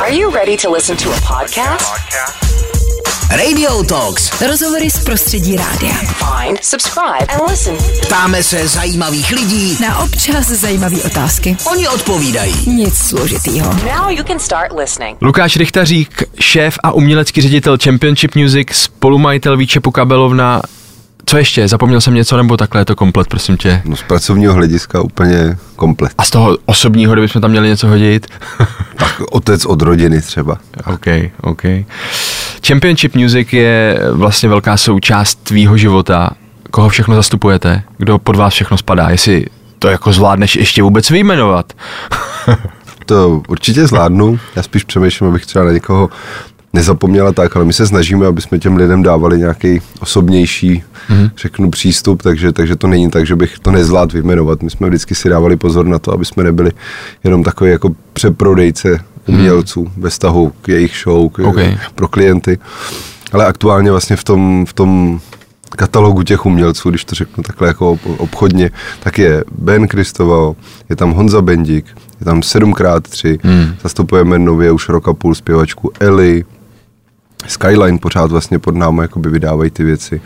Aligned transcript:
Are 0.00 0.10
you 0.14 0.30
ready 0.30 0.56
to 0.56 0.70
listen 0.70 0.96
to 0.96 1.10
a 1.10 1.20
podcast? 1.20 1.84
Radio 3.30 3.82
Talks. 3.84 4.40
Rozhovory 4.42 4.90
z 4.90 5.04
prostředí 5.04 5.56
rádia. 5.56 5.94
Find, 5.94 6.64
subscribe, 6.64 7.26
and 7.28 7.50
listen. 7.50 7.76
Ptáme 8.06 8.42
se 8.42 8.68
zajímavých 8.68 9.30
lidí, 9.32 9.78
Na 9.82 9.98
občas 9.98 10.46
zajímavé 10.46 10.96
otázky. 11.02 11.56
oni 11.70 11.88
odpovídají. 11.88 12.54
Nic 12.70 12.96
složitýho. 12.98 13.72
Now 13.72 14.08
you 14.10 14.24
can 14.24 14.38
start 14.38 14.72
listening. 14.78 15.18
Lukáš 15.22 15.56
Richtařík, 15.56 16.22
šéf 16.40 16.78
a 16.82 16.92
umělecký 16.92 17.40
ředitel 17.40 17.78
Championship 17.84 18.34
Music, 18.34 18.68
spolumajitel 18.72 19.56
Výčepu 19.56 19.90
Kabelovna. 19.90 20.62
Co 21.26 21.36
ještě? 21.36 21.68
Zapomněl 21.68 22.00
jsem 22.00 22.14
něco 22.14 22.36
nebo 22.36 22.56
takhle 22.56 22.80
je 22.80 22.84
to 22.84 22.96
komplet, 22.96 23.28
prosím 23.28 23.56
tě? 23.56 23.82
No 23.84 23.96
z 23.96 24.02
pracovního 24.02 24.54
hlediska 24.54 25.00
úplně 25.00 25.56
komplet. 25.76 26.12
A 26.18 26.24
z 26.24 26.30
toho 26.30 26.58
osobního, 26.66 27.12
kdybychom 27.12 27.42
tam 27.42 27.50
měli 27.50 27.68
něco 27.68 27.88
hodit? 27.88 28.26
Tak 28.96 29.22
otec 29.30 29.64
od 29.66 29.82
rodiny 29.82 30.20
třeba. 30.20 30.58
OK, 30.86 31.06
OK. 31.40 31.62
Championship 32.66 33.14
Music 33.14 33.52
je 33.52 34.00
vlastně 34.12 34.48
velká 34.48 34.76
součást 34.76 35.34
tvýho 35.34 35.76
života. 35.76 36.30
Koho 36.70 36.88
všechno 36.88 37.14
zastupujete? 37.14 37.82
Kdo 37.98 38.18
pod 38.18 38.36
vás 38.36 38.54
všechno 38.54 38.78
spadá? 38.78 39.10
Jestli 39.10 39.46
to 39.78 39.88
jako 39.88 40.12
zvládneš 40.12 40.56
ještě 40.56 40.82
vůbec 40.82 41.10
vyjmenovat? 41.10 41.72
To 43.06 43.42
určitě 43.48 43.86
zvládnu. 43.86 44.38
Já 44.56 44.62
spíš 44.62 44.84
přemýšlím, 44.84 45.30
abych 45.30 45.46
třeba 45.46 45.64
na 45.64 45.72
někoho 45.72 46.10
nezapomněla 46.74 47.32
tak, 47.32 47.56
ale 47.56 47.64
my 47.64 47.72
se 47.72 47.86
snažíme, 47.86 48.26
aby 48.26 48.40
jsme 48.40 48.58
těm 48.58 48.76
lidem 48.76 49.02
dávali 49.02 49.38
nějaký 49.38 49.80
osobnější, 50.00 50.82
mm-hmm. 51.08 51.30
řeknu, 51.36 51.70
přístup, 51.70 52.22
takže, 52.22 52.52
takže 52.52 52.76
to 52.76 52.86
není 52.86 53.10
tak, 53.10 53.26
že 53.26 53.36
bych 53.36 53.58
to 53.58 53.70
nezvládl 53.70 54.12
vyjmenovat. 54.12 54.62
My 54.62 54.70
jsme 54.70 54.88
vždycky 54.88 55.14
si 55.14 55.28
dávali 55.28 55.56
pozor 55.56 55.86
na 55.86 55.98
to, 55.98 56.12
aby 56.12 56.24
jsme 56.24 56.44
nebyli 56.44 56.72
jenom 57.24 57.42
takový 57.42 57.70
jako 57.70 57.90
přeprodejce 58.12 59.00
umělců 59.26 59.80
mm. 59.84 60.02
ve 60.02 60.10
vztahu 60.10 60.52
k 60.62 60.68
jejich 60.68 60.96
show, 61.04 61.28
k, 61.28 61.38
Okay. 61.38 61.76
pro 61.94 62.08
klienty. 62.08 62.58
Ale 63.32 63.46
aktuálně 63.46 63.90
vlastně 63.90 64.16
v 64.16 64.24
tom, 64.24 64.66
v 64.68 64.72
tom 64.72 65.20
katalogu 65.70 66.22
těch 66.22 66.46
umělců, 66.46 66.90
když 66.90 67.04
to 67.04 67.14
řeknu 67.14 67.42
takhle 67.42 67.68
jako 67.68 67.90
ob- 67.90 68.20
obchodně, 68.20 68.70
tak 69.00 69.18
je 69.18 69.44
Ben 69.58 69.88
Kristoval, 69.88 70.54
je 70.88 70.96
tam 70.96 71.12
Honza 71.12 71.42
Bendik, 71.42 71.86
je 72.20 72.24
tam 72.24 72.40
7x3, 72.40 73.38
hmm. 73.42 73.74
zastupujeme 73.82 74.38
nově 74.38 74.72
už 74.72 74.88
rok 74.88 75.08
a 75.08 75.12
půl 75.12 75.34
zpěvačku 75.34 75.90
Eli, 76.00 76.44
Skyline 77.46 77.98
pořád 77.98 78.30
vlastně 78.30 78.58
pod 78.58 78.74
námi 78.76 79.02
jakoby 79.02 79.30
vydávají 79.30 79.70
ty 79.70 79.84
věci. 79.84 80.20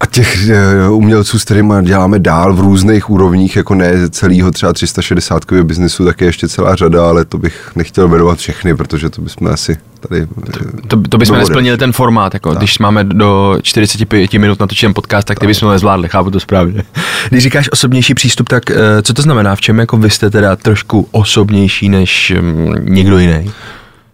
A 0.00 0.06
těch 0.06 0.48
eh, 0.48 0.88
umělců, 0.88 1.38
s 1.38 1.44
kterými 1.44 1.74
děláme 1.82 2.18
dál 2.18 2.54
v 2.54 2.60
různých 2.60 3.10
úrovních, 3.10 3.56
jako 3.56 3.74
ne 3.74 4.10
celého 4.10 4.50
třeba 4.50 4.72
360 4.72 5.52
biznesu, 5.62 6.04
tak 6.04 6.20
je 6.20 6.28
ještě 6.28 6.48
celá 6.48 6.74
řada, 6.76 7.08
ale 7.08 7.24
to 7.24 7.38
bych 7.38 7.70
nechtěl 7.76 8.08
jmenovat 8.08 8.38
všechny, 8.38 8.74
protože 8.76 9.10
to 9.10 9.22
bychom 9.22 9.46
asi 9.48 9.78
tady... 10.08 10.20
eh, 10.22 10.86
To, 10.88 11.00
to 11.08 11.18
bychom 11.18 11.18
dovodili. 11.18 11.38
nesplnili 11.38 11.78
ten 11.78 11.92
formát, 11.92 12.34
jako 12.34 12.54
když 12.54 12.78
máme 12.78 13.04
do 13.04 13.58
45 13.62 14.32
minut 14.32 14.60
natočen 14.60 14.94
podcast, 14.94 15.26
tak 15.26 15.40
ty 15.40 15.46
bychom 15.46 15.66
to 15.66 15.72
nezvládli, 15.72 16.08
chápu 16.08 16.30
to 16.30 16.40
správně. 16.40 16.82
Když 17.28 17.42
říkáš 17.42 17.68
osobnější 17.72 18.14
přístup, 18.14 18.48
tak 18.48 18.70
eh, 18.70 19.02
co 19.02 19.14
to 19.14 19.22
znamená? 19.22 19.56
V 19.56 19.60
čem 19.60 19.78
jako 19.78 19.96
vy 19.96 20.10
jste 20.10 20.30
teda 20.30 20.56
trošku 20.56 21.08
osobnější 21.10 21.88
než 21.88 22.32
mm, 22.40 22.74
někdo 22.94 23.18
jiný? 23.18 23.50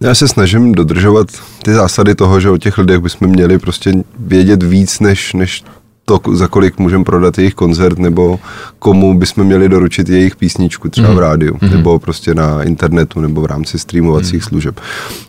Já 0.01 0.15
se 0.15 0.29
snažím 0.29 0.73
dodržovat 0.73 1.27
ty 1.63 1.75
zásady 1.75 2.15
toho, 2.15 2.41
že 2.41 2.51
o 2.51 2.59
těch 2.59 2.79
lidech 2.79 2.99
bychom 2.99 3.29
měli 3.29 3.59
prostě 3.59 3.93
vědět 4.19 4.63
víc, 4.63 5.01
než, 5.01 5.33
než 5.33 5.65
to, 6.05 6.21
za 6.33 6.49
kolik 6.49 6.79
můžeme 6.79 7.05
prodat 7.05 7.39
jejich 7.39 7.55
koncert, 7.55 7.99
nebo 7.99 8.41
komu 8.79 9.19
bychom 9.19 9.45
měli 9.45 9.69
doručit 9.69 10.09
jejich 10.09 10.37
písničku 10.37 10.89
třeba 10.89 11.15
v 11.15 11.19
rádiu, 11.19 11.55
mm-hmm. 11.55 11.71
nebo 11.71 11.99
prostě 11.99 12.35
na 12.35 12.63
internetu, 12.63 13.21
nebo 13.21 13.41
v 13.41 13.47
rámci 13.47 13.79
streamovacích 13.79 14.43
mm-hmm. 14.43 14.49
služeb. 14.49 14.81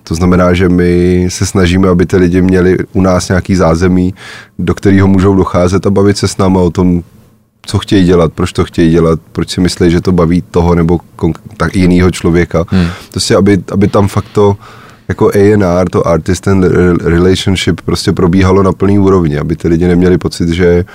To 0.03 0.15
znamená, 0.15 0.53
že 0.53 0.69
my 0.69 1.25
se 1.29 1.45
snažíme, 1.45 1.89
aby 1.89 2.05
ty 2.05 2.17
lidi 2.17 2.41
měli 2.41 2.77
u 2.93 3.01
nás 3.01 3.29
nějaký 3.29 3.55
zázemí, 3.55 4.13
do 4.59 4.73
kterého 4.75 5.07
můžou 5.07 5.35
docházet 5.35 5.85
a 5.85 5.89
bavit 5.89 6.17
se 6.17 6.27
s 6.27 6.37
náma 6.37 6.59
o 6.59 6.69
tom, 6.69 7.03
co 7.69 7.79
chtějí 7.79 8.05
dělat, 8.05 8.33
proč 8.33 8.53
to 8.53 8.65
chtějí 8.65 8.91
dělat, 8.91 9.19
proč 9.31 9.49
si 9.49 9.61
myslí, 9.61 9.91
že 9.91 10.01
to 10.01 10.11
baví 10.11 10.41
toho 10.41 10.75
nebo 10.75 10.99
tak 11.57 11.75
jiného 11.75 12.11
člověka. 12.11 12.65
Hmm. 12.67 12.87
Prostě, 13.11 13.35
aby, 13.35 13.63
aby 13.71 13.87
tam 13.87 14.07
fakt 14.07 14.25
to 14.33 14.57
jako 15.07 15.31
A&R, 15.35 15.89
to 15.89 16.07
artist 16.07 16.47
and 16.47 16.63
re- 16.63 17.09
relationship 17.09 17.81
prostě 17.81 18.13
probíhalo 18.13 18.63
na 18.63 18.71
plný 18.71 18.99
úrovni, 18.99 19.37
aby 19.37 19.55
ty 19.55 19.67
lidi 19.67 19.87
neměli 19.87 20.17
pocit, 20.17 20.49
že 20.49 20.85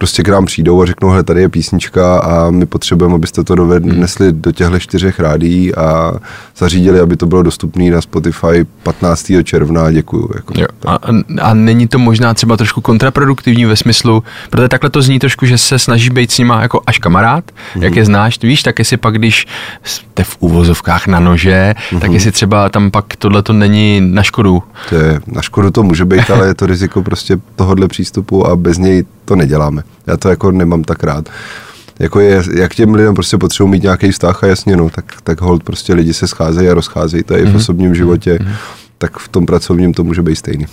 prostě 0.00 0.22
k 0.22 0.28
nám 0.28 0.44
přijdou 0.44 0.82
a 0.82 0.86
řeknou, 0.86 1.08
hele, 1.08 1.22
tady 1.22 1.40
je 1.40 1.48
písnička 1.48 2.18
a 2.18 2.50
my 2.50 2.66
potřebujeme, 2.66 3.14
abyste 3.14 3.44
to 3.44 3.54
dovedli 3.54 4.32
do 4.32 4.52
těchto 4.52 4.78
čtyřech 4.78 5.20
rádií 5.20 5.74
a 5.74 6.12
zařídili, 6.56 7.00
aby 7.00 7.16
to 7.16 7.26
bylo 7.26 7.42
dostupné 7.42 7.90
na 7.90 8.00
Spotify 8.00 8.66
15. 8.82 9.30
června, 9.44 9.92
děkuju. 9.92 10.30
Jako, 10.34 10.54
Jo. 10.60 10.66
A, 10.86 10.98
a 11.42 11.54
není 11.54 11.88
to 11.88 11.98
možná 11.98 12.34
třeba 12.34 12.56
trošku 12.56 12.80
kontraproduktivní 12.80 13.64
ve 13.64 13.76
smyslu, 13.76 14.22
protože 14.50 14.68
takhle 14.68 14.90
to 14.90 15.02
zní 15.02 15.18
trošku, 15.18 15.46
že 15.46 15.58
se 15.58 15.78
snažíš 15.78 16.10
být 16.10 16.32
s 16.32 16.38
nima 16.38 16.62
jako 16.62 16.80
až 16.86 16.98
kamarád, 16.98 17.44
mm-hmm. 17.44 17.82
jak 17.82 17.96
je 17.96 18.04
znáš, 18.04 18.38
víš, 18.42 18.62
tak 18.62 18.78
jestli 18.78 18.96
pak, 18.96 19.14
když 19.14 19.46
jste 19.84 20.24
v 20.24 20.36
úvozovkách 20.40 21.06
na 21.06 21.20
nože, 21.20 21.74
mm-hmm. 21.74 22.00
tak 22.00 22.12
jestli 22.12 22.32
třeba 22.32 22.68
tam 22.68 22.90
pak 22.90 23.16
tohle 23.16 23.42
to 23.42 23.52
není 23.52 24.00
na 24.00 24.22
škodu. 24.22 24.62
To 24.88 24.94
je, 24.94 25.20
na 25.26 25.42
škodu 25.42 25.70
to 25.70 25.82
může 25.82 26.04
být, 26.04 26.30
ale 26.30 26.46
je 26.46 26.54
to 26.54 26.66
riziko 26.66 27.02
prostě 27.02 27.36
tohohle 27.56 27.88
přístupu 27.88 28.46
a 28.46 28.56
bez 28.56 28.78
něj 28.78 29.04
to 29.24 29.36
neděláme. 29.36 29.82
Já 30.06 30.16
to 30.16 30.28
jako 30.28 30.50
nemám 30.50 30.84
tak 30.84 31.04
rád. 31.04 31.28
Jako 31.98 32.20
je, 32.20 32.42
jak 32.56 32.74
těm 32.74 32.94
lidem 32.94 33.14
prostě 33.14 33.38
potřebují 33.38 33.70
mít 33.70 33.82
nějaký 33.82 34.10
vztah 34.10 34.44
a 34.44 34.46
jasně, 34.46 34.76
no, 34.76 34.90
tak, 34.90 35.04
tak 35.24 35.40
hold 35.40 35.62
prostě 35.62 35.94
lidi 35.94 36.14
se 36.14 36.28
scházejí 36.28 36.68
a 36.68 36.74
rozcházejí, 36.74 37.22
to 37.22 37.34
je 37.34 37.40
i 37.40 37.46
v 37.46 37.56
osobním 37.56 37.94
životě, 37.94 38.38
tak 38.98 39.18
v 39.18 39.28
tom 39.28 39.46
pracovním 39.46 39.94
to 39.94 40.04
může 40.04 40.22
být 40.22 40.36
stejný. 40.36 40.66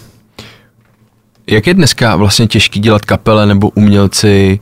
Jak 1.48 1.68
je 1.68 1.74
dneska 1.74 2.16
vlastně 2.16 2.48
těžký 2.48 2.80
dělat 2.80 3.06
kapele 3.06 3.46
nebo 3.46 3.70
umělci 3.70 4.60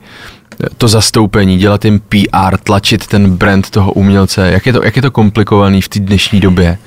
to 0.78 0.88
zastoupení, 0.88 1.58
dělat 1.58 1.84
jim 1.84 2.00
PR, 2.00 2.56
tlačit 2.62 3.06
ten 3.06 3.36
brand 3.36 3.70
toho 3.70 3.92
umělce, 3.92 4.50
jak 4.50 4.66
je 4.66 4.72
to, 4.72 4.84
jak 4.84 4.96
je 4.96 5.02
to 5.02 5.10
komplikovaný 5.10 5.82
v 5.82 5.88
té 5.88 6.00
dnešní 6.00 6.40
době? 6.40 6.78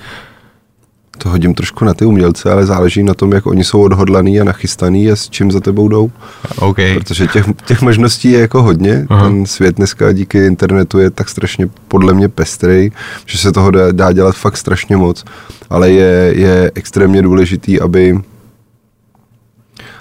To 1.24 1.30
hodím 1.30 1.53
trošku 1.53 1.85
na 1.85 1.94
ty 1.94 2.06
umělce, 2.06 2.52
ale 2.52 2.66
záleží 2.66 3.03
na 3.03 3.13
tom, 3.13 3.31
jak 3.31 3.46
oni 3.46 3.63
jsou 3.63 3.81
odhodlaný 3.81 4.41
a 4.41 4.44
nachystaný 4.44 5.12
a 5.12 5.16
s 5.16 5.30
čím 5.30 5.52
za 5.52 5.59
tebou 5.59 5.88
jdou. 5.88 6.12
OK. 6.56 6.78
Protože 6.94 7.28
těch, 7.28 7.46
těch 7.66 7.81
možností 7.81 8.31
je 8.31 8.40
jako 8.40 8.63
hodně. 8.63 9.06
Aha. 9.09 9.28
Ten 9.28 9.46
svět 9.46 9.75
dneska 9.75 10.12
díky 10.12 10.46
internetu 10.46 11.00
je 11.00 11.09
tak 11.09 11.29
strašně 11.29 11.69
podle 11.88 12.13
mě 12.13 12.29
pestrej, 12.29 12.91
že 13.25 13.38
se 13.38 13.52
toho 13.52 13.72
dá, 13.72 13.91
dá 13.91 14.12
dělat 14.12 14.35
fakt 14.35 14.58
strašně 14.58 14.97
moc. 14.97 15.25
Ale 15.69 15.91
je, 15.91 16.34
je 16.35 16.72
extrémně 16.75 17.22
důležitý, 17.22 17.81
aby 17.81 18.19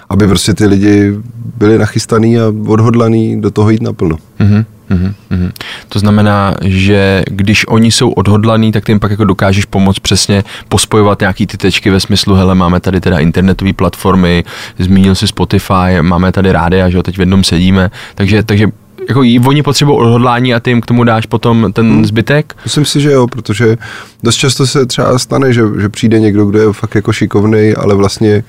aby 0.09 0.27
prostě 0.27 0.53
ty 0.53 0.65
lidi 0.65 1.13
byli 1.57 1.77
nachystaný 1.77 2.39
a 2.39 2.53
odhodlaný 2.67 3.41
do 3.41 3.51
toho 3.51 3.69
jít 3.69 3.81
naplno. 3.81 4.17
Mhm, 4.39 4.65
mhm, 4.89 5.13
mhm. 5.29 5.51
To 5.89 5.99
znamená, 5.99 6.55
že 6.65 7.23
když 7.27 7.67
oni 7.67 7.91
jsou 7.91 8.09
odhodlaní, 8.09 8.71
tak 8.71 8.85
ty 8.85 8.91
jim 8.91 8.99
pak 8.99 9.11
jako 9.11 9.23
dokážeš 9.23 9.65
pomoct 9.65 9.99
přesně 9.99 10.43
pospojovat 10.69 11.19
nějaký 11.19 11.47
ty 11.47 11.57
tečky 11.57 11.89
ve 11.89 11.99
smyslu, 11.99 12.35
hele, 12.35 12.55
máme 12.55 12.79
tady 12.79 13.01
teda 13.01 13.19
internetové 13.19 13.73
platformy, 13.73 14.43
zmínil 14.79 15.15
si 15.15 15.27
Spotify, 15.27 16.01
máme 16.01 16.31
tady 16.31 16.51
rádia, 16.51 16.89
že 16.89 16.97
jo, 16.97 17.03
teď 17.03 17.17
v 17.17 17.19
jednom 17.19 17.43
sedíme, 17.43 17.91
takže, 18.15 18.43
takže 18.43 18.67
jako 19.07 19.19
oni 19.47 19.63
potřebují 19.63 19.97
odhodlání 19.97 20.53
a 20.53 20.59
ty 20.59 20.71
jim 20.71 20.81
k 20.81 20.85
tomu 20.85 21.03
dáš 21.03 21.25
potom 21.25 21.73
ten 21.73 22.05
zbytek? 22.05 22.55
Myslím 22.63 22.85
si, 22.85 23.01
že 23.01 23.11
jo, 23.11 23.27
protože 23.27 23.77
dost 24.23 24.35
často 24.35 24.67
se 24.67 24.85
třeba 24.85 25.19
stane, 25.19 25.53
že, 25.53 25.61
že 25.81 25.89
přijde 25.89 26.19
někdo, 26.19 26.45
kdo 26.45 26.59
je 26.59 26.73
fakt 26.73 26.95
jako 26.95 27.13
šikovný, 27.13 27.73
ale 27.75 27.95
vlastně, 27.95 28.43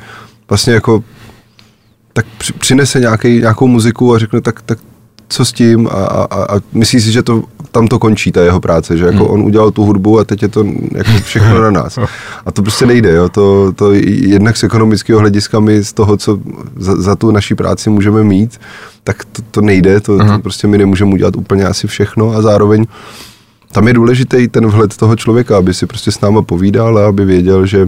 vlastně 0.49 0.72
jako 0.72 1.05
tak 2.12 2.27
při- 2.39 2.53
přinese 2.53 3.01
nějaký, 3.01 3.28
nějakou 3.28 3.67
muziku 3.67 4.15
a 4.15 4.19
řekne 4.19 4.41
tak, 4.41 4.62
tak 4.62 4.78
co 5.30 5.44
s 5.44 5.52
tím 5.52 5.88
a, 5.88 5.91
a, 5.91 6.56
a 6.56 6.60
myslí 6.72 7.00
si, 7.00 7.12
že 7.12 7.22
to 7.22 7.42
tam 7.72 7.88
to 7.88 7.98
končí, 7.98 8.32
ta 8.32 8.42
jeho 8.42 8.60
práce, 8.60 8.96
že 8.96 9.04
jako 9.04 9.26
on 9.26 9.42
udělal 9.42 9.70
tu 9.70 9.84
hudbu 9.84 10.18
a 10.18 10.24
teď 10.24 10.42
je 10.42 10.48
to 10.48 10.64
jako 10.94 11.10
všechno 11.22 11.62
na 11.62 11.71
nás. 11.71 11.98
A 12.47 12.50
to 12.53 12.62
prostě 12.62 12.86
nejde, 12.86 13.12
jo, 13.12 13.28
to, 13.28 13.72
to 13.72 13.92
jednak 13.92 14.56
z 14.56 14.65
ekonomického 14.65 15.21
hlediska 15.21 15.60
my 15.60 15.84
z 15.84 15.92
toho, 15.92 16.16
co 16.16 16.38
za, 16.77 17.03
za 17.03 17.16
tu 17.16 17.30
naší 17.30 17.54
práci 17.54 17.91
můžeme 17.91 18.24
mít, 18.24 18.60
tak 19.04 19.24
to, 19.24 19.42
to 19.50 19.60
nejde, 19.60 20.00
to, 20.00 20.18
to 20.18 20.38
prostě 20.42 20.66
my 20.66 20.78
nemůžeme 20.78 21.12
udělat 21.12 21.36
úplně 21.36 21.65
asi 21.65 21.86
všechno 21.86 22.30
a 22.30 22.42
zároveň 22.42 22.86
tam 23.72 23.88
je 23.88 23.94
důležitý 23.94 24.48
ten 24.48 24.66
vhled 24.66 24.97
toho 24.97 25.16
člověka, 25.16 25.59
aby 25.59 25.74
si 25.74 25.86
prostě 25.86 26.12
s 26.12 26.21
náma 26.21 26.42
povídal 26.42 26.98
a 26.98 27.09
aby 27.09 27.24
věděl, 27.24 27.66
že 27.66 27.86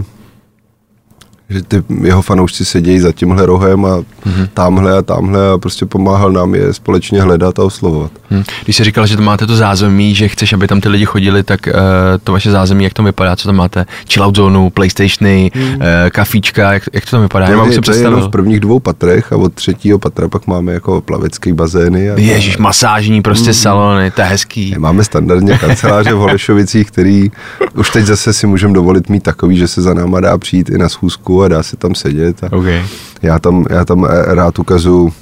že 1.53 1.63
ty 1.63 1.83
jeho 2.03 2.23
fanoušci 2.23 2.65
sedějí 2.65 3.01
za 3.01 3.13
tímhle 3.13 3.47
rohem 3.47 3.85
a 3.85 3.99
mm-hmm. 3.99 4.49
tamhle 4.55 4.99
a 4.99 5.03
tamhle 5.03 5.51
a 5.51 5.59
prostě 5.59 5.87
pomáhal 5.87 6.33
nám 6.33 6.55
je 6.55 6.75
společně 6.75 7.23
hledat 7.23 7.59
a 7.59 7.65
oslovovat. 7.65 8.13
Hm. 8.33 8.43
Když 8.65 8.77
jsi 8.77 8.85
říkal, 8.85 9.07
že 9.07 9.17
to 9.17 9.23
máte 9.23 9.47
to 9.47 9.57
zázemí, 9.57 10.15
že 10.15 10.29
chceš, 10.29 10.53
aby 10.53 10.67
tam 10.69 10.81
ty 10.81 10.89
lidi 10.89 11.05
chodili, 11.05 11.43
tak 11.43 11.61
uh, 11.67 11.73
to 12.25 12.33
vaše 12.33 12.51
zázemí, 12.51 12.85
jak 12.85 12.93
to 12.93 13.03
vypadá, 13.03 13.37
co 13.37 13.49
tam 13.49 13.57
máte? 13.57 13.87
Chillout 14.13 14.37
zónu, 14.37 14.71
Playstationy, 14.71 15.51
hmm. 15.55 15.75
uh, 15.75 15.81
kafíčka, 16.11 16.73
jak, 16.73 16.83
jak 16.93 17.05
to 17.05 17.11
tam 17.11 17.23
vypadá? 17.23 17.49
Já 17.49 17.57
mám 17.57 17.67
si 17.67 17.71
jenom 17.73 17.83
představil. 17.83 18.29
v 18.29 18.31
prvních 18.31 18.61
dvou 18.61 18.81
patrech 18.81 19.33
a 19.33 19.37
od 19.37 19.55
třetího 19.55 19.99
patra 19.99 20.29
pak 20.29 20.47
máme 20.47 20.73
jako 20.73 21.01
plavecké 21.01 21.55
bazény. 21.55 22.11
A, 22.11 22.21
Ježíš, 22.21 22.57
masážní 22.57 23.23
prostě 23.23 23.45
Hmm. 23.51 23.55
salony, 23.55 24.11
to 24.11 24.21
je 24.21 24.27
hezký. 24.27 24.75
Máme 24.79 25.05
standardně 25.05 25.59
kanceláře 25.59 26.15
v 26.15 26.19
Holešovicích, 26.19 26.87
který 26.91 27.31
už 27.75 27.91
teď 27.91 28.05
zase 28.05 28.33
si 28.33 28.47
můžeme 28.47 28.75
dovolit 28.75 29.09
mít 29.09 29.23
takový, 29.23 29.57
že 29.57 29.69
se 29.69 29.83
za 29.83 29.95
náma 29.95 30.21
dá 30.21 30.39
přijít 30.39 30.69
i 30.71 30.79
na 30.79 30.89
schůzku 30.89 31.43
a 31.43 31.49
dá 31.49 31.63
se 31.63 31.77
tam 31.77 31.95
sedět. 31.95 32.45
A 32.45 32.53
Okay. 32.57 32.83
já, 33.23 33.39
tam, 33.39 33.65
já 33.71 33.85
tam 33.85 34.07
eh, 34.11 34.35
rád 34.35 34.59
ukazu 34.59 35.13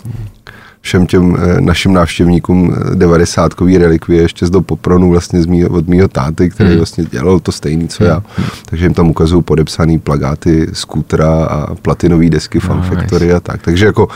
všem 0.80 1.06
těm 1.06 1.36
eh, 1.40 1.60
našim 1.60 1.92
návštěvníkům 1.92 2.74
90 2.94 3.52
relikvie 3.78 4.22
ještě 4.22 4.46
z 4.46 4.50
do 4.50 4.60
popronu 4.60 5.10
vlastně 5.10 5.42
z 5.42 5.46
mýho, 5.46 5.68
od 5.70 5.88
mýho 5.88 6.08
táty, 6.08 6.50
který 6.50 6.68
Hmm. 6.68 6.78
vlastně 6.78 7.04
dělal 7.04 7.40
to 7.40 7.52
stejný, 7.52 7.88
co 7.88 8.04
já. 8.04 8.22
Takže 8.64 8.84
jim 8.84 8.94
tam 8.94 9.10
ukazuju 9.10 9.42
podepsaný 9.42 9.98
plagáty 9.98 10.66
Skútra 10.72 11.44
a 11.44 11.74
platinové 11.74 12.28
desky 12.30 12.60
Fun 12.60 12.76
Nice. 12.76 12.88
Factory 12.94 13.32
a 13.32 13.40
tak. 13.40 13.62
Takže 13.62 13.86
jako 13.86 14.08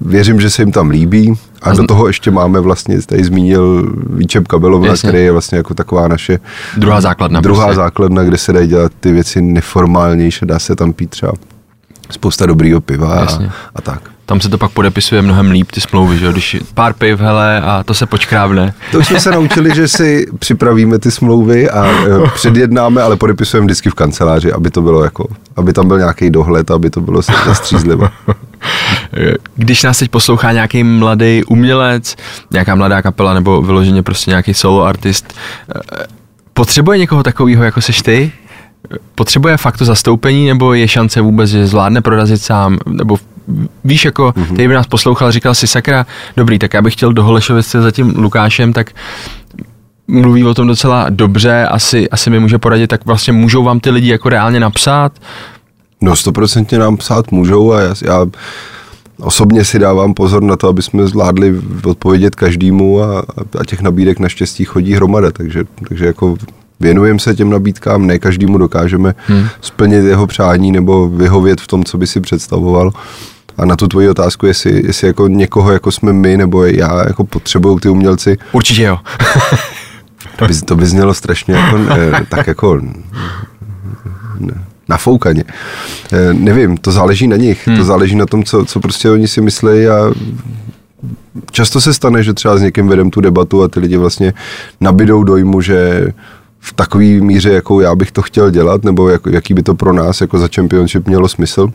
věřím, 0.00 0.40
že 0.40 0.50
se 0.50 0.62
jim 0.62 0.72
tam 0.72 0.90
líbí 0.90 1.34
a 1.62 1.72
do 1.74 1.86
toho 1.86 2.06
ještě 2.06 2.30
máme 2.30 2.60
vlastně, 2.60 3.02
tady 3.02 3.24
zmínil 3.24 3.92
Výčep 4.10 4.48
Kabelovna, 4.48 4.88
Jasně. 4.88 5.08
který 5.08 5.24
je 5.24 5.32
vlastně 5.32 5.58
jako 5.58 5.74
taková 5.74 6.08
naše 6.08 6.38
Druhá 6.76 7.00
základna 7.00 7.40
druhá 7.40 7.64
prostě. 7.64 7.76
základna, 7.76 8.22
kde 8.24 8.38
se 8.38 8.52
dají 8.52 8.68
dělat 8.68 8.92
ty 9.00 9.12
věci 9.12 9.40
neformálnější, 9.42 10.46
dá 10.46 10.58
se 10.58 10.76
tam 10.76 10.92
pít 10.92 11.10
třeba 11.10 11.32
spousta 12.10 12.46
dobrýho 12.46 12.80
piva 12.80 13.14
a, 13.14 13.20
Jasně. 13.20 13.50
a 13.74 13.82
tak. 13.82 14.00
Tam 14.26 14.40
se 14.40 14.48
to 14.48 14.58
pak 14.58 14.70
podepisuje 14.70 15.22
mnohem 15.22 15.50
líp, 15.50 15.72
ty 15.72 15.80
smlouvy, 15.80 16.18
že 16.18 16.26
jo? 16.26 16.32
Když 16.32 16.56
pár 16.74 16.92
piv, 16.92 17.20
hele, 17.20 17.60
a 17.60 17.82
to 17.84 17.94
se 17.94 18.06
počkrábne. 18.06 18.74
To 18.92 18.98
už 18.98 19.06
jsme 19.06 19.20
se 19.20 19.30
naučili, 19.30 19.74
že 19.74 19.88
si 19.88 20.26
připravíme 20.38 20.98
ty 20.98 21.10
smlouvy 21.10 21.70
a 21.70 21.86
e, 21.86 22.30
předjednáme, 22.34 23.02
ale 23.02 23.16
podepisujeme 23.16 23.64
vždycky 23.64 23.90
v 23.90 23.94
kanceláři, 23.94 24.52
aby 24.52 24.70
to 24.70 24.82
bylo 24.82 25.04
jako, 25.04 25.26
aby 25.56 25.72
tam 25.72 25.88
byl 25.88 25.98
nějaký 25.98 26.30
dohled, 26.30 26.70
aby 26.70 26.90
to 26.90 27.00
bylo 27.00 27.22
střízlivé. 27.52 28.08
Když 29.54 29.82
nás 29.82 29.98
teď 29.98 30.10
poslouchá 30.10 30.52
nějaký 30.52 30.84
mladý 30.84 31.44
umělec, 31.44 32.16
nějaká 32.50 32.74
mladá 32.74 33.02
kapela 33.02 33.34
nebo 33.34 33.62
vyloženě 33.62 34.02
prostě 34.02 34.30
nějaký 34.30 34.54
solo 34.54 34.82
artist, 34.84 35.34
eh, 35.76 36.06
potřebuje 36.52 36.98
někoho 36.98 37.22
takového, 37.22 37.64
jako 37.64 37.80
seš 37.80 38.02
ty? 38.02 38.32
Potřebuje 39.14 39.56
fakt 39.56 39.76
to 39.78 39.84
zastoupení, 39.84 40.46
nebo 40.46 40.74
je 40.74 40.88
šance 40.88 41.20
vůbec, 41.20 41.50
že 41.50 41.66
zvládne 41.66 42.00
prorazit 42.00 42.42
sám, 42.42 42.78
nebo 42.86 43.18
víš, 43.84 44.04
jako, 44.04 44.28
mm-hmm. 44.28 44.52
který 44.52 44.68
by 44.68 44.74
nás 44.74 44.86
poslouchal, 44.86 45.32
říkal 45.32 45.54
si, 45.54 45.66
sakra, 45.66 46.06
dobrý, 46.36 46.58
tak 46.58 46.74
já 46.74 46.82
bych 46.82 46.92
chtěl 46.92 47.12
do 47.12 47.24
Holešovice 47.24 47.82
za 47.82 47.90
tím 47.90 48.14
Lukášem, 48.16 48.72
tak 48.72 48.90
mluví 50.08 50.44
o 50.44 50.54
tom 50.54 50.66
docela 50.66 51.06
dobře, 51.10 51.66
asi, 51.66 52.10
asi 52.10 52.30
mi 52.30 52.40
může 52.40 52.58
poradit, 52.58 52.86
tak 52.86 53.06
vlastně 53.06 53.32
můžou 53.32 53.64
vám 53.64 53.80
ty 53.80 53.90
lidi 53.90 54.08
jako 54.10 54.28
reálně 54.28 54.60
napsat, 54.60 55.12
No 56.00 56.16
stoprocentně 56.16 56.78
nám 56.78 56.96
psát 56.96 57.32
můžou 57.32 57.72
a 57.72 57.80
já, 57.80 57.94
já 58.04 58.26
osobně 59.20 59.64
si 59.64 59.78
dávám 59.78 60.14
pozor 60.14 60.42
na 60.42 60.56
to, 60.56 60.68
aby 60.68 60.82
jsme 60.82 61.06
zvládli 61.06 61.60
odpovědět 61.84 62.34
každému 62.34 63.02
a, 63.02 63.24
a 63.60 63.64
těch 63.64 63.80
nabídek 63.80 64.18
naštěstí 64.18 64.64
chodí 64.64 64.92
hromada, 64.92 65.30
takže, 65.30 65.64
takže 65.88 66.06
jako 66.06 66.36
věnujeme 66.80 67.18
se 67.18 67.34
těm 67.34 67.50
nabídkám, 67.50 68.06
ne 68.06 68.18
každému 68.18 68.58
dokážeme 68.58 69.14
hmm. 69.26 69.46
splnit 69.60 70.04
jeho 70.04 70.26
přání 70.26 70.72
nebo 70.72 71.08
vyhovět 71.08 71.60
v 71.60 71.66
tom, 71.66 71.84
co 71.84 71.98
by 71.98 72.06
si 72.06 72.20
představoval. 72.20 72.92
A 73.58 73.64
na 73.64 73.76
tu 73.76 73.88
tvoji 73.88 74.08
otázku, 74.08 74.46
jestli, 74.46 74.86
jestli 74.86 75.06
jako 75.06 75.28
někoho, 75.28 75.72
jako 75.72 75.92
jsme 75.92 76.12
my, 76.12 76.36
nebo 76.36 76.64
já, 76.64 77.04
jako 77.06 77.24
potřebují 77.24 77.80
ty 77.80 77.88
umělci, 77.88 78.38
určitě 78.52 78.82
jo. 78.82 78.98
to 80.36 80.46
by, 80.46 80.54
to 80.54 80.76
by 80.76 80.86
znělo 80.86 81.14
strašně 81.14 81.54
jako, 81.54 81.78
eh, 81.90 82.26
tak 82.28 82.46
jako 82.46 82.80
ne, 84.38 84.64
nafoukaně. 84.88 85.44
Eh, 86.12 86.34
nevím, 86.34 86.76
to 86.76 86.92
záleží 86.92 87.28
na 87.28 87.36
nich, 87.36 87.68
hmm. 87.68 87.76
to 87.76 87.84
záleží 87.84 88.16
na 88.16 88.26
tom, 88.26 88.44
co, 88.44 88.64
co 88.64 88.80
prostě 88.80 89.10
oni 89.10 89.28
si 89.28 89.40
myslí 89.40 89.86
a 89.86 90.12
často 91.50 91.80
se 91.80 91.94
stane, 91.94 92.22
že 92.22 92.34
třeba 92.34 92.56
s 92.56 92.62
někým 92.62 92.88
vedem 92.88 93.10
tu 93.10 93.20
debatu 93.20 93.62
a 93.62 93.68
ty 93.68 93.80
lidi 93.80 93.96
vlastně 93.96 94.32
nabidou 94.80 95.22
dojmu, 95.22 95.60
že 95.60 96.06
v 96.60 96.72
takové 96.72 97.04
míře, 97.04 97.50
jakou 97.52 97.80
já 97.80 97.94
bych 97.94 98.12
to 98.12 98.22
chtěl 98.22 98.50
dělat, 98.50 98.84
nebo 98.84 99.08
jak, 99.08 99.22
jaký 99.30 99.54
by 99.54 99.62
to 99.62 99.74
pro 99.74 99.92
nás 99.92 100.20
jako 100.20 100.38
za 100.38 100.48
championship 100.54 101.06
mělo 101.06 101.28
smysl. 101.28 101.72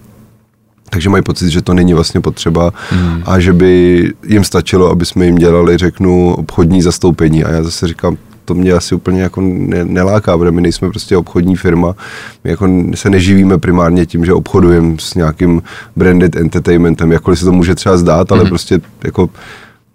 Takže 0.90 1.10
mají 1.10 1.24
pocit, 1.24 1.50
že 1.50 1.62
to 1.62 1.74
není 1.74 1.94
vlastně 1.94 2.22
potřeba 2.22 2.72
hmm. 2.90 3.24
a 3.26 3.40
že 3.40 3.54
by 3.54 4.04
jim 4.28 4.44
stačilo, 4.44 4.90
aby 4.92 5.06
jsme 5.06 5.26
jim 5.26 5.36
dělali, 5.36 5.78
řeknu, 5.78 6.34
obchodní 6.36 6.82
zastoupení. 6.82 7.44
A 7.44 7.52
já 7.52 7.64
zase 7.64 7.88
říkám, 7.88 8.18
to 8.46 8.54
mě 8.54 8.72
asi 8.74 8.96
úplně 8.96 9.22
jako 9.22 9.42
ne, 9.42 9.86
neláká, 9.86 10.38
protože 10.38 10.52
my 10.52 10.62
nejsme 10.62 10.90
prostě 10.90 11.18
obchodní 11.18 11.56
firma. 11.56 11.96
My 12.44 12.50
jako 12.50 12.70
se 12.96 13.10
neživíme 13.10 13.58
primárně 13.58 14.06
tím, 14.06 14.26
že 14.26 14.34
obchodujeme 14.34 14.96
s 15.00 15.16
nějakým 15.16 15.62
branded 15.96 16.36
entertainmentem, 16.36 17.12
jakkoliv 17.12 17.40
se 17.40 17.46
to 17.46 17.52
může 17.52 17.76
třeba 17.76 17.98
zdát, 17.98 18.32
ale 18.32 18.42
Mhm. 18.42 18.50
prostě 18.50 18.82
jako 19.04 19.30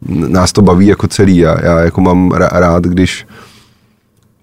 nás 0.08 0.52
to 0.52 0.62
baví 0.62 0.86
jako 0.86 1.08
celý. 1.08 1.36
Já, 1.36 1.64
já 1.64 1.80
jako 1.80 2.00
mám 2.00 2.30
rád, 2.30 2.84
když 2.84 3.26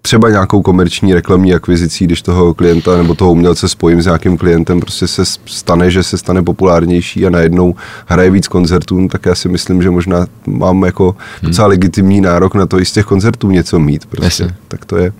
třeba 0.07 0.29
nějakou 0.29 0.61
komerční 0.61 1.13
reklamní 1.13 1.53
akvizicí, 1.53 2.05
když 2.05 2.21
toho 2.21 2.53
klienta 2.53 2.97
nebo 2.97 3.15
toho 3.15 3.31
umělce 3.31 3.69
spojím 3.69 4.01
s 4.01 4.05
nějakým 4.05 4.37
klientem, 4.37 4.79
prostě 4.79 5.07
se 5.07 5.25
stane, 5.45 5.91
že 5.91 6.03
se 6.03 6.17
stane 6.17 6.43
populárnější 6.43 7.25
a 7.25 7.29
najednou 7.29 7.75
hraje 8.05 8.29
víc 8.29 8.47
koncertů, 8.47 9.07
tak 9.07 9.25
já 9.25 9.35
si 9.35 9.49
myslím, 9.49 9.81
že 9.81 9.89
možná 9.89 10.27
mám 10.45 10.83
jako 10.83 11.15
docela 11.41 11.67
legitimní 11.67 12.21
nárok 12.21 12.55
na 12.55 12.65
to 12.65 12.79
i 12.79 12.85
z 12.85 12.91
těch 12.91 13.05
koncertů 13.05 13.51
něco 13.51 13.79
mít. 13.79 14.05
Prostě. 14.05 14.43
Jasně. 14.43 14.57
Tak 14.67 14.85
to 14.85 14.97
je. 14.97 15.13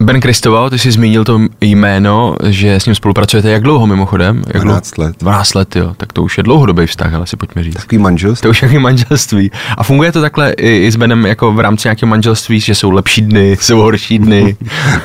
Ben 0.00 0.20
Kristoval, 0.20 0.70
ty 0.70 0.78
jsi 0.78 0.92
zmínil 0.92 1.24
to 1.24 1.40
jméno, 1.60 2.36
že 2.46 2.74
s 2.74 2.86
ním 2.86 2.94
spolupracujete 2.94 3.50
jak 3.50 3.62
dlouho 3.62 3.86
mimochodem? 3.86 4.42
Jak 4.54 4.62
12 4.62 4.98
let. 4.98 5.16
12 5.18 5.54
let, 5.54 5.76
jo, 5.76 5.94
tak 5.96 6.12
to 6.12 6.22
už 6.22 6.38
je 6.38 6.42
dlouhodobý 6.44 6.86
vztah, 6.86 7.14
ale 7.14 7.26
si 7.26 7.36
pojďme 7.36 7.64
říct. 7.64 7.74
Takový 7.74 7.98
manželství. 7.98 8.42
To 8.42 8.50
už 8.50 8.62
je 8.62 8.80
manželství. 8.80 9.50
A 9.76 9.82
funguje 9.82 10.12
to 10.12 10.20
takhle 10.20 10.52
i, 10.52 10.86
i 10.86 10.92
s 10.92 10.96
Benem 10.96 11.26
jako 11.26 11.52
v 11.52 11.60
rámci 11.60 11.88
nějakého 11.88 12.10
manželství, 12.10 12.60
že 12.60 12.74
jsou 12.74 12.90
lepší 12.90 13.22
dny, 13.22 13.56
jsou 13.60 13.78
horší 13.78 14.18
dny. 14.18 14.56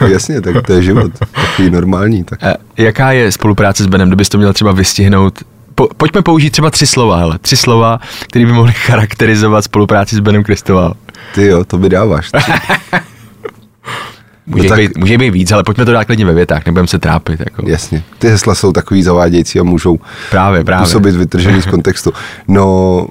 No, 0.02 0.08
jasně, 0.14 0.42
tak 0.42 0.68
to 0.68 0.74
je 0.74 0.84
život. 0.84 1.12
Takový 1.36 1.70
normální. 1.70 2.24
Tak. 2.24 2.44
E, 2.44 2.56
Jaká 2.78 3.12
je 3.12 3.32
spolupráce 3.32 3.84
s 3.84 3.88
Benem, 3.88 4.08
kdybys 4.08 4.30
to 4.30 4.38
měl 4.38 4.54
třeba 4.54 4.72
vystihnout? 4.72 5.40
Po, 5.76 5.88
pojďme 5.98 6.22
použít 6.22 6.50
třeba 6.50 6.70
tři 6.70 6.88
slova, 6.88 7.18
hele. 7.18 7.40
Tři 7.42 7.58
slova, 7.58 8.00
které 8.24 8.46
by 8.46 8.52
mohly 8.52 8.74
charakterizovat 8.74 9.64
spolupráci 9.64 10.16
s 10.16 10.20
Benem 10.20 10.44
Kristoval. 10.44 10.94
Ty 11.36 11.48
jo, 11.48 11.64
to 11.66 11.78
by 11.78 11.90
dáváš. 11.90 12.30
Může, 14.48 14.64
No 14.64 14.70
tak- 14.70 14.80
být, 14.80 14.98
může 14.98 15.18
být 15.18 15.30
víc, 15.30 15.52
ale 15.52 15.64
pojďme 15.64 15.86
to 15.86 15.92
dát 15.92 16.06
klidně 16.06 16.26
ve 16.26 16.34
větách, 16.34 16.66
nebudeme 16.66 16.88
se 16.88 17.00
trápit. 17.00 17.40
Jako. 17.40 17.70
Jasně. 17.70 18.04
Ty 18.20 18.30
hesla 18.30 18.56
jsou 18.56 18.72
takový 18.72 19.04
zavádějící 19.04 19.60
a 19.60 19.64
můžou 19.64 20.00
Právě, 20.32 20.64
právě. 20.64 20.86
působit 20.86 21.16
vytržený 21.16 21.62
z 21.62 21.66
kontextu. 21.66 22.14
No, 22.48 23.08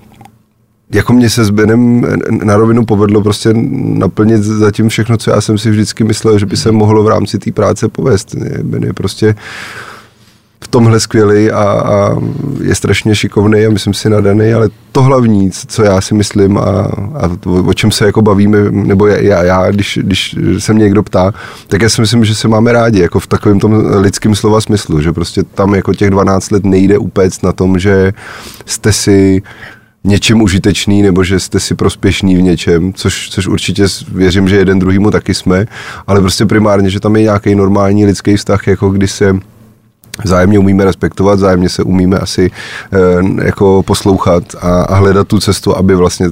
jako 0.95 1.13
mě 1.13 1.31
se 1.31 1.45
s 1.45 1.51
Benem 1.51 2.07
na 2.45 2.57
rovinu 2.57 2.85
povedlo 2.85 3.23
prostě 3.23 3.51
naplnit 3.73 4.43
zatím 4.43 4.89
všechno, 4.89 5.17
co 5.17 5.31
já 5.31 5.41
jsem 5.41 5.59
si 5.59 5.71
vždycky 5.71 6.05
myslel, 6.05 6.39
že 6.39 6.47
by 6.47 6.57
se 6.57 6.73
mohlo 6.73 7.03
v 7.03 7.09
rámci 7.09 7.39
té 7.39 7.53
práce 7.53 7.89
povést. 7.89 8.35
Ben 8.63 8.83
je 8.85 8.93
prostě 8.93 9.35
v 10.63 10.69
tomhle 10.69 11.01
skvělý 11.01 11.51
a, 11.51 11.63
a 11.63 12.17
je 12.63 12.75
strašně 12.75 13.15
šikovný 13.15 13.67
a 13.67 13.71
myslím 13.71 13.95
si 13.95 14.11
nadaný, 14.11 14.53
ale 14.53 14.69
to 14.93 15.03
hlavní, 15.03 15.51
co 15.51 15.83
já 15.83 16.01
si 16.01 16.15
myslím 16.15 16.59
a, 16.59 16.63
a 17.15 17.31
o, 17.47 17.63
o 17.65 17.75
čem 17.75 17.91
se 17.91 18.07
jako 18.07 18.23
bavíme, 18.23 18.71
nebo 18.71 19.07
já, 19.07 19.43
já, 19.43 19.71
když, 19.71 19.99
když 20.03 20.37
se 20.59 20.75
mě 20.75 20.85
někdo 20.85 21.03
ptá, 21.03 21.33
tak 21.69 21.83
já 21.83 21.89
si 21.89 22.01
myslím, 22.01 22.25
že 22.25 22.35
se 22.35 22.49
máme 22.49 22.73
rádi, 22.73 23.01
jako 23.01 23.21
v 23.21 23.27
takovém 23.27 23.61
tom 23.61 23.87
lidském 24.01 24.35
slova 24.35 24.61
smyslu, 24.61 25.01
že 25.01 25.13
prostě 25.13 25.43
tam 25.43 25.75
jako 25.75 25.95
těch 25.95 26.11
12 26.11 26.51
let 26.51 26.65
nejde 26.65 26.99
upéct 26.99 27.43
na 27.43 27.53
tom, 27.53 27.79
že 27.79 28.13
jste 28.67 28.93
si 28.93 29.43
něčím 30.05 30.43
užitečný, 30.43 31.03
nebo 31.03 31.25
že 31.25 31.41
jste 31.41 31.61
si 31.61 31.75
prospěšný 31.75 32.37
v 32.37 32.43
něčem, 32.43 32.93
což, 32.93 33.31
což 33.31 33.47
určitě 33.47 33.85
věřím, 34.13 34.49
že 34.49 34.57
jeden 34.57 34.79
druhýmu 34.79 35.11
taky 35.11 35.35
jsme, 35.35 35.67
ale 36.07 36.21
prostě 36.21 36.47
primárně, 36.47 36.91
že 36.91 37.01
tam 37.01 37.17
je 37.17 37.23
nějaký 37.23 37.55
normální 37.55 38.07
lidský 38.07 38.37
vztah, 38.37 38.67
jako 38.67 38.91
když 38.91 39.11
se 39.11 39.37
Zájemně 40.25 40.59
umíme 40.59 40.85
respektovat, 40.85 41.39
zájemně 41.39 41.69
se 41.69 41.83
umíme 41.83 42.19
asi 42.19 42.51
e, 43.41 43.45
jako 43.45 43.83
poslouchat 43.83 44.45
a, 44.61 44.83
a 44.83 44.95
hledat 44.95 45.29
tu 45.29 45.41
cestu, 45.41 45.77
aby 45.77 45.95
vlastně 45.95 46.31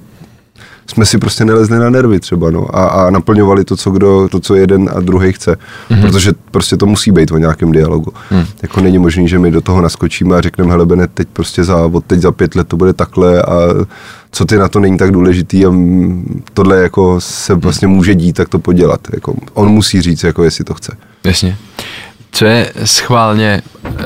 jsme 0.90 1.06
si 1.06 1.18
prostě 1.18 1.44
nelezli 1.44 1.78
na 1.78 1.90
nervy 1.90 2.20
třeba, 2.20 2.50
no, 2.50 2.76
a, 2.76 2.86
a 2.86 3.10
naplňovali 3.10 3.64
to, 3.64 3.76
co 3.76 3.90
kdo, 3.90 4.28
to, 4.28 4.40
co 4.40 4.54
jeden 4.54 4.90
a 4.94 5.00
druhý 5.00 5.32
chce. 5.32 5.56
Mm-hmm. 5.90 6.00
Protože 6.00 6.32
prostě 6.50 6.76
to 6.76 6.86
musí 6.86 7.10
být 7.10 7.32
o 7.32 7.38
nějakém 7.38 7.72
dialogu. 7.72 8.12
Mm. 8.30 8.44
Jako 8.62 8.80
není 8.80 8.98
možný, 8.98 9.28
že 9.28 9.38
my 9.38 9.50
do 9.50 9.60
toho 9.60 9.80
naskočíme 9.80 10.36
a 10.36 10.40
řekneme, 10.40 10.70
hele 10.70 10.86
Bene, 10.86 11.06
teď 11.06 11.28
prostě 11.32 11.64
za, 11.64 11.84
od 11.84 12.04
teď 12.04 12.20
za 12.20 12.32
pět 12.32 12.54
let 12.54 12.68
to 12.68 12.76
bude 12.76 12.92
takhle 12.92 13.42
a 13.42 13.54
co 14.32 14.44
ty 14.44 14.56
na 14.56 14.68
to 14.68 14.80
není 14.80 14.98
tak 14.98 15.12
důležitý 15.12 15.66
a 15.66 15.72
tohle 16.54 16.82
jako 16.82 17.20
se 17.20 17.54
vlastně 17.54 17.88
může 17.88 18.14
dít, 18.14 18.32
tak 18.32 18.48
to 18.48 18.58
podělat. 18.58 19.00
Jako, 19.12 19.34
on 19.54 19.68
musí 19.68 20.02
říct, 20.02 20.24
jako 20.24 20.44
jestli 20.44 20.64
to 20.64 20.74
chce. 20.74 20.96
Jasně. 21.24 21.56
Co 22.32 22.44
je 22.44 22.72
schválně, 22.84 23.62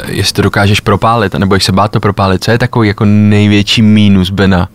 jestli 0.06 0.32
to 0.32 0.42
dokážeš 0.42 0.80
propálit, 0.80 1.34
nebo 1.34 1.54
jestli 1.54 1.66
se 1.66 1.72
bát 1.72 1.90
to 1.90 2.00
propálit, 2.00 2.44
co 2.44 2.50
je 2.50 2.58
takový 2.58 2.88
jako 2.88 3.04
největší 3.04 3.82
mínus 3.82 4.30
Bena? 4.30 4.68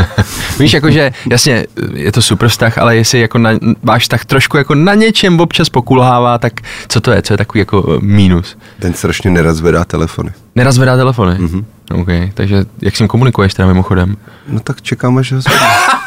Víš, 0.58 0.72
jakože, 0.72 1.12
jasně, 1.30 1.66
je 1.94 2.12
to 2.12 2.22
super 2.22 2.48
vztah, 2.48 2.78
ale 2.78 2.96
jestli 2.96 3.20
jako 3.20 3.38
na, 3.38 3.50
váš 3.82 4.02
vztah 4.02 4.24
trošku 4.24 4.56
jako 4.56 4.74
na 4.74 4.94
něčem 4.94 5.40
občas 5.40 5.68
pokulhává, 5.68 6.38
tak 6.38 6.52
co 6.88 7.00
to 7.00 7.10
je, 7.10 7.22
co 7.22 7.32
je 7.32 7.38
takový 7.38 7.58
jako 7.58 7.98
mínus? 8.02 8.56
Ten 8.78 8.94
strašně 8.94 9.30
nerad 9.30 9.56
zvedá 9.56 9.84
telefony. 9.84 10.32
Neraz 10.54 10.74
zvedá 10.74 10.96
telefony? 10.96 11.34
Mm-hmm. 11.34 11.64
OK, 12.00 12.34
takže 12.34 12.64
jak 12.82 12.96
s 12.96 12.98
ním 12.98 13.08
komunikuješ 13.08 13.54
teda 13.54 13.68
mimochodem? 13.68 14.16
No 14.48 14.60
tak 14.60 14.82
čekám, 14.82 15.18
až 15.18 15.32
ho. 15.32 15.40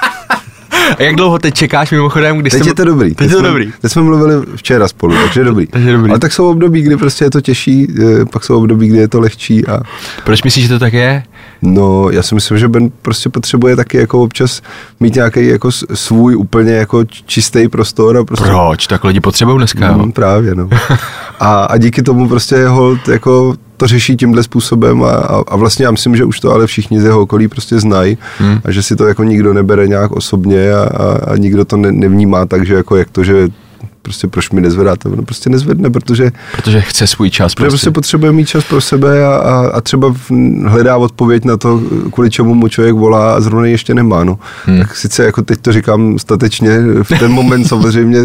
A 0.98 1.04
jak 1.04 1.16
dlouho 1.16 1.40
teď 1.40 1.54
čekáš 1.54 1.92
mimochodem, 1.92 2.38
když 2.38 2.52
Teď 2.54 2.64
jsi... 2.64 2.70
je 2.70 2.74
to 2.74 2.86
dobrý. 2.86 3.16
Teď 3.16 3.28
je 3.28 3.34
to 3.34 3.40
jsme, 3.40 3.48
dobrý. 3.48 3.74
Teď 3.82 3.92
jsme 3.92 4.02
mluvili 4.02 4.46
včera 4.56 4.88
spolu, 4.88 5.16
takže 5.24 5.40
je 5.40 5.44
dobrý. 5.44 5.68
Takže 5.68 5.92
dobrý. 5.92 6.10
Ale 6.10 6.20
tak 6.20 6.34
jsou 6.34 6.50
období, 6.50 6.82
kdy 6.82 6.98
prostě 6.98 7.26
je 7.26 7.30
to 7.30 7.42
těžší, 7.42 7.88
eh, 8.22 8.26
pak 8.26 8.44
jsou 8.44 8.58
období, 8.58 8.88
kdy 8.88 8.98
je 8.98 9.08
to 9.08 9.20
lehčí 9.20 9.68
a 9.68 9.80
Proč 10.24 10.44
myslíš, 10.44 10.64
že 10.68 10.74
to 10.74 10.80
tak 10.80 10.94
je? 10.94 11.24
no, 11.62 12.10
já 12.10 12.24
si 12.24 12.36
myslím, 12.36 12.58
že 12.58 12.68
Ben 12.68 12.90
prostě 13.02 13.30
potřebuje 13.30 13.76
taky 13.76 13.98
jako 13.98 14.22
občas 14.24 14.62
mít 15.00 15.16
nějaký 15.16 15.48
jako 15.48 15.72
svůj 15.94 16.36
úplně 16.36 16.72
jako 16.72 17.04
čistý 17.26 17.68
prostor 17.68 18.18
a 18.18 18.24
prostě 18.24 18.46
Proč? 18.46 18.88
Tak 18.88 19.04
lidi 19.04 19.20
potřebují 19.20 19.58
dneska, 19.58 19.88
jo? 19.88 19.98
Mm, 19.98 20.12
právě, 20.12 20.56
no. 20.56 20.70
A, 21.40 21.64
a 21.64 21.78
díky 21.78 22.02
tomu 22.02 22.30
prostě 22.30 22.68
hold 22.68 23.08
jako 23.08 23.56
to 23.78 23.88
řeší 23.88 24.18
tímhle 24.18 24.44
způsobem 24.44 25.04
a, 25.04 25.12
a, 25.12 25.44
a 25.48 25.56
vlastně 25.56 25.86
já 25.86 25.92
myslím, 25.92 26.16
že 26.16 26.26
už 26.26 26.40
to 26.40 26.52
ale 26.52 26.68
všichni 26.68 27.02
z 27.02 27.04
jeho 27.04 27.22
okolí 27.22 27.48
prostě 27.48 27.80
znají 27.80 28.18
Hmm. 28.38 28.60
a 28.66 28.72
že 28.72 28.84
si 28.84 28.96
to 28.96 29.08
jako 29.08 29.24
nikdo 29.24 29.54
nebere 29.54 29.88
nějak 29.88 30.12
osobně 30.12 30.74
a, 30.74 30.84
a, 30.84 31.32
a 31.32 31.38
nikdo 31.38 31.66
to 31.66 31.78
ne, 31.78 31.92
nevnímá 31.92 32.46
tak, 32.46 32.66
že 32.66 32.74
jako 32.74 32.96
jak 32.96 33.10
to, 33.10 33.24
že 33.24 33.50
prostě 34.04 34.28
proč 34.28 34.50
mi 34.50 34.62
nezvedáte, 34.62 35.10
no 35.10 35.24
prostě 35.24 35.50
nezvedne, 35.50 35.90
protože 35.90 36.32
Protože 36.56 36.82
chce 36.82 37.08
svůj 37.08 37.30
čas 37.30 37.56
Prostě. 37.56 37.56
prostě. 37.56 37.70
prostě 37.72 37.92
potřebuje 37.92 38.32
mít 38.32 38.48
čas 38.50 38.64
pro 38.64 38.82
sebe 38.82 39.26
a, 39.26 39.36
a, 39.36 39.68
a 39.68 39.82
třeba 39.82 40.14
v, 40.14 40.32
hledá 40.66 40.98
odpověď 40.98 41.46
na 41.46 41.58
to, 41.58 41.82
kvůli 42.14 42.30
čemu 42.30 42.56
mu 42.56 42.68
člověk 42.68 42.96
volá 42.96 43.34
a 43.36 43.42
zrovna 43.42 43.66
ještě 43.68 43.94
nemá. 43.94 44.24
No. 44.24 44.40
Hmm. 44.66 44.80
Tak 44.80 44.96
sice 44.96 45.26
jako 45.26 45.42
teď 45.42 45.62
to 45.62 45.72
říkám 45.72 46.20
statečně, 46.20 46.80
v 47.04 47.20
ten 47.20 47.32
moment 47.32 47.66
samozřejmě 47.68 48.20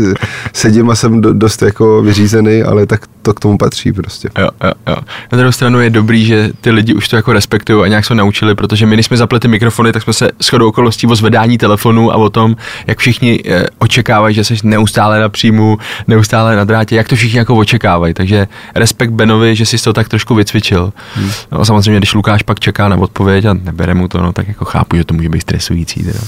sedím 0.52 0.90
a 0.90 0.94
jsem 0.94 1.20
do, 1.20 1.32
dost 1.32 1.62
jako 1.62 2.02
vyřízený, 2.02 2.62
ale 2.62 2.86
tak 2.86 3.00
to 3.22 3.34
k 3.34 3.40
tomu 3.40 3.58
patří 3.58 3.92
prostě. 3.92 4.28
Jo, 4.38 4.48
jo, 4.64 4.72
jo. 4.86 4.96
Na 5.32 5.38
druhou 5.38 5.52
stranu 5.52 5.80
je 5.80 5.90
dobrý, 5.90 6.24
že 6.26 6.50
ty 6.60 6.70
lidi 6.70 6.94
už 6.94 7.08
to 7.08 7.16
jako 7.16 7.32
respektují 7.32 7.84
a 7.84 7.88
nějak 7.88 8.04
se 8.04 8.14
naučili, 8.14 8.54
protože 8.54 8.86
my, 8.86 8.96
když 8.96 9.06
jsme 9.06 9.16
zapli 9.16 9.40
ty 9.40 9.48
mikrofony, 9.48 9.92
tak 9.92 10.02
jsme 10.02 10.12
se 10.12 10.30
shodou 10.42 10.68
okolností 10.68 11.06
o 11.06 11.14
zvedání 11.14 11.58
telefonu 11.58 12.12
a 12.12 12.16
o 12.16 12.30
tom, 12.30 12.56
jak 12.86 12.98
všichni 12.98 13.40
eh, 13.46 13.66
očekávají, 13.78 14.34
že 14.34 14.44
jsi 14.44 14.54
neustále 14.62 15.20
na 15.20 15.28
příjmu, 15.28 15.67
neustále 16.06 16.56
na 16.56 16.64
drátě, 16.64 16.96
jak 16.96 17.08
to 17.08 17.16
všichni 17.16 17.38
jako 17.38 17.56
očekávají. 17.56 18.14
Takže 18.14 18.48
respekt 18.74 19.10
Benovi, 19.10 19.56
že 19.56 19.66
jsi 19.66 19.78
to 19.78 19.92
tak 19.92 20.08
trošku 20.08 20.34
vycvičil. 20.34 20.92
Hmm. 21.14 21.30
No 21.52 21.64
samozřejmě, 21.64 21.98
když 21.98 22.14
Lukáš 22.14 22.42
pak 22.42 22.60
čeká 22.60 22.88
na 22.88 22.96
odpověď 22.96 23.44
a 23.44 23.54
nebere 23.54 23.94
mu 23.94 24.08
to, 24.08 24.20
no 24.20 24.32
tak 24.32 24.48
jako 24.48 24.64
chápu, 24.64 24.96
že 24.96 25.04
to 25.04 25.14
může 25.14 25.28
být 25.28 25.42
stresující. 25.42 26.04
Teda. 26.04 26.20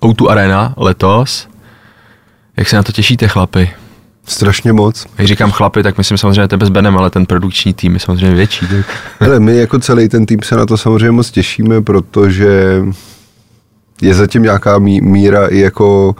Uh, 0.00 0.10
O2 0.10 0.28
Arena 0.28 0.74
letos, 0.76 1.48
jak 2.56 2.68
se 2.68 2.76
na 2.76 2.82
to 2.82 2.92
těšíte, 2.92 3.28
chlapi? 3.28 3.70
Strašně 4.26 4.72
moc. 4.72 5.06
Když 5.16 5.28
říkám 5.28 5.50
chlapi, 5.50 5.82
tak 5.82 5.98
myslím 5.98 6.18
samozřejmě 6.18 6.48
tebe 6.48 6.66
s 6.66 6.68
Benem, 6.68 6.98
ale 6.98 7.10
ten 7.10 7.26
produkční 7.26 7.74
tým 7.74 7.94
je 7.94 8.00
samozřejmě 8.00 8.36
větší. 8.36 8.66
Tak. 8.66 8.86
Ale 9.20 9.40
my 9.40 9.56
jako 9.56 9.78
celý 9.78 10.08
ten 10.08 10.26
tým 10.26 10.42
se 10.42 10.56
na 10.56 10.66
to 10.66 10.76
samozřejmě 10.76 11.10
moc 11.10 11.30
těšíme, 11.30 11.82
protože 11.82 12.82
je 14.02 14.14
zatím 14.14 14.42
nějaká 14.42 14.78
mí, 14.78 15.00
míra 15.00 15.46
i 15.46 15.58
jako, 15.58 16.14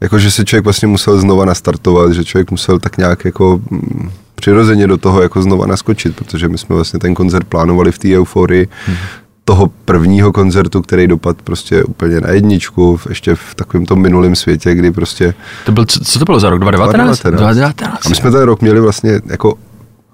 jako, 0.00 0.18
že 0.18 0.30
se 0.30 0.44
člověk 0.44 0.64
vlastně 0.64 0.88
musel 0.88 1.20
znova 1.20 1.44
nastartovat, 1.44 2.12
že 2.12 2.24
člověk 2.24 2.50
musel 2.50 2.78
tak 2.78 2.98
nějak 2.98 3.24
jako 3.24 3.60
mm, 3.70 4.10
přirozeně 4.34 4.86
do 4.86 4.96
toho 4.96 5.22
jako 5.22 5.42
znova 5.42 5.66
naskočit, 5.66 6.16
protože 6.16 6.48
my 6.48 6.58
jsme 6.58 6.74
vlastně 6.74 6.98
ten 6.98 7.14
koncert 7.14 7.46
plánovali 7.46 7.92
v 7.92 7.98
té 7.98 8.16
euforii 8.16 8.68
hmm. 8.86 8.96
toho 9.44 9.70
prvního 9.84 10.32
koncertu, 10.32 10.82
který 10.82 11.06
dopad 11.06 11.42
prostě 11.42 11.84
úplně 11.84 12.20
na 12.20 12.30
jedničku, 12.30 13.00
ještě 13.08 13.34
v 13.34 13.54
takovém 13.54 13.86
tom 13.86 14.02
minulém 14.02 14.36
světě, 14.36 14.74
kdy 14.74 14.90
prostě 14.90 15.34
To 15.66 15.72
byl, 15.72 15.84
co, 15.84 16.00
co 16.00 16.18
to 16.18 16.24
bylo 16.24 16.40
za 16.40 16.50
rok? 16.50 16.60
2019? 16.60 17.18
2019. 17.18 17.56
2019. 17.56 18.06
a 18.06 18.08
my 18.08 18.14
jsme 18.14 18.30
ten 18.30 18.42
rok 18.42 18.60
měli 18.60 18.80
vlastně 18.80 19.20
jako 19.26 19.54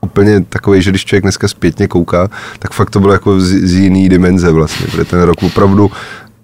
úplně 0.01 0.41
takový, 0.41 0.83
že 0.83 0.91
když 0.91 1.05
člověk 1.05 1.23
dneska 1.23 1.49
zpětně 1.49 1.89
kouká, 1.89 2.31
tak 2.59 2.73
fakt 2.73 2.91
to 2.91 3.01
bylo 3.01 3.13
jako 3.13 3.41
z, 3.41 3.49
z 3.49 3.73
jiný 3.75 4.09
dimenze 4.09 4.53
vlastně, 4.53 4.87
protože 4.87 5.05
ten 5.05 5.23
rok 5.23 5.43
opravdu 5.43 5.91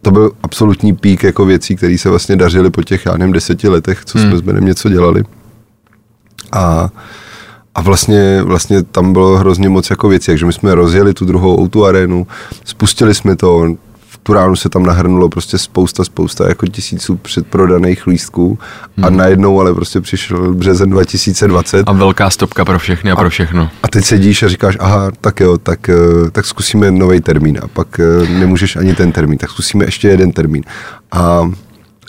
to 0.03 0.11
byl 0.11 0.33
absolutní 0.43 0.97
pík 0.97 1.23
jako 1.23 1.45
věcí, 1.45 1.77
které 1.77 1.99
se 1.99 2.09
vlastně 2.11 2.37
dařily 2.37 2.71
po 2.71 2.83
těch, 2.83 3.07
já 3.07 3.17
nevím, 3.17 3.33
deseti 3.33 3.69
letech, 3.69 4.05
co 4.05 4.19
jsme 4.19 4.37
s 4.37 4.41
Benem 4.41 4.65
něco 4.65 4.89
dělali. 4.89 5.25
A, 6.53 6.89
a 7.75 7.83
vlastně, 7.83 8.43
vlastně 8.43 8.83
tam 8.83 9.13
bylo 9.13 9.37
hrozně 9.37 9.69
moc 9.69 9.91
jako 9.91 10.09
věcí, 10.09 10.27
takže 10.27 10.47
my 10.47 10.53
jsme 10.53 10.75
rozjeli 10.75 11.15
tu 11.15 11.25
druhou 11.25 11.67
O2 11.67 11.85
arénu, 11.85 12.27
spustili 12.65 13.15
jsme 13.15 13.37
to, 13.37 13.75
tu 14.29 14.35
ránu 14.35 14.57
se 14.57 14.69
tam 14.69 14.83
nahrnulo 14.83 15.29
prostě 15.29 15.59
spousta, 15.59 16.05
spousta 16.05 16.49
jako 16.49 16.67
tisíců 16.67 17.17
předprodaných 17.17 18.07
lístků 18.07 18.59
a 19.03 19.11
najednou 19.11 19.61
ale 19.61 19.75
prostě 19.75 20.01
přišel 20.01 20.55
březen 20.55 20.91
2020 20.91 21.89
A 21.89 21.93
velká 21.93 22.31
stopka 22.31 22.65
pro 22.65 22.79
všechny 22.79 23.11
a 23.11 23.17
pro 23.17 23.31
všechno. 23.31 23.71
a 23.83 23.89
teď 23.89 24.05
sedíš 24.05 24.43
a 24.43 24.49
říkáš, 24.49 24.77
aha, 24.81 25.11
tak 25.21 25.41
jo, 25.41 25.59
tak, 25.59 25.89
eh, 25.89 25.95
tak 26.33 26.47
zkusíme 26.47 26.91
nový 26.91 27.21
termín. 27.21 27.59
A 27.63 27.69
pak 27.69 28.01
eh, 28.01 28.29
nemůžeš 28.39 28.77
ani 28.77 28.95
ten 28.95 29.13
termín, 29.13 29.39
tak 29.39 29.51
zkusíme 29.51 29.85
ještě 29.85 30.09
jeden 30.09 30.33
termín. 30.33 30.63
A, 31.13 31.51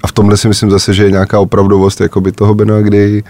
a 0.03 0.07
v 0.07 0.11
tomhle 0.11 0.37
si 0.37 0.47
myslím 0.47 0.71
zase, 0.71 0.93
že 0.93 1.03
je 1.03 1.11
nějaká 1.11 1.39
opravdovost 1.39 2.01
jakoby 2.01 2.31
toho 2.31 2.55
Bena, 2.55 2.81
kdy 2.81 3.23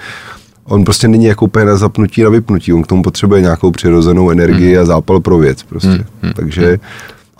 on 0.65 0.83
prostě 0.83 1.07
není 1.07 1.25
jako 1.25 1.45
úplně 1.45 1.65
na 1.65 1.77
zapnutí, 1.77 2.23
na 2.23 2.29
vypnutí, 2.29 2.73
on 2.73 2.83
k 2.83 2.87
tomu 2.87 3.03
potřebuje 3.03 3.41
nějakou 3.41 3.71
přirozenou 3.71 4.29
energii 4.29 4.77
a 4.77 4.85
zápal 4.85 5.19
pro 5.19 5.37
věc 5.37 5.63
prostě. 5.63 6.05
Takže 6.35 6.79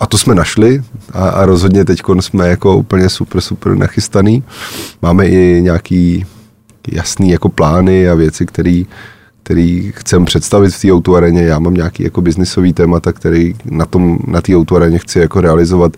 a 0.00 0.06
to 0.06 0.18
jsme 0.18 0.34
našli 0.34 0.82
a, 1.12 1.28
a 1.28 1.46
rozhodně 1.46 1.84
teď 1.84 2.00
jsme 2.20 2.48
jako 2.48 2.76
úplně 2.76 3.08
super, 3.08 3.40
super 3.40 3.74
nachystaný. 3.74 4.44
Máme 5.02 5.26
i 5.26 5.62
nějaký 5.62 6.26
jasný 6.92 7.30
jako 7.30 7.48
plány 7.48 8.08
a 8.08 8.14
věci, 8.14 8.46
které 8.46 8.82
který 9.42 9.92
chcem 9.96 10.24
představit 10.24 10.70
v 10.70 10.80
té 10.80 10.92
autoareně. 10.92 11.42
Já 11.42 11.58
mám 11.58 11.74
nějaký 11.74 12.02
jako 12.02 12.20
biznisový 12.20 12.72
témata, 12.72 13.12
který 13.12 13.54
na 13.64 13.86
tom, 13.86 14.18
na 14.26 14.40
té 14.40 14.56
autoareně 14.56 14.98
chci 14.98 15.18
jako 15.18 15.40
realizovat 15.40 15.96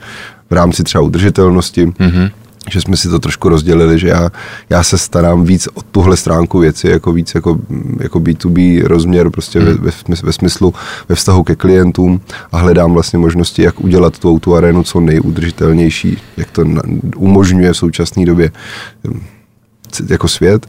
v 0.51 0.53
rámci 0.53 0.85
třeba 0.85 1.03
udržitelnosti. 1.05 1.87
Mm-hmm. 1.87 2.31
Že 2.71 2.81
jsme 2.81 2.97
si 2.97 3.09
to 3.09 3.19
trošku 3.19 3.49
rozdělili, 3.49 3.99
že 3.99 4.09
já, 4.09 4.31
já 4.71 4.83
se 4.83 4.99
starám 4.99 5.45
víc 5.45 5.69
o 5.75 5.83
tuhle 5.83 6.17
stránku 6.17 6.59
věci, 6.59 6.89
jako 6.89 7.13
víc 7.13 7.35
jako, 7.35 7.59
jako 8.01 8.21
B2B 8.21 8.85
rozměr 8.87 9.31
prostě 9.31 9.61
mm. 9.61 9.67
ve, 9.67 9.75
ve, 9.75 9.91
smys- 9.91 10.25
ve, 10.25 10.33
smyslu, 10.33 10.75
ve 11.09 11.15
vztahu 11.15 11.43
ke 11.43 11.57
klientům 11.57 12.21
a 12.53 12.59
hledám 12.59 12.93
vlastně 12.93 13.19
možnosti, 13.19 13.63
jak 13.63 13.81
udělat 13.81 14.19
tu 14.19 14.31
autoarénu 14.31 14.83
co 14.83 15.01
nejudržitelnější, 15.01 16.19
jak 16.37 16.51
to 16.51 16.65
na, 16.65 16.83
umožňuje 17.17 17.73
v 17.73 17.77
současné 17.77 18.27
době 18.27 18.53
c- 19.91 20.05
jako 20.09 20.29
svět. 20.29 20.67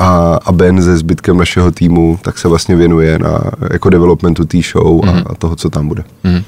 A, 0.00 0.38
a 0.44 0.52
Ben 0.52 0.82
se 0.82 0.96
zbytkem 0.96 1.36
našeho 1.36 1.70
týmu 1.70 2.18
tak 2.22 2.38
se 2.38 2.48
vlastně 2.48 2.76
věnuje 2.76 3.18
na 3.18 3.40
jako 3.72 3.90
developmentu 3.90 4.44
té 4.44 4.58
show 4.72 5.08
a, 5.08 5.22
a 5.26 5.34
toho, 5.34 5.56
co 5.56 5.70
tam 5.70 5.88
bude. 5.88 6.04
Uh, 6.24 6.40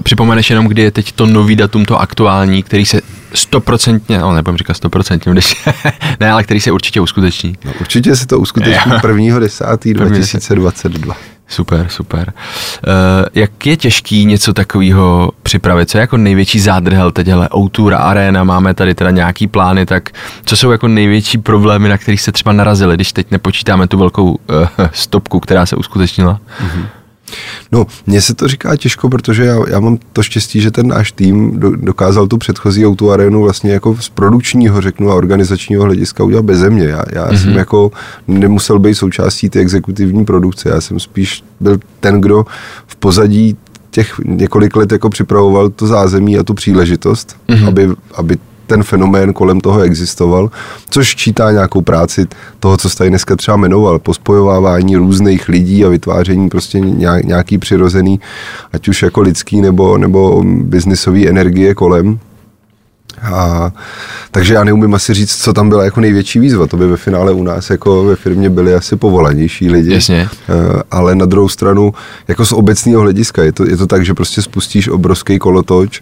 připomeneš 0.00 0.50
jenom, 0.50 0.66
kdy 0.66 0.82
je 0.82 0.90
teď 0.90 1.12
to 1.12 1.26
nový 1.26 1.56
datum, 1.56 1.84
to 1.84 2.00
aktuální, 2.00 2.62
který 2.62 2.86
se 2.86 3.00
stoprocentně, 3.34 4.18
no 4.18 4.34
nebudem 4.34 4.56
říkat 4.56 4.74
stoprocentně, 4.74 5.32
když, 5.32 5.66
ne, 6.20 6.30
ale 6.30 6.42
který 6.42 6.60
se 6.60 6.72
určitě 6.72 7.00
uskuteční. 7.00 7.56
No, 7.64 7.72
určitě 7.80 8.16
se 8.16 8.26
to 8.26 8.40
uskuteční 8.40 8.92
1.10.2022. 8.92 11.14
Super, 11.48 11.86
super. 11.88 12.32
Uh, 12.86 12.92
jak 13.34 13.66
je 13.66 13.76
těžký 13.76 14.24
něco 14.24 14.52
takového 14.52 15.30
připravit? 15.42 15.90
Co 15.90 15.98
je 15.98 16.00
jako 16.00 16.16
největší 16.16 16.60
zádrhel 16.60 17.10
teď, 17.10 17.26
hele, 17.26 17.48
O2 17.52 17.96
Arena, 17.98 18.44
máme 18.44 18.74
tady 18.74 18.94
teda 18.94 19.10
nějaký 19.10 19.46
plány, 19.46 19.86
tak 19.86 20.10
co 20.44 20.56
jsou 20.56 20.70
jako 20.70 20.88
největší 20.88 21.38
problémy, 21.38 21.88
na 21.88 21.98
kterých 21.98 22.20
se 22.20 22.32
třeba 22.32 22.52
narazili, 22.52 22.94
když 22.94 23.12
teď 23.12 23.30
nepočítáme 23.30 23.86
tu 23.86 23.98
velkou 23.98 24.30
uh, 24.30 24.36
stopku, 24.92 25.40
která 25.40 25.66
se 25.66 25.76
uskutečnila? 25.76 26.40
No, 27.72 27.86
mně 28.06 28.20
se 28.22 28.34
to 28.34 28.48
říká 28.48 28.76
těžko, 28.76 29.08
protože 29.08 29.44
já, 29.44 29.58
já 29.68 29.80
mám 29.80 29.98
to 30.12 30.22
štěstí, 30.22 30.60
že 30.60 30.70
ten 30.70 30.88
náš 30.88 31.12
tým 31.12 31.60
do, 31.60 31.76
dokázal 31.76 32.26
tu 32.26 32.38
předchozí 32.38 32.86
auto 32.86 33.10
arénu 33.10 33.42
vlastně 33.42 33.72
jako 33.72 33.96
z 34.00 34.08
produkčního, 34.08 34.80
řeknu, 34.80 35.10
a 35.10 35.14
organizačního 35.14 35.84
hlediska 35.84 36.24
udělat 36.24 36.44
bez 36.44 36.62
mě. 36.62 36.84
Já, 36.84 37.02
já 37.12 37.26
mm-hmm. 37.26 37.42
jsem 37.42 37.52
jako 37.52 37.92
nemusel 38.28 38.78
být 38.78 38.94
součástí 38.94 39.50
té 39.50 39.60
exekutivní 39.60 40.24
produkce, 40.24 40.68
já 40.68 40.80
jsem 40.80 41.00
spíš 41.00 41.44
byl 41.60 41.78
ten, 42.00 42.20
kdo 42.20 42.44
v 42.86 42.96
pozadí 42.96 43.56
těch 43.90 44.14
několik 44.24 44.76
let 44.76 44.92
jako 44.92 45.10
připravoval 45.10 45.70
to 45.70 45.86
zázemí 45.86 46.38
a 46.38 46.42
tu 46.42 46.54
příležitost, 46.54 47.36
mm-hmm. 47.48 47.68
aby, 47.68 47.88
aby 48.14 48.38
ten 48.66 48.82
fenomén 48.82 49.32
kolem 49.32 49.60
toho 49.60 49.80
existoval, 49.80 50.50
což 50.90 51.16
čítá 51.16 51.52
nějakou 51.52 51.80
práci 51.80 52.26
toho, 52.60 52.76
co 52.76 52.90
jste 52.90 52.98
tady 52.98 53.10
dneska 53.10 53.36
třeba 53.36 53.56
jmenoval, 53.56 53.98
pospojovávání 53.98 54.96
různých 54.96 55.48
lidí 55.48 55.84
a 55.84 55.88
vytváření 55.88 56.48
prostě 56.48 56.80
nějaký 57.24 57.58
přirozený, 57.58 58.20
ať 58.72 58.88
už 58.88 59.02
jako 59.02 59.20
lidský 59.20 59.60
nebo, 59.60 59.98
nebo 59.98 60.42
biznisový 60.44 61.28
energie 61.28 61.74
kolem. 61.74 62.18
A, 63.22 63.72
takže 64.30 64.54
já 64.54 64.64
neumím 64.64 64.94
asi 64.94 65.14
říct, 65.14 65.36
co 65.36 65.52
tam 65.52 65.68
byla 65.68 65.84
jako 65.84 66.00
největší 66.00 66.38
výzva. 66.38 66.66
To 66.66 66.76
by 66.76 66.86
ve 66.86 66.96
finále 66.96 67.32
u 67.32 67.42
nás 67.42 67.70
jako 67.70 68.04
ve 68.04 68.16
firmě 68.16 68.50
byli 68.50 68.74
asi 68.74 68.96
povolanější 68.96 69.70
lidi. 69.70 69.94
Jasně. 69.94 70.28
Eh, 70.48 70.82
Ale 70.90 71.14
na 71.14 71.26
druhou 71.26 71.48
stranu, 71.48 71.94
jako 72.28 72.46
z 72.46 72.52
obecného 72.52 73.00
hlediska, 73.00 73.42
je 73.42 73.52
to, 73.52 73.66
je 73.68 73.76
to 73.76 73.86
tak, 73.86 74.04
že 74.04 74.14
prostě 74.14 74.42
spustíš 74.42 74.88
obrovský 74.88 75.38
kolotoč 75.38 76.00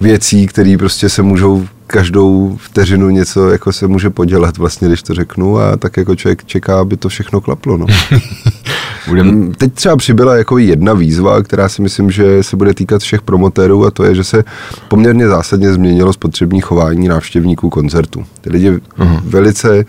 věcí, 0.00 0.46
které 0.46 0.76
prostě 0.78 1.08
se 1.08 1.22
můžou 1.22 1.66
každou 1.86 2.56
vteřinu 2.60 3.10
něco 3.10 3.50
jako 3.50 3.72
se 3.72 3.86
může 3.86 4.10
podělat 4.10 4.58
vlastně, 4.58 4.88
když 4.88 5.02
to 5.02 5.14
řeknu 5.14 5.58
a 5.58 5.76
tak 5.76 5.96
jako 5.96 6.16
člověk 6.16 6.44
čeká, 6.44 6.80
aby 6.80 6.96
to 6.96 7.08
všechno 7.08 7.40
klaplo. 7.40 7.76
No. 7.76 7.86
Budem, 9.08 9.26
Mm, 9.26 9.54
Teď 9.54 9.72
třeba 9.72 9.96
přibyla 9.96 10.36
jako 10.36 10.58
jedna 10.58 10.92
výzva, 10.92 11.42
která 11.42 11.68
si 11.68 11.82
myslím, 11.82 12.10
že 12.10 12.42
se 12.42 12.56
bude 12.56 12.74
týkat 12.74 13.02
všech 13.02 13.22
promotérů 13.22 13.86
a 13.86 13.90
to 13.90 14.04
je, 14.04 14.14
že 14.14 14.24
se 14.24 14.44
poměrně 14.88 15.28
zásadně 15.28 15.72
změnilo 15.72 16.12
spotřební 16.12 16.60
chování 16.60 17.08
návštěvníků 17.08 17.70
koncertu. 17.70 18.24
Ty 18.40 18.50
lidi 18.50 18.70
uh-huh. 18.70 19.20
velice 19.24 19.84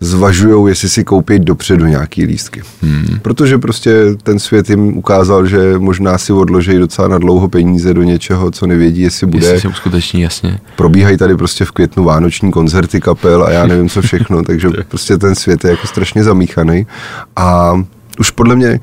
zvažují, 0.00 0.70
jestli 0.70 0.88
si 0.88 1.04
koupit 1.04 1.42
dopředu 1.42 1.86
nějaký 1.86 2.24
lístky. 2.24 2.62
Hmm. 2.82 3.18
Protože 3.22 3.58
prostě 3.58 4.04
ten 4.22 4.38
svět 4.38 4.70
jim 4.70 4.96
ukázal, 4.96 5.46
že 5.46 5.78
možná 5.78 6.18
si 6.18 6.32
odloží 6.32 6.78
docela 6.78 7.08
na 7.08 7.18
dlouho 7.18 7.48
peníze 7.48 7.94
do 7.94 8.02
něčeho, 8.02 8.50
co 8.50 8.66
nevědí, 8.66 9.02
jestli 9.02 9.26
bude. 9.26 9.46
jestli 9.46 9.60
se 9.60 9.68
uskuteční, 9.68 10.20
jasně. 10.20 10.58
Probíhají 10.76 11.16
tady 11.16 11.36
prostě 11.36 11.64
v 11.64 11.70
květnu 11.70 12.04
vánoční 12.04 12.50
koncerty 12.50 13.00
kapel 13.00 13.44
a 13.44 13.50
já 13.50 13.66
nevím 13.66 13.88
co 13.88 14.02
všechno, 14.02 14.42
takže 14.46 14.68
prostě 14.88 15.18
ten 15.18 15.34
svět 15.34 15.64
je 15.64 15.70
jako 15.70 15.86
strašně 15.86 16.24
zamíchaný 16.24 16.86
a 17.36 17.72
už 18.18 18.30
podle 18.30 18.56
mě 18.56 18.80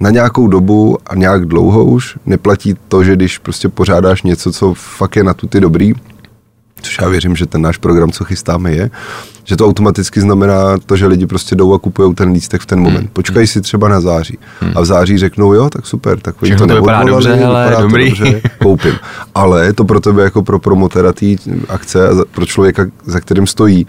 na 0.00 0.10
nějakou 0.10 0.48
dobu 0.48 0.98
a 1.06 1.14
nějak 1.14 1.46
dlouho 1.46 1.84
už 1.84 2.16
neplatí 2.26 2.74
to, 2.88 3.04
že 3.04 3.16
když 3.16 3.38
prostě 3.38 3.68
pořádáš 3.68 4.22
něco, 4.22 4.52
co 4.52 4.74
fakt 4.74 5.16
je 5.16 5.24
na 5.24 5.34
tu 5.34 5.46
ty 5.46 5.60
dobrý, 5.60 5.92
což 6.82 6.98
já 7.02 7.08
věřím, 7.08 7.36
že 7.36 7.46
ten 7.46 7.62
náš 7.62 7.76
program, 7.76 8.10
co 8.10 8.24
chystáme, 8.24 8.72
je, 8.72 8.90
že 9.44 9.56
to 9.56 9.66
automaticky 9.66 10.20
znamená 10.20 10.78
to, 10.86 10.96
že 10.96 11.06
lidi 11.06 11.26
prostě 11.26 11.54
jdou 11.56 11.74
a 11.74 11.78
kupují 11.78 12.14
ten 12.14 12.30
lístek 12.32 12.60
v 12.60 12.66
ten 12.66 12.80
moment. 12.80 13.10
Počkají 13.12 13.46
si 13.46 13.60
třeba 13.60 13.88
na 13.88 14.00
září. 14.00 14.38
A 14.74 14.80
v 14.80 14.84
září 14.84 15.18
řeknou, 15.18 15.52
jo, 15.54 15.70
tak 15.70 15.86
super, 15.86 16.20
tak 16.20 16.34
to 16.36 16.46
to 16.46 16.74
vypadá 16.74 16.76
neodvolali, 16.76 17.10
dobře, 17.10 17.34
hele, 17.34 17.62
vypadá 17.64 17.76
to 17.76 17.82
dobrý. 17.82 18.08
dobře, 18.08 18.40
koupím. 18.62 18.94
Ale 19.34 19.72
to 19.72 19.84
pro 19.84 20.00
tebe 20.00 20.22
jako 20.22 20.42
pro 20.42 20.58
promotera 20.58 21.12
té 21.12 21.26
akce 21.68 22.08
a 22.08 22.12
pro 22.30 22.46
člověka, 22.46 22.86
za 23.06 23.20
kterým 23.20 23.46
stojí 23.46 23.86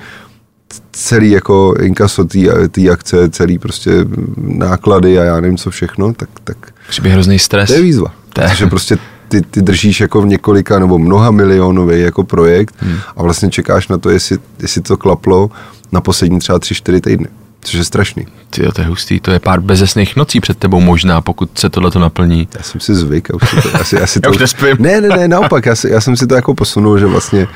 celý 0.92 1.32
jako 1.32 1.74
inkaso 1.82 2.26
té 2.72 2.90
akce, 2.92 3.30
celý 3.30 3.60
prostě 3.60 3.92
náklady 4.38 5.20
a 5.20 5.24
já 5.24 5.40
nevím 5.40 5.58
co 5.58 5.70
všechno, 5.72 6.14
tak, 6.14 6.30
tak 6.44 6.58
Přiběh 6.90 7.14
hrozný 7.14 7.40
stres. 7.40 7.68
to 7.70 7.74
je 7.76 7.82
výzva. 7.82 8.14
To 8.34 8.42
je- 8.42 8.48
Protože 8.48 8.68
prostě 8.68 8.98
ty, 9.30 9.42
ty 9.42 9.62
držíš 9.62 10.02
jako 10.02 10.22
v 10.22 10.28
několika 10.28 10.80
nebo 10.80 10.98
mnoha 10.98 11.32
milionový 11.32 12.02
jako 12.02 12.24
projekt 12.24 12.76
hmm. 12.80 12.98
a 13.18 13.24
vlastně 13.24 13.50
čekáš 13.50 13.88
na 13.88 13.98
to, 13.98 14.10
jestli, 14.10 14.38
jestli 14.60 14.82
to 14.82 14.98
klaplo 14.98 15.52
na 15.92 16.02
poslední 16.02 16.40
třeba 16.40 16.60
tři, 16.60 16.76
čtyři 16.76 17.02
týdny. 17.02 17.28
Což 17.62 17.74
je 17.74 17.84
strašný. 17.84 18.26
Ty 18.50 18.68
to 18.76 18.82
je 18.82 18.88
hustý, 18.88 19.20
to 19.20 19.32
je 19.32 19.40
pár 19.40 19.60
bezesných 19.60 20.16
nocí 20.16 20.40
před 20.40 20.58
tebou 20.58 20.80
možná, 20.80 21.22
pokud 21.22 21.60
se 21.60 21.70
tohle 21.70 21.92
to 21.92 22.00
naplní. 22.00 22.48
Já 22.58 22.64
jsem 22.64 22.82
si 22.82 22.96
zvyk 22.96 23.32
a 23.32 23.34
už 23.34 23.52
to, 23.64 23.82
asi, 23.82 24.02
asi 24.02 24.20
Já 24.24 24.30
to, 24.30 24.36
už 24.36 24.38
nespím. 24.38 24.76
Ne, 24.80 25.02
ne, 25.02 25.10
ne, 25.10 25.28
naopak, 25.28 25.66
já, 25.66 25.76
si, 25.76 25.90
já 25.90 26.02
jsem 26.02 26.18
si 26.18 26.28
to 26.28 26.36
jako 26.36 26.56
posunul, 26.56 27.00
že 27.00 27.06
vlastně 27.06 27.48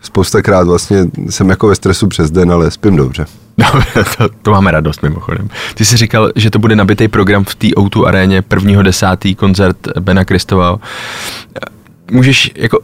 spoustakrát 0.00 0.66
vlastně 0.66 1.04
jsem 1.30 1.50
jako 1.50 1.68
ve 1.68 1.74
stresu 1.74 2.08
přes 2.08 2.30
den, 2.30 2.52
ale 2.52 2.70
spím 2.70 2.96
dobře. 2.96 3.26
Dobře, 3.58 4.04
to, 4.18 4.28
to 4.42 4.50
máme 4.50 4.70
radost 4.70 5.02
mimochodem. 5.02 5.48
Ty 5.74 5.84
jsi 5.84 5.96
říkal, 5.96 6.32
že 6.36 6.50
to 6.50 6.58
bude 6.58 6.76
nabitý 6.76 7.08
program 7.08 7.44
v 7.44 7.54
té 7.54 7.66
O2 7.66 8.06
aréně, 8.06 8.42
prvního 8.42 8.82
desátý 8.82 9.34
koncert 9.34 9.76
Bena 10.00 10.24
Kristova. 10.24 10.78
Můžeš 12.10 12.50
jako 12.54 12.80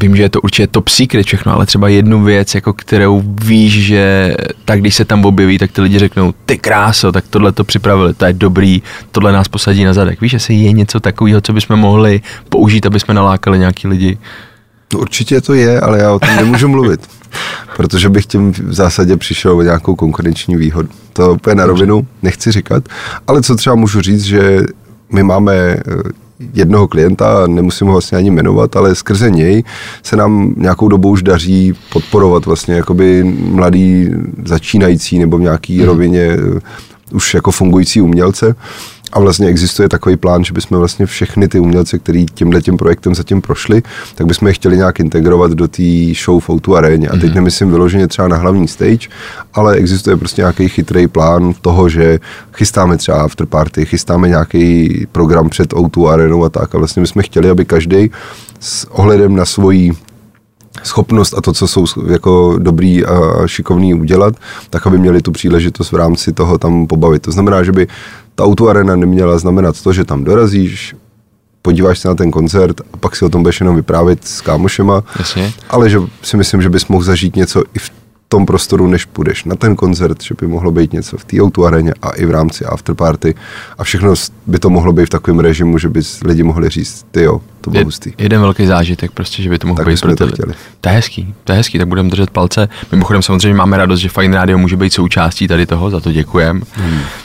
Vím, 0.00 0.16
že 0.16 0.22
je 0.22 0.28
to 0.28 0.40
určitě 0.40 0.66
top 0.66 0.88
secret 0.88 1.26
všechno, 1.26 1.52
ale 1.52 1.66
třeba 1.66 1.88
jednu 1.88 2.24
věc, 2.24 2.54
jako 2.54 2.72
kterou 2.72 3.22
víš, 3.44 3.84
že 3.84 4.34
tak 4.64 4.80
když 4.80 4.94
se 4.94 5.04
tam 5.04 5.24
objeví, 5.24 5.58
tak 5.58 5.72
ty 5.72 5.80
lidi 5.80 5.98
řeknou, 5.98 6.34
ty 6.46 6.58
kráso, 6.58 7.12
tak 7.12 7.24
tohle 7.30 7.52
to 7.52 7.64
připravili, 7.64 8.14
to 8.14 8.24
je 8.24 8.32
dobrý, 8.32 8.82
tohle 9.10 9.32
nás 9.32 9.48
posadí 9.48 9.84
na 9.84 9.92
zadek. 9.92 10.20
Víš, 10.20 10.32
jestli 10.32 10.54
je 10.54 10.72
něco 10.72 11.00
takového, 11.00 11.40
co 11.40 11.52
bychom 11.52 11.76
mohli 11.76 12.20
použít, 12.48 12.86
aby 12.86 13.00
jsme 13.00 13.14
nalákali 13.14 13.58
nějaký 13.58 13.88
lidi. 13.88 14.18
No, 14.92 14.98
určitě 14.98 15.40
to 15.40 15.54
je, 15.54 15.80
ale 15.80 15.98
já 15.98 16.12
o 16.12 16.18
tom 16.18 16.36
nemůžu 16.36 16.68
mluvit, 16.68 17.00
protože 17.76 18.08
bych 18.08 18.26
tím 18.26 18.52
v 18.52 18.74
zásadě 18.74 19.16
přišel 19.16 19.56
o 19.56 19.62
nějakou 19.62 19.94
konkurenční 19.94 20.56
výhodu. 20.56 20.88
To 21.12 21.32
úplně 21.32 21.54
na 21.54 21.66
rovinu 21.66 22.06
nechci 22.22 22.52
říkat, 22.52 22.88
ale 23.26 23.42
co 23.42 23.56
třeba 23.56 23.76
můžu 23.76 24.00
říct, 24.00 24.24
že 24.24 24.60
my 25.12 25.22
máme 25.22 25.54
eh, 25.54 25.82
jednoho 26.54 26.88
klienta, 26.88 27.46
nemusím 27.46 27.86
ho 27.86 27.92
vlastně 27.92 28.18
ani 28.18 28.30
jmenovat, 28.30 28.76
ale 28.76 28.94
skrze 28.94 29.30
něj 29.30 29.64
se 30.02 30.16
nám 30.16 30.54
nějakou 30.56 30.88
dobu 30.88 31.08
už 31.08 31.22
daří 31.22 31.74
podporovat 31.92 32.46
vlastně 32.46 32.74
jakoby 32.74 33.24
mladý 33.38 34.10
začínající 34.44 35.18
nebo 35.18 35.38
v 35.38 35.40
nějaký 35.40 35.78
hmm. 35.78 35.86
rovině 35.86 36.20
eh, 36.20 36.60
už 37.12 37.34
jako 37.34 37.50
fungující 37.50 38.00
umělce. 38.00 38.54
A 39.12 39.20
vlastně 39.20 39.46
existuje 39.46 39.88
takový 39.88 40.16
plán, 40.16 40.44
že 40.44 40.52
bychom 40.52 40.78
vlastně 40.78 41.06
všechny 41.06 41.48
ty 41.48 41.60
umělce, 41.60 41.98
který 41.98 42.26
tímhle 42.34 42.62
tím 42.62 42.76
projektem 42.76 43.14
zatím 43.14 43.42
prošli, 43.42 43.82
tak 44.14 44.26
bychom 44.26 44.48
je 44.48 44.54
chtěli 44.54 44.76
nějak 44.76 45.00
integrovat 45.00 45.50
do 45.50 45.68
té 45.68 45.82
show 46.24 46.40
v 46.40 46.50
Outu 46.50 46.76
aréně. 46.76 47.08
A 47.08 47.16
teď 47.16 47.34
nemyslím 47.34 47.70
vyloženě 47.70 48.08
třeba 48.08 48.28
na 48.28 48.36
hlavní 48.36 48.68
stage, 48.68 49.08
ale 49.54 49.74
existuje 49.74 50.16
prostě 50.16 50.42
nějaký 50.42 50.68
chytrý 50.68 51.06
plán 51.06 51.54
toho, 51.60 51.88
že 51.88 52.18
chystáme 52.52 52.96
třeba 52.96 53.22
afterparty, 53.22 53.84
chystáme 53.86 54.28
nějaký 54.28 55.06
program 55.12 55.48
před 55.48 55.74
Outu 55.74 56.08
arénou 56.08 56.44
a 56.44 56.48
tak. 56.48 56.74
A 56.74 56.78
vlastně 56.78 57.00
bychom 57.00 57.22
chtěli, 57.22 57.50
aby 57.50 57.64
každý 57.64 58.10
s 58.60 58.90
ohledem 58.90 59.36
na 59.36 59.44
svoji 59.44 59.92
schopnost 60.86 61.34
a 61.38 61.40
to, 61.40 61.52
co 61.52 61.68
jsou 61.68 61.84
jako 62.06 62.54
dobrý 62.58 63.04
a 63.04 63.46
šikovný 63.46 63.94
udělat, 63.94 64.34
tak 64.70 64.86
aby 64.86 64.98
měli 64.98 65.22
tu 65.22 65.32
příležitost 65.32 65.92
v 65.92 65.96
rámci 65.96 66.32
toho 66.32 66.58
tam 66.58 66.86
pobavit. 66.86 67.22
To 67.22 67.32
znamená, 67.32 67.62
že 67.62 67.72
by 67.72 67.86
ta 68.34 68.44
autoarena 68.44 68.96
neměla 68.96 69.38
znamenat 69.38 69.82
to, 69.82 69.92
že 69.92 70.04
tam 70.04 70.24
dorazíš, 70.24 70.96
podíváš 71.62 71.98
se 71.98 72.08
na 72.08 72.14
ten 72.14 72.30
koncert 72.30 72.80
a 72.92 72.96
pak 72.96 73.16
si 73.16 73.24
o 73.24 73.28
tom 73.28 73.42
budeš 73.42 73.60
jenom 73.60 73.76
vyprávět 73.76 74.24
s 74.24 74.40
kámošema, 74.40 75.02
Jasně. 75.18 75.52
ale 75.68 75.90
že 75.90 76.00
si 76.22 76.36
myslím, 76.36 76.62
že 76.62 76.70
bys 76.70 76.86
mohl 76.88 77.04
zažít 77.04 77.36
něco 77.36 77.64
i 77.74 77.78
v 77.78 77.90
tom 78.28 78.46
prostoru, 78.46 78.86
než 78.86 79.04
půjdeš 79.04 79.44
na 79.44 79.56
ten 79.56 79.76
koncert, 79.76 80.22
že 80.22 80.34
by 80.40 80.46
mohlo 80.46 80.70
být 80.70 80.92
něco 80.92 81.16
v 81.18 81.24
té 81.24 81.40
auto 81.40 81.64
areně 81.64 81.94
a 82.02 82.10
i 82.10 82.26
v 82.26 82.30
rámci 82.30 82.64
afterparty 82.64 83.34
a 83.78 83.84
všechno 83.84 84.14
by 84.46 84.58
to 84.58 84.70
mohlo 84.70 84.92
být 84.92 85.06
v 85.06 85.08
takovém 85.10 85.38
režimu, 85.40 85.78
že 85.78 85.88
by 85.88 86.00
lidi 86.24 86.42
mohli 86.42 86.68
říct, 86.68 87.06
ty 87.10 87.22
jo, 87.22 87.40
to 87.60 87.70
bylo 87.70 87.80
Je, 87.80 87.84
hustý. 87.84 88.12
jeden 88.18 88.40
velký 88.40 88.66
zážitek, 88.66 89.10
prostě, 89.10 89.42
že 89.42 89.50
by 89.50 89.58
to 89.58 89.66
mohlo 89.66 89.84
Tak 89.84 89.92
být 89.94 90.00
pro 90.00 90.16
to 90.16 90.26
ty- 90.26 90.32
chtěli. 90.32 90.54
To 90.80 90.88
je 90.88 90.94
hezký, 90.94 91.34
to 91.44 91.52
je 91.52 91.56
hezký, 91.56 91.78
tak 91.78 91.88
budeme 91.88 92.10
držet 92.10 92.30
palce. 92.30 92.68
Mimochodem 92.92 93.22
samozřejmě 93.22 93.54
máme 93.58 93.76
radost, 93.76 94.00
že 94.00 94.08
Fine 94.08 94.36
Radio 94.36 94.58
může 94.58 94.76
být 94.76 94.92
součástí 94.92 95.48
tady 95.48 95.66
toho, 95.66 95.90
za 95.90 96.00
to 96.00 96.12
děkujem. 96.12 96.62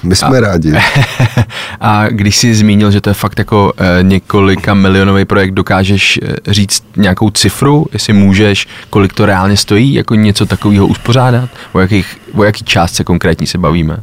My 0.03 0.15
jsme 0.15 0.39
rádi. 0.39 0.73
A 1.81 2.09
když 2.09 2.37
jsi 2.37 2.55
zmínil, 2.55 2.91
že 2.91 3.01
to 3.01 3.09
je 3.09 3.13
fakt 3.13 3.39
jako 3.39 3.73
e, 3.77 4.03
několika 4.03 4.73
milionový 4.73 5.25
projekt, 5.25 5.51
dokážeš 5.51 6.19
e, 6.47 6.53
říct 6.53 6.83
nějakou 6.97 7.29
cifru, 7.29 7.85
jestli 7.93 8.13
můžeš, 8.13 8.67
kolik 8.89 9.13
to 9.13 9.25
reálně 9.25 9.57
stojí, 9.57 9.93
jako 9.93 10.15
něco 10.15 10.45
takového 10.45 10.87
uspořádat? 10.91 11.49
O, 11.73 11.79
jakých, 11.79 12.17
o 12.33 12.43
jaký 12.43 12.63
částce 12.63 13.03
konkrétní 13.03 13.47
se 13.47 13.57
bavíme? 13.57 13.97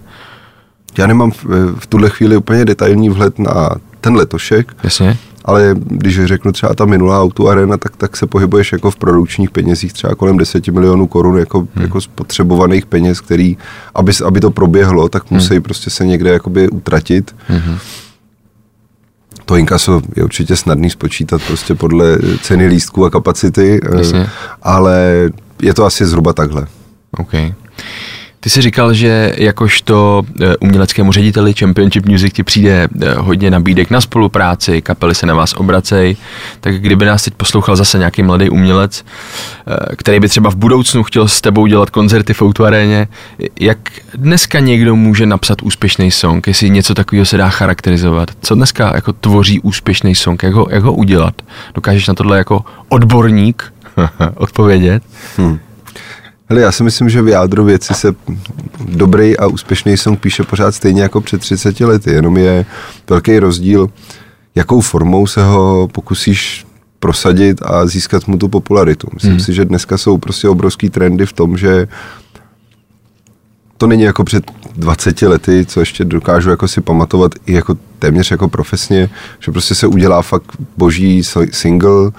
Já 0.99 1.07
nemám 1.07 1.31
v, 1.31 1.45
v 1.79 1.87
tuhle 1.87 2.11
chvíli 2.11 2.37
úplně 2.37 2.65
detailní 2.65 3.09
vhled 3.09 3.39
na 3.39 3.71
ten 4.01 4.17
letošek, 4.17 4.77
Jasně? 4.83 5.17
ale 5.45 5.75
když 5.79 6.25
řeknu 6.25 6.53
třeba 6.53 6.75
ta 6.75 6.85
minulá 6.85 7.23
auto 7.23 7.49
arena, 7.49 7.77
tak, 7.77 7.97
tak 7.97 8.17
se 8.17 8.27
pohybuješ 8.27 8.73
jako 8.73 8.91
v 8.91 8.97
produkčních 8.97 9.51
penězích 9.51 9.93
třeba 9.93 10.15
kolem 10.15 10.39
10 10.39 10.69
milionů 10.69 11.07
korun 11.07 11.39
jako, 11.39 11.59
hmm. 11.59 11.69
jako 11.79 12.01
spotřebovaných 12.01 12.87
peněz, 12.87 13.21
který, 13.21 13.57
aby, 13.95 14.13
aby 14.25 14.41
to 14.41 14.51
proběhlo, 14.51 15.09
tak 15.09 15.31
musí 15.31 15.55
hmm. 15.55 15.63
prostě 15.63 15.91
se 15.91 16.07
někde 16.07 16.31
jakoby 16.31 16.69
utratit. 16.69 17.37
Hmm. 17.49 17.79
To 19.45 19.57
inkaso 19.57 20.03
je 20.17 20.25
určitě 20.25 20.57
snadný 20.57 20.91
spočítat 20.91 21.43
prostě 21.47 21.75
podle 21.75 22.19
ceny 22.43 22.67
lístků 22.67 23.05
a 23.05 23.11
kapacity, 23.11 23.81
eh, 23.83 23.99
Jasně. 23.99 24.27
ale 24.63 25.31
je 25.63 25.75
to 25.75 25.85
asi 25.85 26.07
zhruba 26.07 26.33
takhle. 26.33 26.67
OK. 27.11 27.35
Ty 28.41 28.51
jsi 28.51 28.63
říkal, 28.63 28.95
že 28.95 29.35
jakožto 29.37 30.23
eh, 30.43 30.57
uměleckému 30.57 31.13
řediteli 31.13 31.55
Championship 31.55 32.07
Music 32.07 32.33
ti 32.33 32.43
přijde 32.43 32.89
eh, 33.03 33.15
hodně 33.15 33.51
nabídek 33.51 33.91
na 33.91 34.01
spolupráci, 34.01 34.83
kapely 34.83 35.15
se 35.15 35.27
na 35.27 35.35
vás 35.35 35.55
obracejí, 35.57 36.17
tak 36.61 36.81
kdyby 36.81 37.05
nás 37.05 37.25
teď 37.25 37.35
poslouchal 37.35 37.77
zase 37.77 37.99
nějaký 37.99 38.23
mladý 38.23 38.51
umělec, 38.51 39.05
eh, 39.67 39.97
který 39.97 40.21
by 40.21 40.29
třeba 40.29 40.51
v 40.51 40.57
budoucnu 40.57 41.03
chtěl 41.03 41.29
s 41.29 41.41
tebou 41.41 41.67
dělat 41.67 41.91
koncerty 41.91 42.35
v 42.35 42.43
Outu 42.43 42.65
aréně, 42.65 43.09
jak 43.61 43.79
dneska 44.15 44.61
někdo 44.61 44.97
může 44.97 45.27
napsat 45.27 45.63
úspěšný 45.63 46.11
song, 46.11 46.47
jestli 46.47 46.71
něco 46.71 46.95
takového 46.95 47.27
se 47.27 47.37
dá 47.37 47.49
charakterizovat? 47.49 48.31
Co 48.43 48.55
dneska 48.55 48.93
jako 48.95 49.13
tvoří 49.13 49.61
úspěšný 49.61 50.15
song, 50.15 50.43
jak 50.43 50.55
ho, 50.55 50.67
jak 50.71 50.83
ho 50.83 50.93
udělat? 50.93 51.35
Dokážeš 51.75 52.09
na 52.09 52.15
tohle 52.15 52.39
jako 52.39 52.65
odborník 52.89 53.73
odpovědět? 54.35 55.03
Hele, 56.49 56.61
já 56.63 56.73
si 56.73 56.83
myslím, 56.85 57.09
že 57.09 57.23
v 57.23 57.29
jádru 57.29 57.65
věci 57.65 57.95
se 57.95 58.15
dobrý 58.89 59.37
a 59.39 59.47
úspěšný 59.47 59.97
song 59.97 60.21
píše 60.21 60.43
pořád 60.43 60.75
stejně 60.75 61.03
jako 61.03 61.21
před 61.21 61.41
30 61.41 61.81
lety, 61.81 62.11
jenom 62.11 62.37
je 62.37 62.67
velký 63.11 63.39
rozdíl, 63.39 63.89
jakou 64.55 64.81
formou 64.81 65.27
se 65.27 65.45
ho 65.45 65.89
pokusíš 65.93 66.67
prosadit 67.01 67.63
a 67.63 67.87
získat 67.87 68.27
mu 68.27 68.39
tu 68.39 68.49
popularitu. 68.49 69.09
Myslím 69.15 69.33
Hmm. 69.33 69.41
si, 69.41 69.55
že 69.55 69.65
dneska 69.65 69.99
jsou 69.99 70.19
prostě 70.19 70.49
obrovský 70.49 70.91
trendy 70.91 71.27
v 71.27 71.33
tom, 71.33 71.57
že 71.59 71.89
to 73.77 73.87
není 73.87 74.03
jako 74.03 74.25
před 74.25 74.51
20 74.77 75.23
lety, 75.23 75.67
co 75.67 75.81
ještě 75.81 76.05
dokážu 76.05 76.51
jako 76.51 76.69
si 76.69 76.81
pamatovat 76.81 77.33
i 77.47 77.53
jako 77.53 77.77
téměř 77.99 78.31
jako 78.31 78.49
profesně, 78.49 79.11
že 79.41 79.53
prostě 79.53 79.75
se 79.75 79.87
udělá 79.87 80.23
fakt 80.23 80.53
boží 80.77 81.23
single 81.51 82.11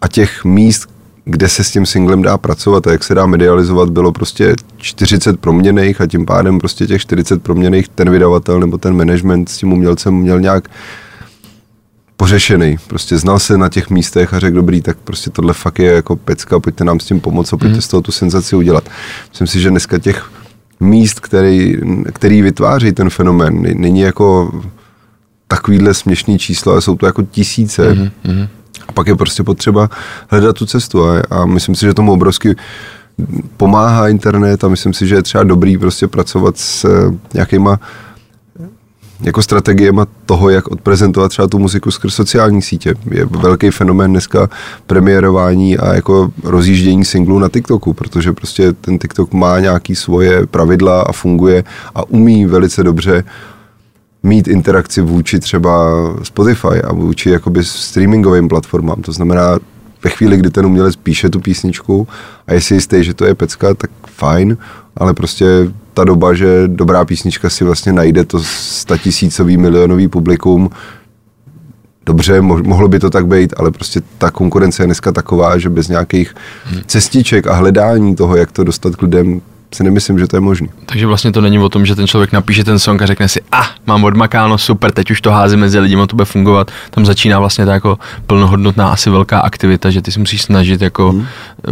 a 0.00 0.08
těch 0.08 0.44
míst, 0.44 0.88
kde 1.24 1.48
se 1.48 1.64
s 1.64 1.70
tím 1.70 1.86
singlem 1.86 2.22
dá 2.22 2.38
pracovat 2.38 2.86
a 2.86 2.92
jak 2.92 3.04
se 3.04 3.14
dá 3.14 3.26
medializovat, 3.26 3.90
bylo 3.90 4.12
prostě 4.12 4.54
40 4.76 5.40
proměných 5.40 6.00
a 6.00 6.06
tím 6.06 6.26
pádem 6.26 6.58
prostě 6.58 6.86
těch 6.86 7.02
40 7.02 7.42
proměných 7.42 7.88
ten 7.88 8.10
vydavatel 8.10 8.60
nebo 8.60 8.78
ten 8.78 8.96
management 8.96 9.48
s 9.48 9.56
tím 9.56 9.72
umělcem 9.72 10.14
měl 10.14 10.40
nějak 10.40 10.68
pořešený. 12.16 12.76
Prostě 12.86 13.18
znal 13.18 13.38
se 13.38 13.58
na 13.58 13.68
těch 13.68 13.90
místech 13.90 14.34
a 14.34 14.38
řekl, 14.38 14.56
dobrý, 14.56 14.82
tak 14.82 14.96
prostě 14.96 15.30
tohle 15.30 15.54
fakt 15.54 15.78
je 15.78 15.92
jako 15.92 16.16
pecka, 16.16 16.60
pojďte 16.60 16.84
nám 16.84 17.00
s 17.00 17.04
tím 17.04 17.20
pomoct 17.20 17.52
a 17.52 17.56
pojďte 17.56 17.80
z 17.80 17.88
toho 17.88 18.00
tu 18.00 18.12
senzaci 18.12 18.56
udělat. 18.56 18.88
Myslím 19.30 19.46
si, 19.46 19.60
že 19.60 19.70
dneska 19.70 19.98
těch 19.98 20.30
míst, 20.80 21.20
který, 21.20 21.76
který 22.12 22.42
vytváří 22.42 22.92
ten 22.92 23.10
fenomén, 23.10 23.62
není 23.80 24.00
jako 24.00 24.52
takovýhle 25.48 25.94
směšný 25.94 26.38
číslo, 26.38 26.72
ale 26.72 26.80
jsou 26.80 26.96
to 26.96 27.06
jako 27.06 27.22
tisíce. 27.22 27.92
Mm-hmm. 27.92 28.48
A 28.88 28.92
pak 28.92 29.06
je 29.06 29.16
prostě 29.16 29.42
potřeba 29.42 29.90
hledat 30.28 30.56
tu 30.56 30.66
cestu 30.66 31.04
a, 31.04 31.22
a 31.30 31.46
myslím 31.46 31.74
si, 31.74 31.86
že 31.86 31.94
tomu 31.94 32.12
obrovsky 32.12 32.56
pomáhá 33.56 34.08
internet 34.08 34.64
a 34.64 34.68
myslím 34.68 34.92
si, 34.92 35.06
že 35.06 35.14
je 35.14 35.22
třeba 35.22 35.44
dobrý 35.44 35.78
prostě 35.78 36.08
pracovat 36.08 36.58
s 36.58 36.84
eh, 36.84 37.18
nějakýma 37.34 37.80
jako 39.20 39.42
strategiema 39.42 40.06
toho, 40.26 40.50
jak 40.50 40.68
odprezentovat 40.68 41.28
třeba 41.28 41.48
tu 41.48 41.58
muziku 41.58 41.90
skrz 41.90 42.14
sociální 42.14 42.62
sítě. 42.62 42.94
Je 43.10 43.24
velký 43.24 43.70
fenomén 43.70 44.10
dneska 44.10 44.48
premiérování 44.86 45.78
a 45.78 45.94
jako 45.94 46.30
rozjíždění 46.44 47.04
singlů 47.04 47.38
na 47.38 47.48
TikToku, 47.48 47.92
protože 47.92 48.32
prostě 48.32 48.72
ten 48.72 48.98
TikTok 48.98 49.32
má 49.32 49.60
nějaký 49.60 49.94
svoje 49.94 50.46
pravidla 50.46 51.02
a 51.02 51.12
funguje 51.12 51.64
a 51.94 52.08
umí 52.08 52.46
velice 52.46 52.82
dobře 52.82 53.24
mít 54.24 54.48
interakci 54.48 55.00
vůči 55.00 55.40
třeba 55.40 55.92
Spotify 56.22 56.82
a 56.84 56.92
vůči 56.92 57.30
jakoby 57.30 57.64
streamingovým 57.64 58.48
platformám. 58.48 59.02
To 59.02 59.12
znamená, 59.12 59.58
ve 60.04 60.10
chvíli, 60.10 60.36
kdy 60.36 60.50
ten 60.50 60.66
umělec 60.66 60.96
píše 60.96 61.28
tu 61.28 61.40
písničku 61.40 62.08
a 62.46 62.54
je 62.54 62.60
si 62.60 62.74
jistý, 62.74 63.04
že 63.04 63.14
to 63.14 63.24
je 63.24 63.34
pecka, 63.34 63.74
tak 63.74 63.90
fajn, 64.06 64.56
ale 64.96 65.14
prostě 65.14 65.46
ta 65.94 66.04
doba, 66.04 66.34
že 66.34 66.62
dobrá 66.66 67.04
písnička 67.04 67.50
si 67.50 67.64
vlastně 67.64 67.92
najde 67.92 68.24
to 68.24 68.42
statisícový, 68.42 69.56
milionový 69.56 70.08
publikum, 70.08 70.70
dobře, 72.06 72.40
mo- 72.40 72.64
mohlo 72.66 72.88
by 72.88 72.98
to 72.98 73.10
tak 73.10 73.26
být, 73.26 73.54
ale 73.56 73.70
prostě 73.70 74.02
ta 74.18 74.30
konkurence 74.30 74.82
je 74.82 74.86
dneska 74.86 75.12
taková, 75.12 75.58
že 75.58 75.70
bez 75.70 75.88
nějakých 75.88 76.34
cestiček 76.86 77.46
a 77.46 77.54
hledání 77.54 78.16
toho, 78.16 78.36
jak 78.36 78.52
to 78.52 78.64
dostat 78.64 78.96
k 78.96 79.02
lidem, 79.02 79.40
si 79.74 79.84
nemyslím, 79.84 80.18
že 80.18 80.26
to 80.26 80.36
je 80.36 80.40
možné. 80.40 80.68
Takže 80.86 81.06
vlastně 81.06 81.32
to 81.32 81.40
není 81.40 81.58
o 81.58 81.68
tom, 81.68 81.86
že 81.86 81.94
ten 81.94 82.06
člověk 82.06 82.32
napíše 82.32 82.64
ten 82.64 82.78
song 82.78 83.02
a 83.02 83.06
řekne 83.06 83.28
si, 83.28 83.40
ah, 83.52 83.66
mám 83.86 84.04
odmakáno, 84.04 84.58
super, 84.58 84.92
teď 84.92 85.10
už 85.10 85.20
to 85.20 85.30
házím 85.30 85.60
mezi 85.60 85.78
lidi, 85.78 85.96
to 86.06 86.16
bude 86.16 86.24
fungovat. 86.24 86.70
Tam 86.90 87.06
začíná 87.06 87.38
vlastně 87.38 87.66
ta 87.66 87.72
jako 87.74 87.98
plnohodnotná 88.26 88.88
asi 88.88 89.10
velká 89.10 89.40
aktivita, 89.40 89.90
že 89.90 90.02
ty 90.02 90.12
si 90.12 90.18
musíš 90.20 90.42
snažit 90.42 90.82
jako 90.82 91.10
Hmm. 91.12 91.26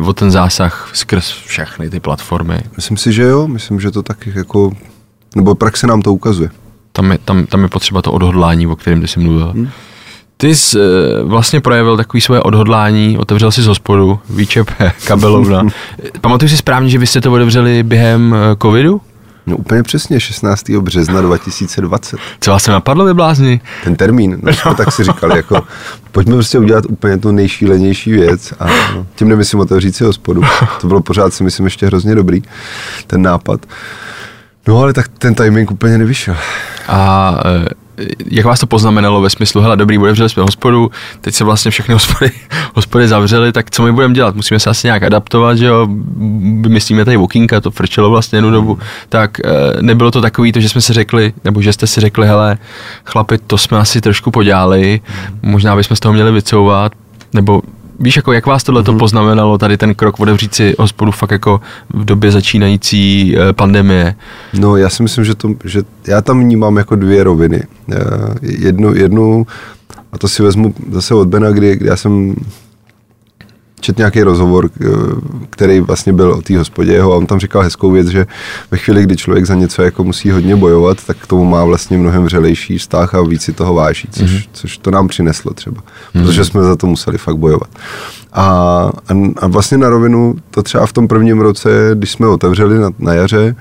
o 0.08 0.12
ten 0.12 0.30
zásah 0.30 0.90
skrz 0.92 1.32
všechny 1.46 1.90
ty 1.90 2.00
platformy. 2.00 2.58
Myslím 2.76 2.96
si, 2.96 3.12
že 3.12 3.22
jo, 3.22 3.48
myslím, 3.48 3.80
že 3.80 3.90
to 3.90 4.02
tak 4.02 4.26
jako, 4.26 4.72
nebo 5.36 5.54
praxe 5.54 5.86
nám 5.86 6.02
to 6.02 6.12
ukazuje. 6.12 6.50
Tam 6.92 7.12
je, 7.12 7.18
tam, 7.18 7.46
tam 7.46 7.62
je 7.62 7.68
potřeba 7.68 8.02
to 8.02 8.12
odhodlání, 8.12 8.66
o 8.66 8.76
kterém 8.76 9.00
ty 9.00 9.08
jsi 9.08 9.20
mluvil. 9.20 9.52
Hmm. 9.52 9.68
Ty 10.42 10.55
jsi 10.55 10.78
eh, 10.78 11.22
vlastně 11.22 11.61
projevil 11.61 11.96
takový 11.96 12.20
svoje 12.20 12.40
odhodlání, 12.40 13.18
otevřel 13.18 13.50
si 13.50 13.62
z 13.62 13.66
hospodu, 13.66 14.20
výčep 14.31 14.70
kabelovna. 15.07 15.62
Pamatuju 16.20 16.48
si 16.48 16.57
správně, 16.57 16.90
že 16.90 16.98
vy 16.98 17.07
jste 17.07 17.20
to 17.20 17.33
otevřeli 17.33 17.83
během 17.83 18.35
eh, 18.35 18.57
covidu? 18.62 19.00
No 19.46 19.57
úplně 19.57 19.83
přesně, 19.83 20.20
16. 20.20 20.70
března 20.70 21.20
2020. 21.20 22.20
Co 22.40 22.50
vás 22.50 22.62
se 22.62 22.70
napadlo, 22.70 23.05
vy 23.05 23.14
blázni? 23.14 23.61
Ten 23.85 23.96
termín, 23.96 24.38
no, 24.42 24.52
jsme 24.55 24.74
tak 24.74 24.92
si 24.92 25.05
říkali, 25.05 25.37
jako 25.37 25.62
pojďme 26.12 26.35
prostě 26.35 26.59
udělat 26.59 26.85
úplně 26.88 27.18
tu 27.18 27.33
nejšílenější 27.33 28.12
věc 28.12 28.55
a 28.61 28.66
no, 28.66 29.07
tím 29.14 29.28
nemyslím 29.28 29.61
otevřít 29.61 29.96
si 29.96 30.05
hospodu. 30.05 30.42
To 30.81 30.87
bylo 30.87 31.00
pořád 31.00 31.35
si 31.35 31.44
myslím 31.44 31.66
ještě 31.66 31.87
hrozně 31.87 32.14
dobrý, 32.14 32.42
ten 33.07 33.22
nápad. 33.22 33.66
No 34.68 34.78
ale 34.78 34.92
tak 34.92 35.09
ten 35.09 35.35
timing 35.35 35.70
úplně 35.70 35.98
nevyšel. 35.98 36.37
A 36.88 37.35
eh, 37.44 37.81
jak 38.31 38.46
vás 38.46 38.61
to 38.61 38.66
poznamenalo 38.66 39.20
ve 39.20 39.31
smyslu, 39.31 39.61
hele, 39.61 39.76
dobrý, 39.76 39.98
otevřeli 39.98 40.28
jsme 40.28 40.42
hospodu, 40.42 40.90
teď 41.20 41.35
se 41.35 41.44
vlastně 41.44 41.70
všechny 41.70 41.94
hospody, 41.94 42.31
hospody 42.74 43.09
zavřely, 43.09 43.52
tak 43.52 43.70
co 43.70 43.83
my 43.83 43.92
budeme 43.92 44.14
dělat? 44.14 44.35
Musíme 44.35 44.61
se 44.61 44.70
asi 44.70 44.87
nějak 44.87 45.02
adaptovat, 45.02 45.59
že 45.59 45.66
jo? 45.66 45.88
Vymyslíme 46.61 47.05
tady 47.05 47.16
okýnka, 47.16 47.61
to 47.61 47.70
frčelo 47.70 48.11
vlastně 48.11 48.37
jednu 48.37 48.50
dobu. 48.50 48.78
Tak 49.09 49.40
eh, 49.40 49.48
nebylo 49.81 50.11
to 50.11 50.20
takový 50.20 50.52
to, 50.52 50.61
že 50.61 50.68
jsme 50.68 50.81
si 50.81 50.92
řekli, 50.92 51.33
nebo 51.44 51.62
že 51.62 51.72
jste 51.72 51.87
si 51.87 52.00
řekli, 52.00 52.26
hele, 52.26 52.59
chlapi, 53.05 53.38
to 53.38 53.59
jsme 53.59 53.78
asi 53.78 54.00
trošku 54.00 54.31
podělali, 54.31 55.00
možná 55.42 55.76
bychom 55.76 55.96
z 55.96 56.00
toho 56.00 56.12
měli 56.12 56.33
vycouvat, 56.33 56.92
nebo 57.33 57.62
Víš, 58.02 58.16
jako 58.16 58.32
jak 58.32 58.46
vás 58.46 58.62
tohle 58.64 58.82
to 58.82 58.92
poznamenalo, 58.92 59.58
tady 59.58 59.76
ten 59.76 59.94
krok 59.94 60.20
otevřít 60.20 60.54
si 60.54 60.74
hospodu 60.78 61.12
fakt 61.12 61.30
jako 61.30 61.60
v 61.94 62.04
době 62.04 62.32
začínající 62.32 63.34
eh, 63.38 63.52
pandemie? 63.52 64.14
No 64.54 64.76
já 64.76 64.88
si 64.88 65.02
myslím, 65.02 65.24
že, 65.24 65.34
to, 65.34 65.54
že 65.64 65.82
já 66.06 66.22
tam 66.22 66.40
vnímám 66.40 66.76
jako 66.76 66.96
dvě 66.96 67.24
roviny. 67.24 67.62
Eh, 67.92 67.96
Jednu, 68.42 68.94
jednu 68.94 69.46
a 70.12 70.18
to 70.18 70.28
si 70.28 70.42
vezmu 70.42 70.74
zase 70.90 71.14
od 71.14 71.28
Bena, 71.28 71.50
kdy, 71.50 71.76
kdy 71.76 71.88
já 71.88 71.96
jsem 71.96 72.34
čet 73.82 73.98
nějaký 73.98 74.22
rozhovor, 74.22 74.70
který 75.50 75.80
vlastně 75.80 76.12
byl 76.12 76.32
o 76.32 76.42
té 76.42 76.58
hospodě 76.58 76.92
jeho 76.92 77.12
a 77.12 77.16
on 77.16 77.26
tam 77.26 77.40
říkal 77.40 77.62
hezkou 77.62 77.90
věc, 77.90 78.08
že 78.08 78.26
ve 78.70 78.78
chvíli, 78.78 79.02
kdy 79.02 79.16
člověk 79.16 79.46
za 79.46 79.54
něco 79.54 79.82
jako 79.82 80.04
musí 80.04 80.30
hodně 80.30 80.56
bojovat, 80.56 80.98
tak 81.06 81.16
k 81.16 81.26
tomu 81.26 81.44
má 81.44 81.64
vlastně 81.64 81.98
mnohem 81.98 82.24
vřelejší 82.24 82.78
vztah 82.78 83.14
a 83.14 83.22
víc 83.22 83.42
si 83.42 83.52
toho 83.52 83.74
váží, 83.74 84.08
což, 84.10 84.30
mm-hmm. 84.30 84.48
což 84.52 84.78
to 84.78 84.90
nám 84.90 85.08
přineslo 85.08 85.54
třeba, 85.54 85.80
mm-hmm. 85.80 86.24
protože 86.24 86.44
jsme 86.44 86.62
za 86.62 86.76
to 86.76 86.86
museli 86.86 87.18
fakt 87.18 87.36
bojovat. 87.36 87.68
A, 88.32 88.42
a, 89.08 89.14
a 89.36 89.46
vlastně 89.46 89.78
na 89.78 89.88
rovinu 89.88 90.34
to 90.50 90.62
třeba 90.62 90.86
v 90.86 90.92
tom 90.92 91.08
prvním 91.08 91.40
roce, 91.40 91.90
když 91.94 92.12
jsme 92.12 92.26
otevřeli 92.26 92.78
na, 92.78 92.90
na 92.98 93.14
jaře, 93.14 93.56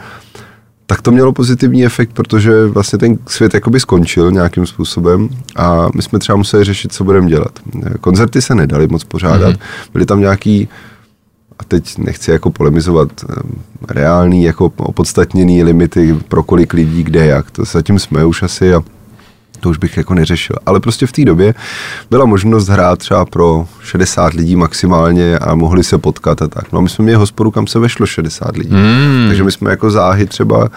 tak 0.91 1.01
to 1.01 1.11
mělo 1.11 1.33
pozitivní 1.33 1.85
efekt, 1.85 2.13
protože 2.13 2.65
vlastně 2.67 2.99
ten 2.99 3.17
svět 3.27 3.53
jakoby 3.53 3.79
skončil 3.79 4.31
nějakým 4.31 4.65
způsobem 4.65 5.29
a 5.55 5.87
my 5.95 6.01
jsme 6.01 6.19
třeba 6.19 6.35
museli 6.35 6.63
řešit, 6.63 6.93
co 6.93 7.03
budeme 7.03 7.29
dělat. 7.29 7.59
Koncerty 8.01 8.41
se 8.41 8.55
nedaly 8.55 8.87
moc 8.87 9.03
pořádat, 9.03 9.55
byly 9.93 10.05
tam 10.05 10.19
nějaký 10.19 10.69
a 11.59 11.63
teď 11.63 11.97
nechci 11.97 12.31
jako 12.31 12.49
polemizovat 12.49 13.09
eh, 13.29 13.33
reální, 13.89 14.43
jako 14.43 14.71
opodstatněný 14.77 15.63
limity 15.63 16.17
pro 16.27 16.43
kolik 16.43 16.73
lidí, 16.73 17.03
kde, 17.03 17.25
jak. 17.25 17.51
To 17.51 17.65
zatím 17.65 17.99
jsme 17.99 18.25
už 18.25 18.43
asi 18.43 18.73
a 18.73 18.83
to 19.61 19.69
už 19.69 19.77
bych 19.77 19.97
jako 19.97 20.13
neřešil. 20.13 20.55
Ale 20.65 20.79
prostě 20.79 21.07
v 21.07 21.11
té 21.11 21.25
době 21.25 21.53
byla 22.09 22.25
možnost 22.25 22.67
hrát 22.67 22.99
třeba 22.99 23.25
pro 23.25 23.65
60 23.81 24.33
lidí 24.33 24.55
maximálně 24.55 25.39
a 25.39 25.55
mohli 25.55 25.83
se 25.83 25.97
potkat 25.97 26.41
a 26.41 26.47
tak. 26.47 26.71
No 26.71 26.79
a 26.79 26.81
my 26.81 26.89
jsme 26.89 27.03
měli 27.03 27.17
hospodu, 27.17 27.51
kam 27.51 27.67
se 27.67 27.79
vešlo 27.79 28.05
60 28.05 28.57
lidí. 28.57 28.75
Hmm. 28.75 29.25
Takže 29.27 29.43
my 29.43 29.51
jsme 29.51 29.69
jako 29.69 29.91
záhy 29.91 30.25
třeba 30.25 30.69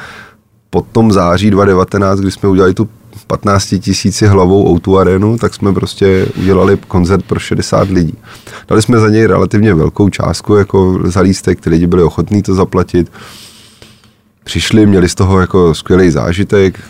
po 0.71 0.81
tom 0.93 1.13
září 1.13 1.51
2019, 1.51 2.21
kdy 2.21 2.31
jsme 2.31 2.49
udělali 2.49 2.75
tu 2.75 2.89
15 3.27 3.75
tisíci 3.81 4.27
hlavou 4.27 4.77
O2 4.77 4.99
arenu, 4.99 5.39
tak 5.39 5.55
jsme 5.55 5.73
prostě 5.73 6.27
udělali 6.39 6.79
koncert 6.89 7.25
pro 7.25 7.39
60 7.39 7.89
lidí. 7.91 8.19
Dali 8.69 8.83
jsme 8.83 8.99
za 8.99 9.09
něj 9.09 9.27
relativně 9.27 9.75
velkou 9.75 10.09
částku 10.09 10.55
jako 10.55 10.99
za 11.05 11.21
lístek, 11.21 11.61
ty 11.61 11.71
lidi 11.71 11.87
byli 11.87 12.03
ochotní 12.03 12.43
to 12.43 12.55
zaplatit. 12.55 13.13
Přišli, 14.45 14.87
měli 14.87 15.09
z 15.09 15.15
toho 15.15 15.41
jako 15.41 15.75
skvělý 15.75 16.11
zážitek. 16.11 16.81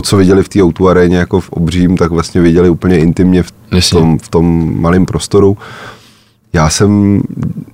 To, 0.00 0.04
co 0.04 0.16
viděli 0.16 0.42
v 0.42 0.48
té 0.48 0.58
O2 0.58 0.88
aréně 0.88 1.16
jako 1.16 1.40
v 1.40 1.50
obřím, 1.50 1.96
tak 1.96 2.10
vlastně 2.10 2.40
viděli 2.40 2.70
úplně 2.70 2.98
intimně 2.98 3.42
v 3.42 3.52
tom, 3.90 4.18
v 4.18 4.28
tom 4.28 4.74
malém 4.80 5.06
prostoru. 5.06 5.56
Já 6.52 6.70
jsem 6.70 7.22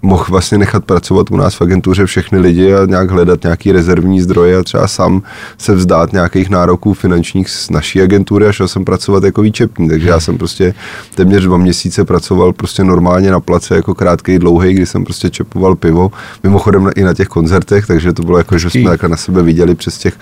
mohl 0.03 0.25
vlastně 0.29 0.59
nechat 0.59 0.85
pracovat 0.85 1.31
u 1.31 1.37
nás 1.37 1.55
v 1.55 1.63
agentuře 1.63 2.07
všechny 2.07 2.39
lidi 2.39 2.75
a 2.75 2.87
nějak 2.87 3.11
hledat 3.11 3.43
nějaký 3.43 3.73
rezervní 3.73 4.21
zdroje 4.21 4.57
a 4.57 4.63
třeba 4.63 4.89
sám 4.89 5.23
se 5.59 5.75
vzdát 5.75 6.13
nějakých 6.13 6.51
nároků 6.51 6.95
finančních 6.95 7.51
z 7.51 7.71
naší 7.71 8.03
agentury 8.03 8.47
a 8.47 8.53
šel 8.53 8.69
jsem 8.69 8.85
pracovat 8.85 9.25
jako 9.25 9.43
výčepní. 9.43 9.89
Takže 9.89 10.09
já 10.09 10.21
jsem 10.21 10.39
prostě 10.39 10.75
téměř 11.15 11.45
dva 11.45 11.57
měsíce 11.57 12.05
pracoval 12.05 12.53
prostě 12.53 12.85
normálně 12.85 13.31
na 13.31 13.41
place 13.41 13.77
jako 13.77 13.95
krátký, 13.95 14.39
dlouhý, 14.39 14.75
kdy 14.75 14.87
jsem 14.87 15.05
prostě 15.05 15.31
čepoval 15.31 15.75
pivo. 15.75 16.11
Mimochodem 16.43 16.85
na, 16.85 16.91
i 16.91 17.03
na 17.03 17.15
těch 17.15 17.29
koncertech, 17.29 17.87
takže 17.87 18.13
to 18.13 18.23
bylo 18.23 18.39
jako, 18.39 18.59
že 18.59 18.71
jsme 18.71 18.91
jako 18.91 19.09
na 19.09 19.17
sebe 19.17 19.43
viděli 19.43 19.75
přes 19.75 19.99
těch 19.99 20.15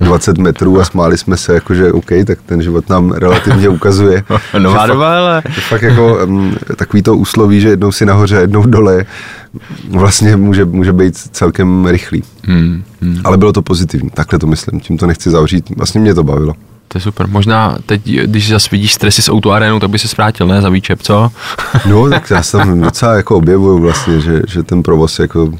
20 0.00 0.38
metrů 0.38 0.80
a 0.80 0.84
smáli 0.84 1.18
jsme 1.18 1.36
se, 1.36 1.54
jako 1.54 1.74
že 1.74 1.92
OK, 1.92 2.10
tak 2.26 2.38
ten 2.46 2.62
život 2.62 2.88
nám 2.88 3.10
relativně 3.12 3.68
ukazuje. 3.68 4.24
Nová 4.58 4.76
fakt- 4.76 4.88
doba, 4.88 5.18
ale... 5.18 5.42
že 5.48 5.60
fakt 5.60 5.82
jako 5.82 6.18
um, 6.26 6.56
takový 6.76 7.02
to 7.02 7.16
úsloví, 7.16 7.60
že 7.60 7.76
jednou 7.88 7.92
si 7.92 8.06
nahoře, 8.06 8.36
jednou 8.36 8.66
dole, 8.66 9.06
vlastně 9.90 10.36
může, 10.36 10.64
může 10.64 10.92
být 10.92 11.14
celkem 11.16 11.86
rychlý. 11.86 12.22
Hmm, 12.44 12.82
hmm. 13.00 13.20
Ale 13.24 13.36
bylo 13.36 13.52
to 13.52 13.62
pozitivní, 13.62 14.10
takhle 14.10 14.38
to 14.38 14.46
myslím, 14.46 14.80
tím 14.80 14.98
to 14.98 15.06
nechci 15.06 15.30
zavřít. 15.30 15.70
Vlastně 15.76 16.00
mě 16.00 16.14
to 16.14 16.22
bavilo. 16.22 16.54
To 16.88 16.98
je 16.98 17.02
super. 17.02 17.28
Možná 17.28 17.78
teď, 17.86 18.02
když 18.04 18.48
zase 18.48 18.68
vidíš 18.72 18.94
stresy 18.94 19.22
s 19.22 19.30
auto 19.30 19.50
arénou, 19.50 19.80
tak 19.80 19.90
by 19.90 19.98
se 19.98 20.08
zvrátil, 20.08 20.46
ne, 20.46 20.62
za 20.62 20.68
výčep, 20.68 21.02
co? 21.02 21.30
No, 21.88 22.10
tak 22.10 22.30
já 22.30 22.42
se 22.42 22.56
tam 22.56 22.80
docela 22.80 23.14
jako 23.14 23.36
objevuju 23.36 23.78
vlastně, 23.78 24.20
že, 24.20 24.42
že 24.48 24.62
ten 24.62 24.82
provoz 24.82 25.18
jako 25.18 25.52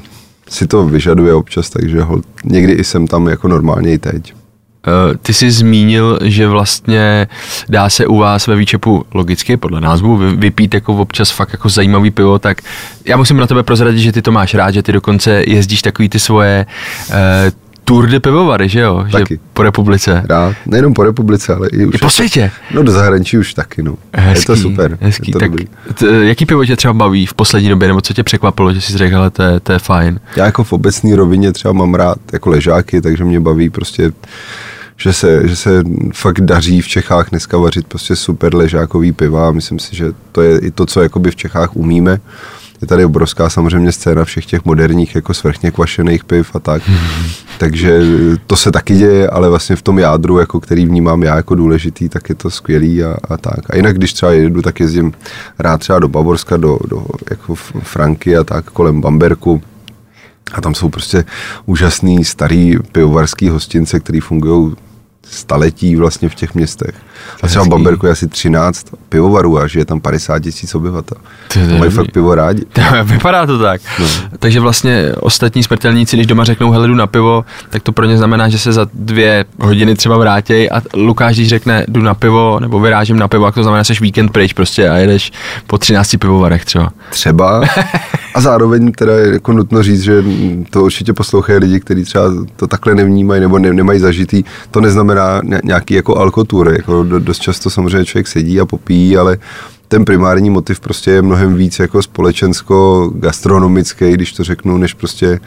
si 0.49 0.67
to 0.67 0.85
vyžaduje 0.85 1.33
občas, 1.33 1.69
takže 1.69 2.01
ho, 2.01 2.21
někdy 2.45 2.73
i 2.73 2.83
jsem 2.83 3.07
tam 3.07 3.27
jako 3.27 3.47
normálně 3.47 3.93
i 3.93 3.97
teď. 3.97 4.33
Eh, 4.87 5.17
Ty 5.17 5.33
jsi 5.33 5.51
zmínil, 5.51 6.19
že 6.23 6.47
vlastně 6.47 7.27
dá 7.69 7.89
se 7.89 8.07
u 8.07 8.17
vás 8.17 8.47
ve 8.47 8.55
výčepu 8.55 9.05
logicky, 9.13 9.57
podle 9.57 9.81
názvu, 9.81 10.17
vy- 10.17 10.35
vypít 10.35 10.73
jako 10.73 10.93
občas 10.93 11.31
fakt 11.31 11.53
jako 11.53 11.69
zajímavý 11.69 12.11
pivo, 12.11 12.39
tak 12.39 12.61
já 13.05 13.17
musím 13.17 13.37
na 13.37 13.47
tebe 13.47 13.63
prozradit, 13.63 13.99
že 14.01 14.11
ty 14.11 14.21
to 14.21 14.31
máš 14.31 14.53
rád, 14.53 14.71
že 14.71 14.83
ty 14.83 14.91
dokonce 14.91 15.43
jezdíš 15.47 15.81
takový 15.81 16.09
ty 16.09 16.19
svoje 16.19 16.65
uh, 17.09 17.15
tour 17.89 18.07
de 18.07 18.19
pivovary, 18.19 18.69
že 18.69 18.79
jo? 18.79 19.05
Taky. 19.11 19.33
Že 19.33 19.39
po 19.53 19.63
republice. 19.63 20.23
Rád, 20.29 20.55
nejenom 20.65 20.93
po 20.93 21.03
republice, 21.03 21.55
ale 21.55 21.67
i 21.67 21.85
už 21.85 21.95
I 21.95 21.97
po 21.97 22.09
světě. 22.09 22.51
No 22.73 22.83
do 22.83 22.91
zahraničí 22.91 23.37
už 23.37 23.53
taky, 23.53 23.83
no. 23.83 23.95
Hezký, 24.13 24.41
je 24.41 24.45
to 24.45 24.55
super. 24.55 24.97
Hezký. 25.01 25.29
Je 25.29 25.33
to 25.33 25.39
tak 25.39 25.49
dobrý. 25.49 25.67
t, 25.93 26.27
jaký 26.27 26.45
pivo 26.45 26.65
tě 26.65 26.75
třeba 26.75 26.93
baví 26.93 27.25
v 27.25 27.33
poslední 27.33 27.69
době, 27.69 27.87
nebo 27.87 28.01
co 28.01 28.13
tě 28.13 28.23
překvapilo, 28.23 28.73
že 28.73 28.81
jsi 28.81 28.97
řekl, 28.97 29.15
hele, 29.15 29.29
to 29.29 29.43
je, 29.43 29.59
to 29.59 29.71
je 29.71 29.79
fajn. 29.79 30.19
Já 30.35 30.45
jako 30.45 30.63
v 30.63 30.73
obecné 30.73 31.15
rovině 31.15 31.51
třeba 31.51 31.73
mám 31.73 31.95
rád 31.95 32.17
jako 32.33 32.49
ležáky, 32.49 33.01
takže 33.01 33.23
mě 33.23 33.39
baví 33.39 33.69
prostě 33.69 34.11
že 35.01 35.13
se, 35.13 35.47
že 35.47 35.55
se 35.55 35.83
fakt 36.13 36.41
daří 36.41 36.81
v 36.81 36.87
Čechách 36.87 37.29
dneska 37.29 37.57
vařit 37.57 37.87
prostě 37.87 38.15
super 38.15 38.55
ležákový 38.55 39.11
piva 39.11 39.47
a 39.47 39.51
myslím 39.51 39.79
si, 39.79 39.95
že 39.95 40.05
to 40.31 40.41
je 40.41 40.59
i 40.59 40.71
to, 40.71 40.85
co 40.85 41.01
jakoby 41.01 41.31
v 41.31 41.35
Čechách 41.35 41.75
umíme. 41.75 42.19
Je 42.81 42.87
tady 42.87 43.05
obrovská 43.05 43.49
samozřejmě 43.49 43.91
scéna 43.91 44.25
všech 44.25 44.45
těch 44.45 44.65
moderních 44.65 45.15
jako 45.15 45.33
svrchně 45.33 45.71
kvašených 45.71 46.23
piv 46.23 46.55
a 46.55 46.59
tak. 46.59 46.81
Takže 47.57 48.01
to 48.47 48.55
se 48.55 48.71
taky 48.71 48.95
děje, 48.95 49.29
ale 49.29 49.49
vlastně 49.49 49.75
v 49.75 49.81
tom 49.81 49.99
jádru, 49.99 50.39
jako 50.39 50.59
který 50.59 50.85
vnímám 50.85 51.23
já 51.23 51.35
jako 51.35 51.55
důležitý, 51.55 52.09
tak 52.09 52.29
je 52.29 52.35
to 52.35 52.49
skvělý 52.49 53.03
a, 53.03 53.17
a 53.29 53.37
tak. 53.37 53.59
A 53.69 53.75
jinak, 53.75 53.97
když 53.97 54.13
třeba 54.13 54.31
jedu, 54.31 54.61
tak 54.61 54.79
jezdím 54.79 55.13
rád 55.59 55.77
třeba 55.77 55.99
do 55.99 56.07
Bavorska, 56.07 56.57
do, 56.57 56.79
do 56.87 57.05
jako 57.29 57.55
Franky 57.55 58.37
a 58.37 58.43
tak 58.43 58.65
kolem 58.65 59.01
Bamberku. 59.01 59.61
A 60.53 60.61
tam 60.61 60.75
jsou 60.75 60.89
prostě 60.89 61.25
úžasný 61.65 62.25
starý 62.25 62.75
pivovarský 62.91 63.49
hostince, 63.49 63.99
který 63.99 64.19
fungují 64.19 64.75
staletí 65.31 65.95
vlastně 65.95 66.29
v 66.29 66.35
těch 66.35 66.53
městech. 66.55 66.95
A 67.43 67.47
třeba 67.47 67.63
v. 67.65 67.67
Bamberku 67.67 68.05
je 68.05 68.11
asi 68.11 68.27
13 68.27 68.85
pivovarů 69.09 69.59
a 69.59 69.67
žije 69.67 69.85
tam 69.85 70.01
50 70.01 70.39
tisíc 70.39 70.75
obyvatel. 70.75 71.17
To 71.47 71.53
To 71.53 71.59
mají 71.59 71.71
dobrý. 71.79 71.89
fakt 71.89 72.11
pivo 72.11 72.35
rádi. 72.35 72.65
Vypadá 73.03 73.45
to 73.45 73.59
tak. 73.59 73.81
No. 73.99 74.05
Takže 74.39 74.59
vlastně 74.59 75.11
ostatní 75.19 75.63
smrtelníci, 75.63 76.15
když 76.15 76.27
doma 76.27 76.43
řeknou 76.43 76.71
hele, 76.71 76.87
jdu 76.87 76.95
na 76.95 77.07
pivo, 77.07 77.45
tak 77.69 77.83
to 77.83 77.91
pro 77.91 78.05
ně 78.05 78.17
znamená, 78.17 78.49
že 78.49 78.59
se 78.59 78.73
za 78.73 78.87
dvě 78.93 79.45
hodiny 79.59 79.95
třeba 79.95 80.17
vrátějí 80.17 80.69
a 80.71 80.81
Lukáš, 80.93 81.35
když 81.35 81.49
řekne 81.49 81.85
jdu 81.87 82.01
na 82.01 82.13
pivo 82.13 82.59
nebo 82.59 82.79
vyrážím 82.79 83.19
na 83.19 83.27
pivo, 83.27 83.45
tak 83.45 83.55
to 83.55 83.63
znamená, 83.63 83.83
že 83.83 83.95
jsi 83.95 84.03
víkend 84.03 84.29
pryč 84.29 84.53
prostě 84.53 84.89
a 84.89 84.95
jedeš 84.97 85.31
po 85.67 85.77
13 85.77 86.15
pivovarech 86.19 86.65
třeba. 86.65 86.89
Třeba. 87.09 87.61
A 88.39 88.41
zároveň 88.41 88.91
teda 88.91 89.13
je 89.17 89.33
jako 89.33 89.53
nutno 89.53 89.83
říct, 89.83 90.01
že 90.01 90.23
to 90.69 90.83
určitě 90.83 91.13
poslouchají 91.13 91.59
lidi, 91.59 91.79
kteří 91.79 92.03
třeba 92.03 92.25
to 92.55 92.67
takhle 92.67 92.95
nevnímají 92.95 93.41
nebo 93.41 93.59
ne, 93.59 93.73
nemají 93.73 93.99
zažitý. 93.99 94.43
To 94.71 94.81
neznamená 94.81 95.41
ně- 95.43 95.61
nějaký 95.63 95.93
jako 95.93 96.17
alkotur. 96.17 96.73
Jako 96.77 97.03
do, 97.03 97.19
dost 97.19 97.39
často 97.39 97.69
samozřejmě 97.69 98.05
člověk 98.05 98.27
sedí 98.27 98.59
a 98.59 98.65
popíjí, 98.65 99.17
ale 99.17 99.37
ten 99.89 100.05
primární 100.05 100.49
motiv 100.49 100.79
prostě 100.79 101.11
je 101.11 101.21
mnohem 101.21 101.55
víc 101.55 101.79
jako 101.79 102.01
společensko-gastronomický, 102.01 104.11
když 104.11 104.33
to 104.33 104.43
řeknu, 104.43 104.77
než 104.77 104.93
prostě 104.93 105.39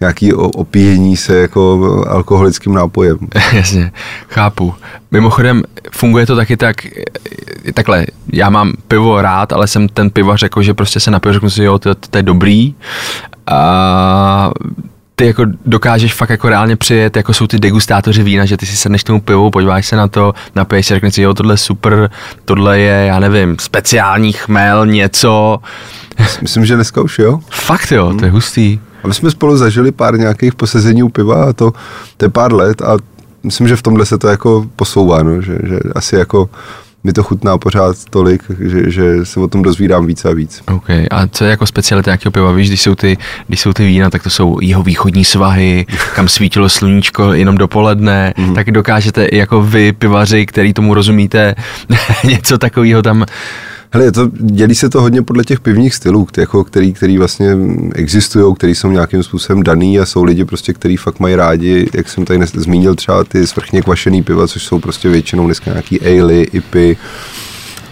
nějaký 0.00 0.32
opíjení 0.32 1.16
se 1.16 1.36
jako 1.36 2.04
alkoholickým 2.08 2.74
nápojem. 2.74 3.18
Jasně, 3.52 3.92
chápu. 4.28 4.74
Mimochodem, 5.10 5.62
funguje 5.92 6.26
to 6.26 6.36
taky 6.36 6.56
tak, 6.56 6.86
eh, 6.86 7.72
takhle, 7.72 8.06
já 8.32 8.50
mám 8.50 8.72
pivo 8.88 9.22
rád, 9.22 9.52
ale 9.52 9.66
jsem 9.66 9.88
ten 9.88 10.10
pivař, 10.10 10.42
jako, 10.42 10.62
že 10.62 10.74
prostě 10.74 11.00
se 11.00 11.10
napiju, 11.10 11.32
řeknu 11.32 11.50
si, 11.50 11.62
jo, 11.62 11.78
to, 11.78 11.94
to 11.94 12.18
je 12.18 12.22
dobrý. 12.22 12.74
A 13.46 14.50
ty 15.18 15.26
jako 15.26 15.44
dokážeš 15.66 16.14
fakt 16.14 16.30
jako 16.30 16.48
reálně 16.48 16.76
přijet, 16.76 17.16
jako 17.16 17.34
jsou 17.34 17.46
ty 17.46 17.58
degustátoři 17.58 18.22
vína, 18.22 18.44
že 18.44 18.56
ty 18.56 18.66
si 18.66 18.76
sedneš 18.76 19.04
tomu 19.04 19.20
pivu, 19.20 19.50
podíváš 19.50 19.86
se 19.86 19.96
na 19.96 20.08
to, 20.08 20.32
napiješ 20.54 20.86
se, 20.86 20.94
řekneš 20.94 21.14
si, 21.14 21.22
jo, 21.22 21.34
tohle 21.34 21.54
je 21.54 21.58
super, 21.58 22.10
tohle 22.44 22.78
je, 22.78 23.06
já 23.06 23.18
nevím, 23.18 23.56
speciální 23.60 24.32
chmel, 24.32 24.86
něco. 24.86 25.58
Myslím, 26.42 26.66
že 26.66 26.74
dneska 26.74 27.00
už 27.02 27.18
jo. 27.18 27.40
Fakt 27.50 27.92
jo, 27.92 28.14
to 28.18 28.24
je 28.24 28.30
hustý. 28.30 28.80
A 29.04 29.08
my 29.08 29.14
jsme 29.14 29.30
spolu 29.30 29.56
zažili 29.56 29.92
pár 29.92 30.18
nějakých 30.18 30.54
posezení 30.54 31.02
u 31.02 31.08
piva 31.08 31.44
a 31.44 31.52
to, 31.52 31.72
to 32.16 32.24
je 32.24 32.28
pár 32.28 32.54
let 32.54 32.82
a 32.82 32.96
myslím, 33.42 33.68
že 33.68 33.76
v 33.76 33.82
tomhle 33.82 34.06
se 34.06 34.18
to 34.18 34.28
jako 34.28 34.66
posouvá, 34.76 35.22
no, 35.22 35.42
že, 35.42 35.58
že 35.64 35.78
asi 35.94 36.16
jako 36.16 36.50
mi 37.04 37.12
to 37.12 37.22
chutná 37.22 37.58
pořád 37.58 37.96
tolik, 38.10 38.42
že, 38.58 38.90
že 38.90 39.24
se 39.24 39.40
o 39.40 39.48
tom 39.48 39.62
dozvídám 39.62 40.06
víc 40.06 40.24
a 40.24 40.32
víc. 40.32 40.62
OK. 40.74 40.90
A 41.10 41.26
co 41.30 41.44
je 41.44 41.50
jako 41.50 41.66
specialita 41.66 42.10
nějakého 42.10 42.32
piva? 42.32 42.52
Víš, 42.52 42.68
když 42.68 42.82
jsou, 42.82 42.94
ty, 42.94 43.16
když 43.46 43.60
jsou 43.60 43.72
ty 43.72 43.86
vína, 43.86 44.10
tak 44.10 44.22
to 44.22 44.30
jsou 44.30 44.58
jeho 44.60 44.82
východní 44.82 45.24
svahy, 45.24 45.86
kam 46.14 46.28
svítilo 46.28 46.68
sluníčko 46.68 47.32
jenom 47.32 47.58
dopoledne, 47.58 48.34
mm. 48.36 48.54
tak 48.54 48.70
dokážete 48.70 49.28
jako 49.32 49.62
vy, 49.62 49.92
pivaři, 49.92 50.46
který 50.46 50.72
tomu 50.72 50.94
rozumíte, 50.94 51.54
něco 52.24 52.58
takového 52.58 53.02
tam 53.02 53.24
Hele, 53.90 54.12
to, 54.12 54.30
dělí 54.40 54.74
se 54.74 54.88
to 54.88 55.00
hodně 55.00 55.22
podle 55.22 55.44
těch 55.44 55.60
pivních 55.60 55.94
stylů, 55.94 56.26
jako, 56.38 56.64
který, 56.64 56.92
který 56.92 57.18
vlastně 57.18 57.56
existují, 57.94 58.54
který 58.54 58.74
jsou 58.74 58.90
nějakým 58.90 59.22
způsobem 59.22 59.62
daný 59.62 59.98
a 59.98 60.06
jsou 60.06 60.24
lidi 60.24 60.44
prostě, 60.44 60.72
který 60.72 60.96
fakt 60.96 61.20
mají 61.20 61.34
rádi, 61.34 61.88
jak 61.94 62.08
jsem 62.08 62.24
tady 62.24 62.46
zmínil 62.46 62.94
třeba 62.94 63.24
ty 63.24 63.46
svrchně 63.46 63.82
kvašený 63.82 64.22
piva, 64.22 64.48
což 64.48 64.64
jsou 64.64 64.78
prostě 64.78 65.08
většinou 65.08 65.46
dneska 65.46 65.70
nějaký 65.70 66.00
ale, 66.00 66.42
ipy 66.42 66.96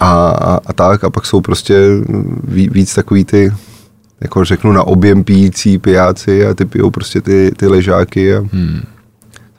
a, 0.00 0.28
a, 0.28 0.60
a 0.66 0.72
tak 0.72 1.04
a 1.04 1.10
pak 1.10 1.26
jsou 1.26 1.40
prostě 1.40 1.74
ví, 2.44 2.68
víc 2.68 2.94
takový 2.94 3.24
ty 3.24 3.52
jako 4.20 4.44
řeknu 4.44 4.72
na 4.72 4.82
objem 4.82 5.24
pijící 5.24 5.78
pijáci 5.78 6.46
a 6.46 6.54
ty 6.54 6.64
pijou 6.64 6.90
prostě 6.90 7.20
ty, 7.20 7.52
ty 7.56 7.66
ležáky 7.66 8.34
a 8.34 8.38
hmm. 8.38 8.80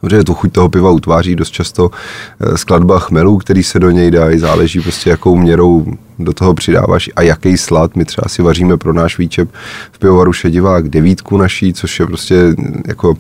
Samozřejmě 0.08 0.24
tu 0.24 0.34
chuť 0.34 0.52
toho 0.52 0.70
piva 0.70 0.92
utváří 0.92 1.36
dost 1.36 1.50
často 1.50 1.92
eh, 2.40 2.58
skladba 2.58 3.00
chmelů, 3.00 3.38
který 3.38 3.64
se 3.64 3.80
do 3.80 3.92
něj 3.92 4.12
dají, 4.12 4.40
záleží 4.40 4.80
prostě 4.80 5.10
jakou 5.10 5.36
měrou 5.36 5.86
do 6.20 6.34
toho 6.34 6.54
přidáváš 6.54 7.10
a 7.16 7.22
jaký 7.22 7.58
slad. 7.58 7.96
My 7.96 8.06
třeba 8.06 8.30
si 8.30 8.42
vaříme 8.42 8.78
pro 8.78 8.94
náš 8.94 9.18
výčep 9.18 9.50
v 9.92 10.00
pivovaru 10.00 10.34
Šedivák 10.34 10.90
devítku 10.90 11.38
naší, 11.38 11.74
což 11.74 12.00
je 12.00 12.06
prostě 12.06 12.44
mm, 12.44 12.82
jako 12.88 13.14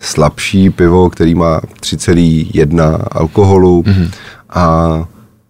slabší 0.00 0.70
pivo, 0.70 1.10
který 1.10 1.34
má 1.34 1.60
3,1 1.60 3.00
alkoholu 3.12 3.82
mm-hmm. 3.82 4.10
a 4.50 5.04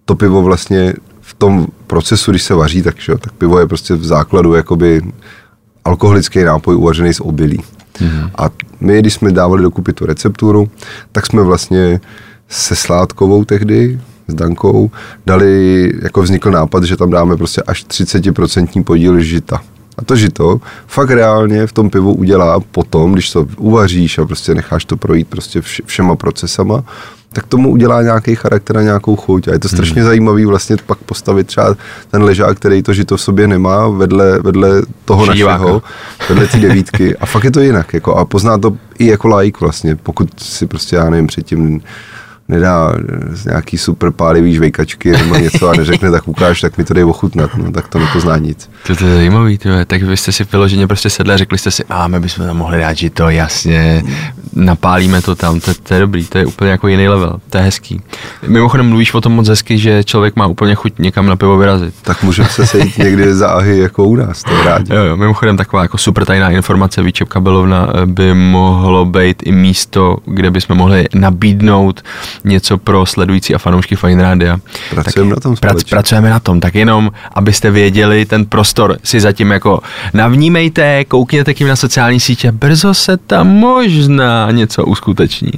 to 0.04 0.14
pivo 0.14 0.42
vlastně 0.42 0.94
v 1.20 1.34
tom 1.34 1.66
procesu, 1.86 2.30
když 2.30 2.42
se 2.42 2.54
vaří, 2.54 2.82
tak, 2.82 3.00
že, 3.00 3.18
tak 3.18 3.32
pivo 3.32 3.58
je 3.58 3.66
prostě 3.66 3.94
v 3.94 4.04
základu 4.04 4.54
jakoby 4.54 5.02
alkoholický 5.84 6.44
nápoj 6.44 6.76
uvařený 6.76 7.14
z 7.14 7.20
obilí. 7.20 7.62
Mm-hmm. 7.98 8.30
A 8.38 8.50
my, 8.80 8.98
když 8.98 9.14
jsme 9.14 9.32
dávali 9.32 9.62
dokupy 9.62 9.92
tu 9.92 10.06
recepturu, 10.06 10.70
tak 11.12 11.26
jsme 11.26 11.42
vlastně 11.42 12.00
se 12.48 12.76
Sládkovou 12.76 13.44
tehdy, 13.44 14.00
s 14.28 14.34
Dankou, 14.34 14.90
dali, 15.26 15.92
jako 16.02 16.22
vznikl 16.22 16.50
nápad, 16.50 16.84
že 16.84 16.96
tam 16.96 17.10
dáme 17.10 17.36
prostě 17.36 17.62
až 17.62 17.86
30% 17.86 18.84
podíl 18.84 19.20
žita. 19.20 19.60
A 19.98 20.04
to 20.04 20.16
žito 20.16 20.60
fakt 20.86 21.10
reálně 21.10 21.66
v 21.66 21.72
tom 21.72 21.90
pivu 21.90 22.14
udělá 22.14 22.60
potom, 22.60 23.12
když 23.12 23.30
to 23.30 23.46
uvaříš 23.56 24.18
a 24.18 24.26
prostě 24.26 24.54
necháš 24.54 24.84
to 24.84 24.96
projít 24.96 25.28
prostě 25.28 25.60
vš- 25.60 25.82
všema 25.86 26.16
procesama, 26.16 26.84
tak 27.36 27.46
tomu 27.46 27.70
udělá 27.70 28.02
nějaký 28.02 28.34
charakter 28.34 28.78
a 28.78 28.82
nějakou 28.82 29.16
chuť. 29.16 29.48
A 29.48 29.52
je 29.52 29.58
to 29.58 29.68
strašně 29.68 30.00
hmm. 30.00 30.04
zajímavý 30.04 30.44
vlastně 30.44 30.76
pak 30.86 30.98
postavit 30.98 31.46
třeba 31.46 31.76
ten 32.10 32.22
ležák, 32.22 32.56
který 32.56 32.82
to 32.82 32.92
žito 32.92 33.16
v 33.16 33.20
sobě 33.20 33.48
nemá, 33.48 33.88
vedle, 33.88 34.38
vedle 34.38 34.82
toho 35.04 35.26
Šidiváka. 35.26 35.58
našeho, 35.58 35.82
vedle 36.28 36.46
té 36.46 36.58
devítky. 36.68 37.16
A 37.16 37.26
fakt 37.26 37.44
je 37.44 37.50
to 37.50 37.60
jinak. 37.60 37.94
Jako, 37.94 38.14
a 38.14 38.24
pozná 38.24 38.58
to 38.58 38.76
i 38.98 39.06
jako 39.06 39.36
like 39.36 39.58
vlastně, 39.60 39.96
pokud 39.96 40.28
si 40.40 40.66
prostě, 40.66 40.96
já 40.96 41.10
nevím, 41.10 41.26
předtím 41.26 41.80
nedá 42.48 42.92
z 43.30 43.44
nějaký 43.44 43.78
super 43.78 44.10
pálivý 44.10 44.54
žvejkačky 44.54 45.10
nebo 45.10 45.34
něco 45.36 45.68
a 45.68 45.72
neřekne, 45.72 46.10
tak 46.10 46.28
ukáž, 46.28 46.60
tak 46.60 46.78
mi 46.78 46.84
to 46.84 46.94
dej 46.94 47.04
ochutnat, 47.04 47.56
no, 47.56 47.72
tak 47.72 47.88
to 47.88 47.98
nepozná 47.98 48.36
nic. 48.36 48.70
To, 48.86 48.96
to 48.96 49.06
je 49.06 49.14
zajímavý, 49.14 49.58
tyhle. 49.58 49.84
tak 49.84 50.02
vy 50.02 50.16
jste 50.16 50.32
si 50.32 50.44
vyloženě 50.52 50.86
prostě 50.86 51.10
sedli 51.10 51.34
a 51.34 51.36
řekli 51.36 51.58
jste 51.58 51.70
si, 51.70 51.84
a 51.88 52.08
my 52.08 52.20
bychom 52.20 52.46
tam 52.46 52.56
mohli 52.56 52.78
dát 52.80 52.96
to, 53.14 53.30
jasně, 53.30 54.02
napálíme 54.52 55.22
to 55.22 55.34
tam, 55.34 55.60
to, 55.60 55.74
to 55.74 55.94
je 55.94 56.00
dobrý, 56.00 56.26
to 56.26 56.38
je 56.38 56.46
úplně 56.46 56.70
jako 56.70 56.88
jiný 56.88 57.08
level, 57.08 57.40
to 57.50 57.58
je 57.58 57.64
hezký. 57.64 58.00
Mimochodem 58.46 58.88
mluvíš 58.88 59.14
o 59.14 59.20
tom 59.20 59.32
moc 59.32 59.48
hezky, 59.48 59.78
že 59.78 60.04
člověk 60.04 60.36
má 60.36 60.46
úplně 60.46 60.74
chuť 60.74 60.98
někam 60.98 61.26
na 61.26 61.36
pivo 61.36 61.56
vyrazit. 61.56 61.94
Tak 62.02 62.22
můžeme 62.22 62.48
se 62.48 62.66
sejít 62.66 62.98
někdy 63.06 63.34
záhy 63.34 63.78
jako 63.78 64.04
u 64.04 64.16
nás, 64.16 64.42
to 64.42 64.54
je 64.54 64.64
rádi. 64.64 64.94
Jo, 64.94 65.04
jo, 65.04 65.16
mimochodem 65.16 65.56
taková 65.56 65.82
jako 65.82 65.98
super 65.98 66.24
tajná 66.24 66.50
informace, 66.50 67.02
Výčep 67.02 67.28
Kabelovna 67.28 67.88
eh, 67.94 68.06
by 68.06 68.34
mohlo 68.34 69.04
být 69.04 69.42
i 69.46 69.52
místo, 69.52 70.16
kde 70.26 70.50
bychom 70.50 70.76
mohli 70.76 71.08
nabídnout 71.14 72.02
něco 72.44 72.78
pro 72.78 73.06
sledující 73.06 73.54
a 73.54 73.58
fanoušky 73.58 73.96
Fine 73.96 74.22
Rádia. 74.22 74.58
Pracujeme 74.90 75.30
na 75.30 75.36
tom 75.36 75.56
prac, 75.56 75.70
společně. 75.70 75.90
Pracujeme 75.90 76.30
na 76.30 76.40
tom, 76.40 76.60
tak 76.60 76.74
jenom, 76.74 77.10
abyste 77.34 77.70
věděli, 77.70 78.24
ten 78.24 78.46
prostor 78.46 78.96
si 79.02 79.20
zatím 79.20 79.50
jako 79.50 79.80
navnímejte, 80.14 81.04
koukněte 81.04 81.54
k 81.54 81.60
na 81.60 81.76
sociální 81.76 82.20
sítě, 82.20 82.52
brzo 82.52 82.94
se 82.94 83.16
tam 83.16 83.48
možná 83.48 84.50
něco 84.50 84.84
uskuteční. 84.84 85.52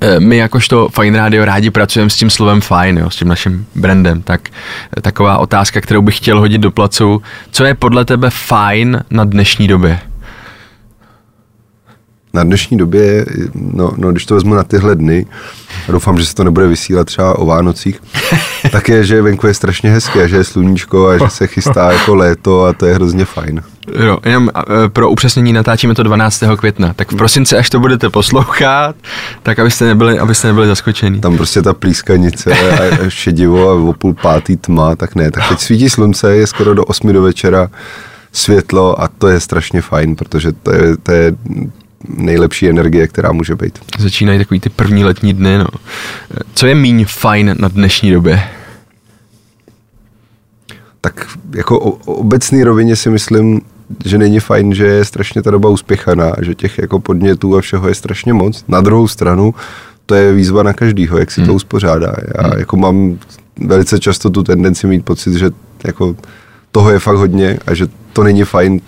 eh, 0.00 0.20
my 0.20 0.36
jakožto 0.36 0.88
Fine 0.88 1.18
Radio 1.18 1.44
rádi 1.44 1.70
pracujeme 1.70 2.10
s 2.10 2.16
tím 2.16 2.30
slovem 2.30 2.60
fine, 2.60 3.00
jo, 3.00 3.10
s 3.10 3.16
tím 3.16 3.28
naším 3.28 3.66
brandem, 3.74 4.22
tak 4.22 4.40
eh, 4.98 5.00
taková 5.00 5.38
otázka, 5.38 5.80
kterou 5.80 6.02
bych 6.02 6.16
chtěl 6.16 6.38
hodit 6.40 6.58
do 6.58 6.70
placu. 6.70 7.22
Co 7.50 7.64
je 7.64 7.74
podle 7.74 8.04
tebe 8.04 8.30
fajn 8.30 9.04
na 9.10 9.24
dnešní 9.24 9.68
době? 9.68 10.00
Na 12.36 12.44
dnešní 12.44 12.76
době, 12.76 13.26
no, 13.54 13.92
no 13.96 14.12
když 14.12 14.26
to 14.26 14.34
vezmu 14.34 14.54
na 14.54 14.64
tyhle 14.64 14.94
dny, 14.94 15.26
a 15.88 15.92
doufám, 15.92 16.18
že 16.18 16.26
se 16.26 16.34
to 16.34 16.44
nebude 16.44 16.66
vysílat 16.66 17.06
třeba 17.06 17.38
o 17.38 17.46
Vánocích, 17.46 18.02
tak 18.72 18.88
je, 18.88 19.04
že 19.04 19.22
venku 19.22 19.46
je 19.46 19.54
strašně 19.54 19.90
hezké, 19.90 20.28
že 20.28 20.36
je 20.36 20.44
sluníčko 20.44 21.08
a 21.08 21.18
že 21.18 21.28
se 21.28 21.46
chystá 21.46 21.92
jako 21.92 22.14
léto 22.14 22.64
a 22.64 22.72
to 22.72 22.86
je 22.86 22.94
hrozně 22.94 23.24
fajn. 23.24 23.62
Jo, 24.04 24.18
jenom 24.24 24.50
eh, 24.56 24.88
pro 24.88 25.10
upřesnění 25.10 25.52
natáčíme 25.52 25.94
to 25.94 26.02
12. 26.02 26.42
května, 26.56 26.92
tak 26.96 27.12
v 27.12 27.16
prosinci, 27.16 27.56
až 27.56 27.70
to 27.70 27.80
budete 27.80 28.10
poslouchat, 28.10 28.96
tak 29.42 29.58
abyste 29.58 29.84
nebyli, 29.84 30.18
abyste 30.18 30.48
nebyli 30.48 30.66
zaskočení. 30.66 31.20
Tam 31.20 31.36
prostě 31.36 31.62
ta 31.62 31.74
plískanice 31.74 32.52
a 32.52 33.08
šedivo 33.08 33.70
a 33.70 33.74
o 33.74 33.92
půl 33.92 34.14
pátý 34.14 34.56
tma, 34.56 34.96
tak 34.96 35.14
ne. 35.14 35.30
Tak 35.30 35.48
teď 35.48 35.60
svítí 35.60 35.90
slunce, 35.90 36.36
je 36.36 36.46
skoro 36.46 36.74
do 36.74 36.84
8 36.84 37.12
do 37.12 37.22
večera 37.22 37.68
světlo 38.32 39.02
a 39.02 39.08
to 39.08 39.28
je 39.28 39.40
strašně 39.40 39.82
fajn, 39.82 40.16
protože 40.16 40.52
to 40.52 40.72
je, 40.72 40.96
to 40.96 41.12
je 41.12 41.34
nejlepší 42.08 42.68
energie, 42.68 43.08
která 43.08 43.32
může 43.32 43.54
být. 43.54 43.78
Začínají 43.98 44.38
takový 44.38 44.60
ty 44.60 44.68
první 44.68 45.04
letní 45.04 45.34
dny, 45.34 45.58
no. 45.58 45.66
Co 46.54 46.66
je 46.66 46.74
míň 46.74 47.04
fajn 47.08 47.54
na 47.58 47.68
dnešní 47.68 48.10
době? 48.10 48.42
Tak 51.00 51.26
jako 51.54 51.80
o, 51.80 51.90
o 51.90 52.14
obecný 52.14 52.64
rovině 52.64 52.96
si 52.96 53.10
myslím, 53.10 53.60
že 54.04 54.18
není 54.18 54.40
fajn, 54.40 54.74
že 54.74 54.86
je 54.86 55.04
strašně 55.04 55.42
ta 55.42 55.50
doba 55.50 55.68
uspěchaná, 55.68 56.32
že 56.42 56.54
těch 56.54 56.78
jako 56.78 57.00
podnětů 57.00 57.56
a 57.56 57.60
všeho 57.60 57.88
je 57.88 57.94
strašně 57.94 58.32
moc. 58.32 58.64
Na 58.68 58.80
druhou 58.80 59.08
stranu, 59.08 59.54
to 60.06 60.14
je 60.14 60.32
výzva 60.32 60.62
na 60.62 60.72
každýho, 60.72 61.18
jak 61.18 61.30
si 61.30 61.40
hmm. 61.40 61.48
to 61.48 61.54
uspořádá. 61.54 62.14
Já 62.36 62.48
hmm. 62.48 62.58
jako 62.58 62.76
mám 62.76 63.18
velice 63.60 63.98
často 63.98 64.30
tu 64.30 64.42
tendenci 64.42 64.86
mít 64.86 65.04
pocit, 65.04 65.34
že 65.34 65.50
jako 65.84 66.16
toho 66.72 66.90
je 66.90 66.98
fakt 66.98 67.16
hodně 67.16 67.58
a 67.66 67.74
že 67.74 67.86
to 68.12 68.22
není 68.22 68.44
fajn 68.44 68.80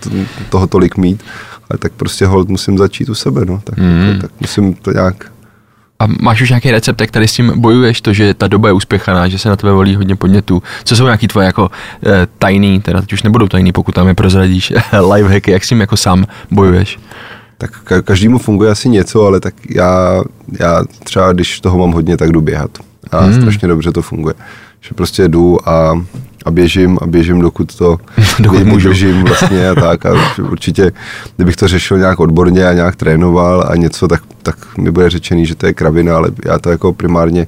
toho 0.51 0.66
tolik 0.66 0.97
mít 0.97 1.23
ale 1.70 1.78
tak 1.78 1.92
prostě 1.92 2.26
hold 2.26 2.48
musím 2.48 2.78
začít 2.78 3.09
u 3.09 3.14
sebe, 3.14 3.44
no, 3.44 3.61
tak, 3.64 3.78
mm. 3.78 4.09
tak, 4.12 4.20
tak 4.20 4.40
musím 4.40 4.74
to 4.74 4.92
nějak 4.92 5.33
a 6.00 6.07
máš 6.20 6.42
už 6.42 6.48
nějaký 6.48 6.70
recept, 6.70 7.00
jak 7.00 7.11
tady 7.11 7.28
s 7.28 7.33
tím 7.33 7.52
bojuješ, 7.57 8.00
to, 8.00 8.12
že 8.12 8.35
ta 8.35 8.48
doba 8.48 8.68
je 8.68 8.72
uspěchaná, 8.72 9.28
že 9.28 9.38
se 9.38 9.48
na 9.48 9.57
tebe 9.57 9.72
volí 9.72 9.96
hodně 9.96 10.16
podnětů? 10.16 10.62
Co 10.85 10.96
jsou 10.96 11.04
nějaký 11.04 11.28
tvoje 11.28 11.46
jako 11.46 11.70
e, 12.07 12.26
tajný, 12.38 12.81
teda 12.81 13.00
teď 13.00 13.12
už 13.12 13.22
nebudou 13.22 13.48
tajný, 13.48 13.72
pokud 13.72 13.94
tam 13.94 14.09
je 14.09 14.14
prozradíš, 14.14 14.72
lifehacky, 15.12 15.50
jak 15.50 15.64
s 15.64 15.68
tím 15.68 15.81
jako 15.81 15.96
sám 15.96 16.26
bojuješ? 16.50 16.98
Tak 17.59 17.70
ka- 17.85 18.02
každému 18.02 18.38
funguje 18.38 18.70
asi 18.70 18.88
něco, 18.88 19.26
ale 19.26 19.40
tak 19.40 19.54
já, 19.70 20.22
já 20.61 20.85
třeba, 21.04 21.33
když 21.33 21.61
toho 21.61 21.78
mám 21.78 21.92
hodně, 21.92 22.16
tak 22.16 22.33
jdu 22.33 22.40
běhat. 22.40 22.70
A 23.11 23.20
hmm. 23.20 23.35
strašně 23.35 23.68
dobře 23.68 23.92
to 23.92 24.02
funguje. 24.02 24.35
Že 24.81 24.94
prostě 24.94 25.28
jdu 25.28 25.68
a 25.68 26.04
a 26.44 26.51
běžím 26.51 26.98
a 27.03 27.07
běžím, 27.07 27.40
dokud 27.40 27.77
to 27.77 27.98
dokud 28.38 28.64
můžu. 28.64 28.88
běžím 28.88 29.22
vlastně 29.22 29.68
a 29.68 29.74
tak 29.74 30.07
a 30.07 30.12
určitě, 30.42 30.92
kdybych 31.37 31.57
to 31.57 31.68
řešil 31.68 31.98
nějak 31.98 32.20
odborně 32.20 32.66
a 32.66 32.72
nějak 32.72 32.96
trénoval 32.96 33.64
a 33.68 33.77
něco, 33.77 34.09
tak, 34.09 34.22
tak 34.42 34.79
mi 34.79 34.90
bude 34.90 35.11
řečený, 35.11 35.46
že 35.46 35.55
to 35.55 35.66
je 35.66 35.74
kravina, 35.74 36.16
ale 36.16 36.31
já 36.44 36.59
to 36.59 36.70
jako 36.70 36.92
primárně 36.92 37.46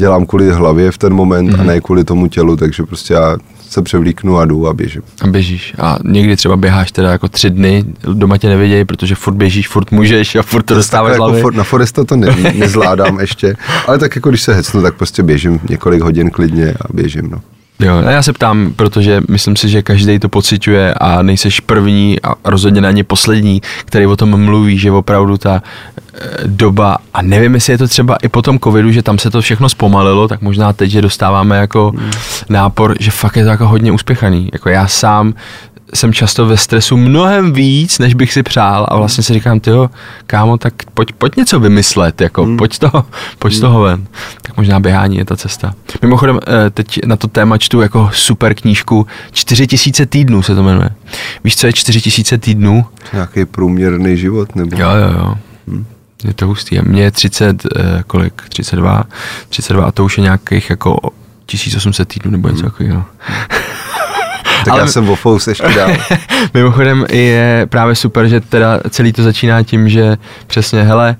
dělám 0.00 0.26
kvůli 0.26 0.52
hlavě 0.52 0.90
v 0.90 0.98
ten 0.98 1.14
moment 1.14 1.50
mm-hmm. 1.50 1.54
a 1.54 1.56
mhm. 1.56 1.66
ne 1.66 1.80
kvůli 1.80 2.04
tomu 2.04 2.26
tělu, 2.26 2.56
takže 2.56 2.82
prostě 2.82 3.14
já 3.14 3.36
se 3.70 3.82
převlíknu 3.82 4.38
a 4.38 4.44
jdu 4.44 4.68
a 4.68 4.74
běžím. 4.74 5.02
A 5.22 5.26
běžíš. 5.26 5.74
A 5.78 5.98
někdy 6.04 6.36
třeba 6.36 6.56
běháš 6.56 6.92
teda 6.92 7.12
jako 7.12 7.28
tři 7.28 7.50
dny, 7.50 7.84
doma 8.12 8.38
tě 8.38 8.48
nevědějí, 8.48 8.84
protože 8.84 9.14
furt 9.14 9.34
běžíš, 9.34 9.68
furt 9.68 9.90
můžeš 9.90 10.36
a 10.36 10.42
furt 10.42 10.62
to 10.62 10.74
dostáváš 10.74 11.12
jako. 11.12 11.32
For, 11.32 11.54
na 11.54 11.64
Foresta 11.64 12.04
to 12.04 12.16
ne, 12.16 12.36
nezvládám 12.54 13.20
ještě, 13.20 13.56
ale 13.86 13.98
tak 13.98 14.16
jako 14.16 14.28
když 14.28 14.42
se 14.42 14.54
hecnu, 14.54 14.82
tak 14.82 14.94
prostě 14.94 15.22
běžím 15.22 15.60
několik 15.68 16.02
hodin 16.02 16.30
klidně 16.30 16.72
a 16.72 16.92
běžím. 16.92 17.30
No. 17.30 17.40
Jo, 17.80 18.02
a 18.06 18.10
já 18.10 18.22
se 18.22 18.32
ptám, 18.32 18.72
protože 18.76 19.20
myslím 19.28 19.56
si, 19.56 19.68
že 19.68 19.82
každý 19.82 20.18
to 20.18 20.28
pociťuje 20.28 20.94
a 20.94 21.22
nejseš 21.22 21.60
první 21.60 22.22
a 22.22 22.34
rozhodně 22.44 22.80
ani 22.80 23.02
poslední, 23.02 23.62
který 23.84 24.06
o 24.06 24.16
tom 24.16 24.44
mluví, 24.44 24.78
že 24.78 24.92
opravdu 24.92 25.36
ta 25.38 25.62
e, 26.14 26.20
doba, 26.46 26.98
a 27.14 27.22
nevím, 27.22 27.54
jestli 27.54 27.72
je 27.72 27.78
to 27.78 27.88
třeba 27.88 28.16
i 28.16 28.28
po 28.28 28.42
tom 28.42 28.58
covidu, 28.58 28.92
že 28.92 29.02
tam 29.02 29.18
se 29.18 29.30
to 29.30 29.40
všechno 29.40 29.68
zpomalilo, 29.68 30.28
tak 30.28 30.42
možná 30.42 30.72
teď, 30.72 30.90
že 30.90 31.02
dostáváme 31.02 31.56
jako 31.56 31.92
hmm. 31.96 32.10
nápor, 32.48 32.96
že 33.00 33.10
fakt 33.10 33.36
je 33.36 33.44
to 33.44 33.50
jako 33.50 33.68
hodně 33.68 33.92
uspěchaný. 33.92 34.48
Jako 34.52 34.68
já 34.68 34.86
sám 34.86 35.34
jsem 35.94 36.12
často 36.12 36.46
ve 36.46 36.56
stresu 36.56 36.96
mnohem 36.96 37.52
víc, 37.52 37.98
než 37.98 38.14
bych 38.14 38.32
si 38.32 38.42
přál 38.42 38.86
a 38.88 38.96
vlastně 38.96 39.24
si 39.24 39.32
říkám, 39.32 39.60
tyjo, 39.60 39.90
kámo, 40.26 40.58
tak 40.58 40.74
pojď, 40.94 41.12
pojď 41.12 41.36
něco 41.36 41.60
vymyslet, 41.60 42.20
jako 42.20 42.44
hmm. 42.44 42.56
pojď, 42.56 42.78
toho, 42.78 43.06
pojď 43.38 43.54
hmm. 43.54 43.60
toho 43.60 43.80
ven. 43.80 44.06
Tak 44.42 44.56
možná 44.56 44.80
běhání 44.80 45.16
je 45.16 45.24
ta 45.24 45.36
cesta. 45.36 45.74
Mimochodem, 46.02 46.40
eh, 46.46 46.70
teď 46.70 47.06
na 47.06 47.16
to 47.16 47.28
téma 47.28 47.58
čtu 47.58 47.80
jako 47.80 48.10
super 48.12 48.54
knížku 48.54 49.06
4000 49.32 50.06
týdnů 50.06 50.42
se 50.42 50.54
to 50.54 50.62
jmenuje. 50.62 50.90
Víš, 51.44 51.56
co 51.56 51.66
je 51.66 51.72
4000 51.72 52.38
týdnů? 52.38 52.86
Nějaký 53.12 53.44
průměrný 53.44 54.16
život, 54.16 54.56
nebo? 54.56 54.76
Jo, 54.76 54.88
jo, 54.90 55.18
jo. 55.18 55.34
Hmm. 55.68 55.86
Je 56.24 56.34
to 56.34 56.46
hustý. 56.46 56.78
A 56.78 56.82
mně 56.82 57.02
je 57.02 57.10
30, 57.10 57.66
eh, 57.76 58.02
kolik? 58.06 58.42
32. 58.48 59.04
32 59.48 59.84
a 59.84 59.92
to 59.92 60.04
už 60.04 60.18
je 60.18 60.22
nějakých 60.22 60.70
jako 60.70 60.98
1800 61.46 62.08
týdnů 62.08 62.30
nebo 62.30 62.48
něco 62.48 62.60
hmm. 62.60 62.70
takového. 62.70 63.04
Tak 64.64 64.68
Ale... 64.68 64.80
já 64.80 64.86
jsem 64.86 65.08
o 65.08 65.38
ještě 65.48 65.68
dál. 65.68 65.90
Mimochodem 66.54 67.06
je 67.12 67.66
právě 67.70 67.94
super, 67.94 68.28
že 68.28 68.40
teda 68.40 68.80
celý 68.90 69.12
to 69.12 69.22
začíná 69.22 69.62
tím, 69.62 69.88
že 69.88 70.16
přesně, 70.46 70.82
hele, 70.82 71.16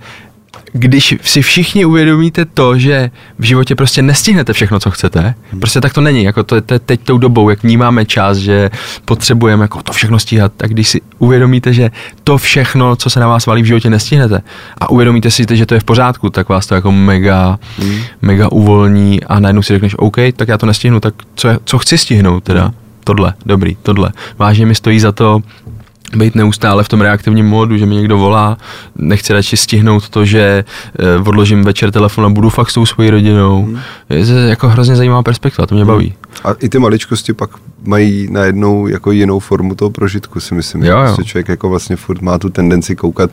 když 0.73 1.15
si 1.23 1.43
všichni 1.43 1.85
uvědomíte 1.85 2.45
to, 2.45 2.79
že 2.79 3.11
v 3.39 3.45
životě 3.45 3.75
prostě 3.75 4.03
nestihnete 4.03 4.53
všechno, 4.53 4.81
co 4.81 4.91
chcete, 4.91 5.35
prostě 5.61 5.81
tak 5.81 5.93
to 5.93 6.01
není, 6.01 6.25
jako 6.25 6.43
to 6.43 6.55
je 6.55 6.61
teď 6.61 7.01
tou 7.05 7.19
dobou, 7.19 7.51
jak 7.51 7.63
vnímáme 7.63 8.05
čas, 8.05 8.37
že 8.37 8.71
potřebujeme 9.05 9.65
jako 9.65 9.83
to 9.83 9.93
všechno 9.93 10.19
stíhat, 10.19 10.53
tak 10.57 10.71
když 10.71 10.89
si 10.89 11.01
uvědomíte, 11.19 11.73
že 11.73 11.91
to 12.25 12.39
všechno, 12.39 12.97
co 12.97 13.11
se 13.11 13.21
na 13.21 13.29
vás 13.29 13.47
valí 13.47 13.63
v 13.63 13.67
životě, 13.67 13.91
nestihnete 13.91 14.43
a 14.79 14.91
uvědomíte 14.91 15.31
si, 15.31 15.47
že 15.51 15.67
to 15.67 15.75
je 15.75 15.81
v 15.81 15.85
pořádku, 15.85 16.31
tak 16.31 16.49
vás 16.49 16.67
to 16.67 16.75
jako 16.75 16.93
mega, 16.93 17.59
hmm. 17.79 18.01
mega 18.23 18.49
uvolní 18.49 19.25
a 19.25 19.41
najednou 19.41 19.63
si 19.63 19.73
řekneš, 19.73 19.95
OK, 19.99 20.17
tak 20.37 20.49
já 20.49 20.59
to 20.59 20.67
nestihnu, 20.67 21.01
tak 21.01 21.15
co, 21.35 21.49
co 21.65 21.79
chci 21.79 21.99
stihnout 21.99 22.45
teda? 22.45 22.73
Hmm 23.01 23.05
tohle, 23.05 23.35
dobrý, 23.47 23.77
tohle. 23.83 24.13
Vážně 24.39 24.67
mi 24.67 24.75
stojí 24.75 25.01
za 25.01 25.13
to 25.13 25.41
být 26.17 26.35
neustále 26.35 26.85
v 26.85 26.89
tom 26.89 27.01
reaktivním 27.01 27.47
módu, 27.47 27.77
že 27.77 27.87
mi 27.87 27.95
někdo 27.95 28.19
volá, 28.19 28.59
nechci 28.97 29.33
radši 29.33 29.57
stihnout 29.57 30.09
to, 30.09 30.25
že 30.25 30.65
uh, 31.21 31.29
odložím 31.29 31.65
večer 31.65 31.91
telefon 31.91 32.25
a 32.25 32.29
budu 32.29 32.51
fakt 32.51 32.71
s 32.71 32.75
tou 32.75 32.87
svojí 32.87 33.11
rodinou. 33.11 33.65
Hmm. 33.65 33.79
Je 34.11 34.27
to 34.27 34.33
jako 34.33 34.69
hrozně 34.69 34.97
zajímavá 34.97 35.23
perspektiva, 35.23 35.67
to 35.67 35.75
mě 35.75 35.85
baví. 35.85 36.15
A 36.45 36.53
i 36.61 36.69
ty 36.69 36.79
maličkosti 36.79 37.33
pak 37.33 37.51
mají 37.83 38.29
najednou 38.31 38.87
jako 38.87 39.13
jinou 39.13 39.39
formu 39.39 39.75
toho 39.75 39.91
prožitku, 39.91 40.41
si 40.41 40.55
myslím. 40.55 40.83
Jo, 40.83 40.99
jo. 40.99 41.05
Prostě 41.05 41.25
člověk 41.25 41.49
jako 41.49 41.69
vlastně 41.69 41.97
furt 41.97 42.23
má 42.23 42.39
tu 42.39 42.51
tendenci 42.51 42.97
koukat 42.97 43.31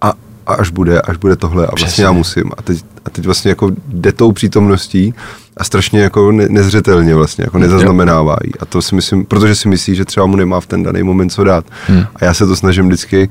a, 0.00 0.12
a 0.48 0.54
až 0.54 0.70
bude, 0.70 1.00
až 1.00 1.16
bude 1.16 1.36
tohle 1.36 1.66
a 1.66 1.70
vlastně 1.70 1.86
Přesně. 1.86 2.04
já 2.04 2.12
musím. 2.12 2.44
A 2.58 2.62
teď, 2.62 2.84
a 3.04 3.10
teď 3.10 3.24
vlastně 3.24 3.48
jako 3.48 3.70
jde 3.88 4.12
tou 4.12 4.32
přítomností 4.32 5.14
a 5.56 5.64
strašně 5.64 6.00
jako 6.00 6.32
ne, 6.32 6.46
nezřetelně 6.48 7.14
vlastně, 7.14 7.44
jako 7.44 7.58
nezaznamenává 7.58 8.36
jí. 8.44 8.52
A 8.60 8.64
to 8.64 8.82
si 8.82 8.94
myslím, 8.94 9.24
protože 9.24 9.54
si 9.54 9.68
myslí, 9.68 9.94
že 9.94 10.04
třeba 10.04 10.26
mu 10.26 10.36
nemá 10.36 10.60
v 10.60 10.66
ten 10.66 10.82
daný 10.82 11.02
moment 11.02 11.30
co 11.30 11.44
dát. 11.44 11.64
Hmm. 11.86 12.04
A 12.16 12.24
já 12.24 12.34
se 12.34 12.46
to 12.46 12.56
snažím 12.56 12.86
vždycky, 12.86 13.30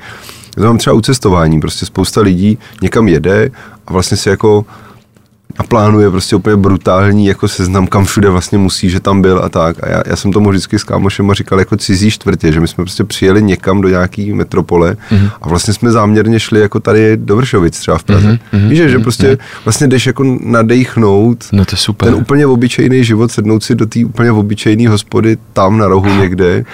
já 0.58 0.62
to 0.62 0.68
mám 0.68 0.78
třeba 0.78 0.94
u 0.94 1.02
cestování, 1.02 1.60
prostě 1.60 1.86
spousta 1.86 2.22
lidí 2.22 2.58
někam 2.82 3.08
jede 3.08 3.50
a 3.88 3.94
vlastně 3.94 4.18
si 4.18 4.30
jako 4.30 4.66
a 5.58 5.64
plánuje 5.64 6.12
prostě 6.12 6.36
úplně 6.36 6.56
brutální 6.56 7.26
jako 7.26 7.48
seznam, 7.48 7.88
kam 7.88 8.06
všude 8.06 8.30
vlastně 8.30 8.58
musí, 8.58 8.90
že 8.90 9.00
tam 9.00 9.22
byl 9.22 9.42
a 9.44 9.50
tak. 9.50 9.84
A 9.84 9.90
já, 9.90 10.04
já 10.06 10.16
jsem 10.16 10.32
tomu 10.32 10.50
vždycky 10.50 10.80
s 10.80 10.84
kámošem 10.84 11.34
říkal 11.34 11.60
jako 11.60 11.78
cizí 11.78 12.12
čtvrtě, 12.12 12.52
že 12.52 12.60
my 12.60 12.68
jsme 12.68 12.84
prostě 12.84 13.04
přijeli 13.04 13.44
někam 13.44 13.82
do 13.82 13.90
nějaký 13.90 14.34
metropole 14.34 14.98
mm-hmm. 15.12 15.30
a 15.42 15.50
vlastně 15.50 15.74
jsme 15.74 15.92
záměrně 15.92 16.40
šli 16.40 16.60
jako 16.60 16.80
tady 16.80 17.18
do 17.18 17.36
Vršovic 17.36 17.80
třeba 17.80 17.98
v 17.98 18.04
Praze. 18.04 18.40
Mm-hmm. 18.54 18.68
Víš, 18.68 18.78
že, 18.78 18.90
že 18.90 19.00
prostě 19.00 19.34
mm-hmm. 19.34 19.64
vlastně 19.66 19.88
jdeš 19.88 20.08
jako 20.08 20.38
nadechnout 20.42 21.46
no 21.52 21.66
to 21.66 21.74
je 21.74 21.78
super. 21.78 22.10
ten 22.10 22.16
úplně 22.16 22.48
obyčejný 22.48 23.04
život, 23.04 23.32
sednout 23.32 23.64
si 23.64 23.76
do 23.76 23.86
té 23.86 24.06
úplně 24.06 24.32
obyčejné 24.32 24.90
hospody 24.90 25.38
tam 25.54 25.78
na 25.78 25.88
rohu 25.88 26.08
někde 26.22 26.66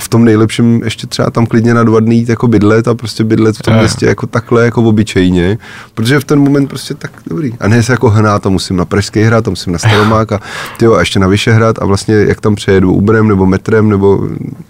a 0.00 0.02
v 0.02 0.08
tom 0.08 0.24
nejlepším 0.24 0.80
ještě 0.84 1.06
třeba 1.06 1.30
tam 1.30 1.46
klidně 1.46 1.74
na 1.74 1.84
dva 1.84 2.00
dny 2.00 2.14
jít 2.14 2.28
jako 2.28 2.48
bydlet 2.48 2.88
a 2.88 2.94
prostě 2.94 3.24
bydlet 3.24 3.56
v 3.56 3.62
tom 3.62 3.74
městě 3.74 4.06
jako 4.06 4.26
takhle 4.26 4.64
jako 4.64 4.82
obyčejně, 4.82 5.58
protože 5.94 6.20
v 6.20 6.24
ten 6.24 6.38
moment 6.38 6.66
prostě 6.66 6.94
tak 6.94 7.10
dobrý. 7.26 7.52
A 7.60 7.68
ne 7.68 7.82
se 7.82 7.92
jako 7.92 8.10
hnát, 8.10 8.42
to 8.42 8.50
musím 8.50 8.76
na 8.76 8.84
Pražský 8.84 9.20
hrad, 9.20 9.44
to 9.44 9.50
musím 9.50 9.72
na 9.72 9.78
Staromák 9.78 10.32
a 10.32 10.40
tyjo, 10.76 10.94
a 10.94 11.00
ještě 11.00 11.18
na 11.18 11.26
Vyšehrad 11.26 11.78
a 11.78 11.84
vlastně 11.84 12.14
jak 12.14 12.40
tam 12.40 12.54
přejedu 12.54 12.92
Uberem 12.92 13.28
nebo 13.28 13.46
metrem 13.46 13.88
nebo 13.88 14.28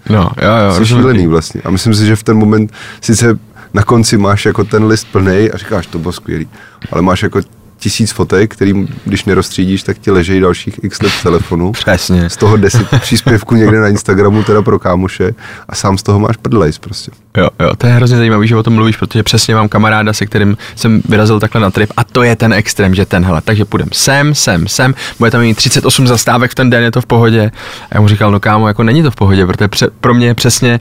no, 0.09 0.29
jo, 0.41 0.51
jo, 0.65 0.75
jsi 0.77 0.85
šílený 0.85 1.27
vlastně. 1.27 1.61
A 1.65 1.69
myslím 1.71 1.93
si, 1.93 2.05
že 2.05 2.15
v 2.15 2.23
ten 2.23 2.37
moment 2.37 2.71
sice 3.01 3.39
na 3.73 3.83
konci 3.83 4.17
máš 4.17 4.45
jako 4.45 4.63
ten 4.63 4.85
list 4.85 5.07
plný 5.11 5.51
a 5.51 5.57
říkáš, 5.57 5.87
to 5.87 5.99
bylo 5.99 6.11
skvělý, 6.11 6.47
ale 6.91 7.01
máš 7.01 7.23
jako 7.23 7.39
tisíc 7.81 8.11
fotek, 8.11 8.53
který 8.53 8.73
když 9.05 9.25
nerozstřídíš, 9.25 9.83
tak 9.83 9.97
ti 9.97 10.11
ležejí 10.11 10.39
dalších 10.39 10.79
x 10.83 11.01
let 11.01 11.11
v 11.11 11.23
telefonu. 11.23 11.71
Přesně. 11.85 12.29
Z 12.29 12.37
toho 12.37 12.57
deset 12.57 12.87
příspěvků 13.01 13.55
někde 13.55 13.79
na 13.79 13.87
Instagramu, 13.87 14.43
teda 14.43 14.61
pro 14.61 14.79
kámoše 14.79 15.31
a 15.69 15.75
sám 15.75 15.97
z 15.97 16.03
toho 16.03 16.19
máš 16.19 16.37
prdlejs 16.37 16.77
prostě. 16.77 17.11
Jo, 17.37 17.49
jo, 17.59 17.75
to 17.77 17.87
je 17.87 17.93
hrozně 17.93 18.17
zajímavé, 18.17 18.47
že 18.47 18.55
o 18.55 18.63
tom 18.63 18.73
mluvíš, 18.73 18.97
protože 18.97 19.23
přesně 19.23 19.55
mám 19.55 19.69
kamaráda, 19.69 20.13
se 20.13 20.25
kterým 20.25 20.57
jsem 20.75 21.01
vyrazil 21.09 21.39
takhle 21.39 21.61
na 21.61 21.71
trip 21.71 21.91
a 21.97 22.03
to 22.03 22.23
je 22.23 22.35
ten 22.35 22.53
extrém, 22.53 22.95
že 22.95 23.05
ten 23.05 23.25
hele, 23.25 23.41
takže 23.41 23.65
půjdem 23.65 23.89
sem, 23.91 24.35
sem, 24.35 24.67
sem, 24.67 24.95
bude 25.19 25.31
tam 25.31 25.41
mít 25.41 25.57
38 25.57 26.07
zastávek 26.07 26.51
v 26.51 26.55
ten 26.55 26.69
den, 26.69 26.83
je 26.83 26.91
to 26.91 27.01
v 27.01 27.05
pohodě. 27.05 27.51
A 27.91 27.95
já 27.95 28.01
mu 28.01 28.07
říkal, 28.07 28.31
no 28.31 28.39
kámo, 28.39 28.67
jako 28.67 28.83
není 28.83 29.03
to 29.03 29.11
v 29.11 29.15
pohodě, 29.15 29.45
protože 29.45 29.67
pře- 29.67 29.89
pro 30.01 30.13
mě 30.13 30.27
je 30.27 30.33
přesně 30.33 30.79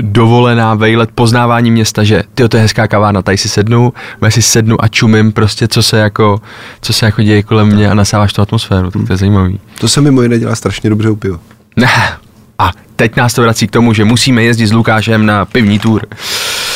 dovolená 0.00 0.74
vejlet 0.74 1.10
poznávání 1.14 1.70
města, 1.70 2.04
že 2.04 2.22
ty 2.34 2.48
to 2.48 2.56
je 2.56 2.62
hezká 2.62 2.88
kavárna, 2.88 3.22
tady 3.22 3.36
si 3.36 3.48
sednu, 3.48 3.92
já 4.22 4.30
si 4.30 4.42
sednu 4.42 4.84
a 4.84 4.88
čumím 4.88 5.32
prostě, 5.32 5.68
co 5.68 5.82
se 5.82 5.98
jako, 5.98 6.40
co 6.80 6.92
se 6.92 7.06
jako 7.06 7.22
děje 7.22 7.42
kolem 7.42 7.68
mě 7.68 7.90
a 7.90 7.94
nasáváš 7.94 8.32
tu 8.32 8.42
atmosféru, 8.42 8.90
tak 8.90 9.06
to 9.06 9.12
je 9.12 9.16
zajímavý. 9.16 9.60
To 9.80 9.88
se 9.88 10.00
mimo 10.00 10.22
jiné 10.22 10.38
dělá 10.38 10.54
strašně 10.54 10.90
dobře 10.90 11.10
u 11.10 11.16
piva. 11.16 11.38
A 12.58 12.72
teď 12.96 13.16
nás 13.16 13.34
to 13.34 13.42
vrací 13.42 13.66
k 13.66 13.70
tomu, 13.70 13.92
že 13.92 14.04
musíme 14.04 14.42
jezdit 14.42 14.66
s 14.66 14.72
Lukášem 14.72 15.26
na 15.26 15.44
pivní 15.44 15.78
tour. 15.78 16.06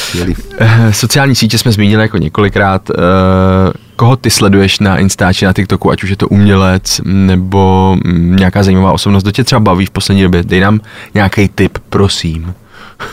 Skvělý. 0.08 0.34
Eh, 0.58 0.92
Sociální 0.92 1.34
sítě 1.34 1.58
jsme 1.58 1.72
zmínili 1.72 2.02
jako 2.02 2.18
několikrát. 2.18 2.90
Eh, 2.90 2.94
Koho 3.96 4.16
ty 4.16 4.30
sleduješ 4.30 4.78
na 4.78 4.98
Instači, 4.98 5.44
na 5.44 5.52
TikToku, 5.52 5.90
ať 5.90 6.02
už 6.02 6.10
je 6.10 6.16
to 6.16 6.28
umělec 6.28 7.00
nebo 7.04 7.96
mm, 8.04 8.36
nějaká 8.36 8.62
zajímavá 8.62 8.92
osobnost, 8.92 9.22
kdo 9.22 9.32
tě 9.32 9.44
třeba 9.44 9.60
baví 9.60 9.86
v 9.86 9.90
poslední 9.90 10.22
době? 10.22 10.42
Dej 10.42 10.60
nám 10.60 10.80
nějaký 11.14 11.48
tip, 11.48 11.78
prosím. 11.90 12.54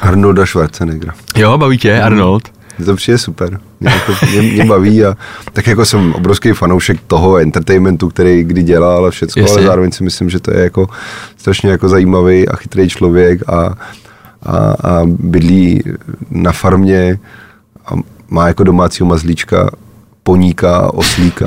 Arnolda 0.01 0.45
Schwarzeneggera. 0.45 1.13
Jo, 1.36 1.57
baví 1.57 1.77
tě 1.77 2.01
Arnold? 2.01 2.43
Mně 2.77 2.86
to 2.86 2.95
přijde 2.95 3.17
super. 3.17 3.59
Mě, 3.79 3.89
jako, 3.89 4.13
mě, 4.32 4.41
mě 4.41 4.65
baví 4.65 5.05
a 5.05 5.15
tak 5.53 5.67
jako 5.67 5.86
jsem 5.86 6.13
obrovský 6.13 6.51
fanoušek 6.51 6.99
toho 7.07 7.38
entertainmentu, 7.38 8.09
který 8.09 8.43
kdy 8.43 8.63
dělal 8.63 9.05
a 9.05 9.11
všechno, 9.11 9.41
Jasně. 9.41 9.55
ale 9.57 9.65
zároveň 9.65 9.91
si 9.91 10.03
myslím, 10.03 10.29
že 10.29 10.39
to 10.39 10.53
je 10.53 10.63
jako 10.63 10.89
strašně 11.38 11.69
jako 11.69 11.89
zajímavý 11.89 12.47
a 12.47 12.55
chytrý 12.55 12.89
člověk 12.89 13.49
a, 13.49 13.53
a, 13.55 14.57
a 14.57 15.01
bydlí 15.05 15.84
na 16.29 16.51
farmě 16.51 17.19
a 17.86 17.91
má 18.29 18.47
jako 18.47 18.63
domácího 18.63 19.07
mazlíčka, 19.07 19.69
poníka 20.23 20.77
a 20.77 20.93
oslíka. 20.93 21.45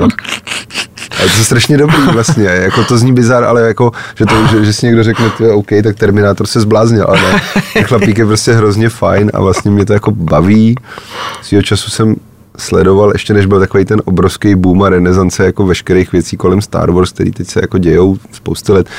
A 1.25 1.27
je 1.27 1.37
to 1.37 1.43
strašně 1.43 1.77
dobrý 1.77 1.97
vlastně, 2.13 2.45
jako 2.45 2.83
to 2.83 2.97
zní 2.97 3.13
bizar, 3.13 3.43
ale 3.43 3.61
jako, 3.61 3.91
že, 4.15 4.25
to, 4.25 4.47
že, 4.47 4.65
že 4.65 4.73
si 4.73 4.85
někdo 4.85 5.03
řekne, 5.03 5.29
ty 5.29 5.49
OK, 5.49 5.69
tak 5.83 5.95
Terminátor 5.95 6.47
se 6.47 6.59
zbláznil, 6.59 7.05
ale 7.07 7.21
ne, 7.21 7.41
ten 7.73 7.83
chlapík 7.83 8.17
je 8.17 8.25
prostě 8.25 8.53
hrozně 8.53 8.89
fajn 8.89 9.31
a 9.33 9.41
vlastně 9.41 9.71
mě 9.71 9.85
to 9.85 9.93
jako 9.93 10.11
baví. 10.11 10.75
Svýho 11.41 11.61
času 11.61 11.91
jsem 11.91 12.15
sledoval, 12.57 13.11
ještě 13.11 13.33
než 13.33 13.45
byl 13.45 13.59
takový 13.59 13.85
ten 13.85 14.01
obrovský 14.05 14.55
boom 14.55 14.83
a 14.83 14.89
renesance 14.89 15.45
jako 15.45 15.65
veškerých 15.65 16.11
věcí 16.11 16.37
kolem 16.37 16.61
Star 16.61 16.91
Wars, 16.91 17.11
který 17.11 17.31
teď 17.31 17.47
se 17.47 17.59
jako 17.59 17.77
dějou 17.77 18.17
spousty 18.31 18.71
let, 18.71 18.89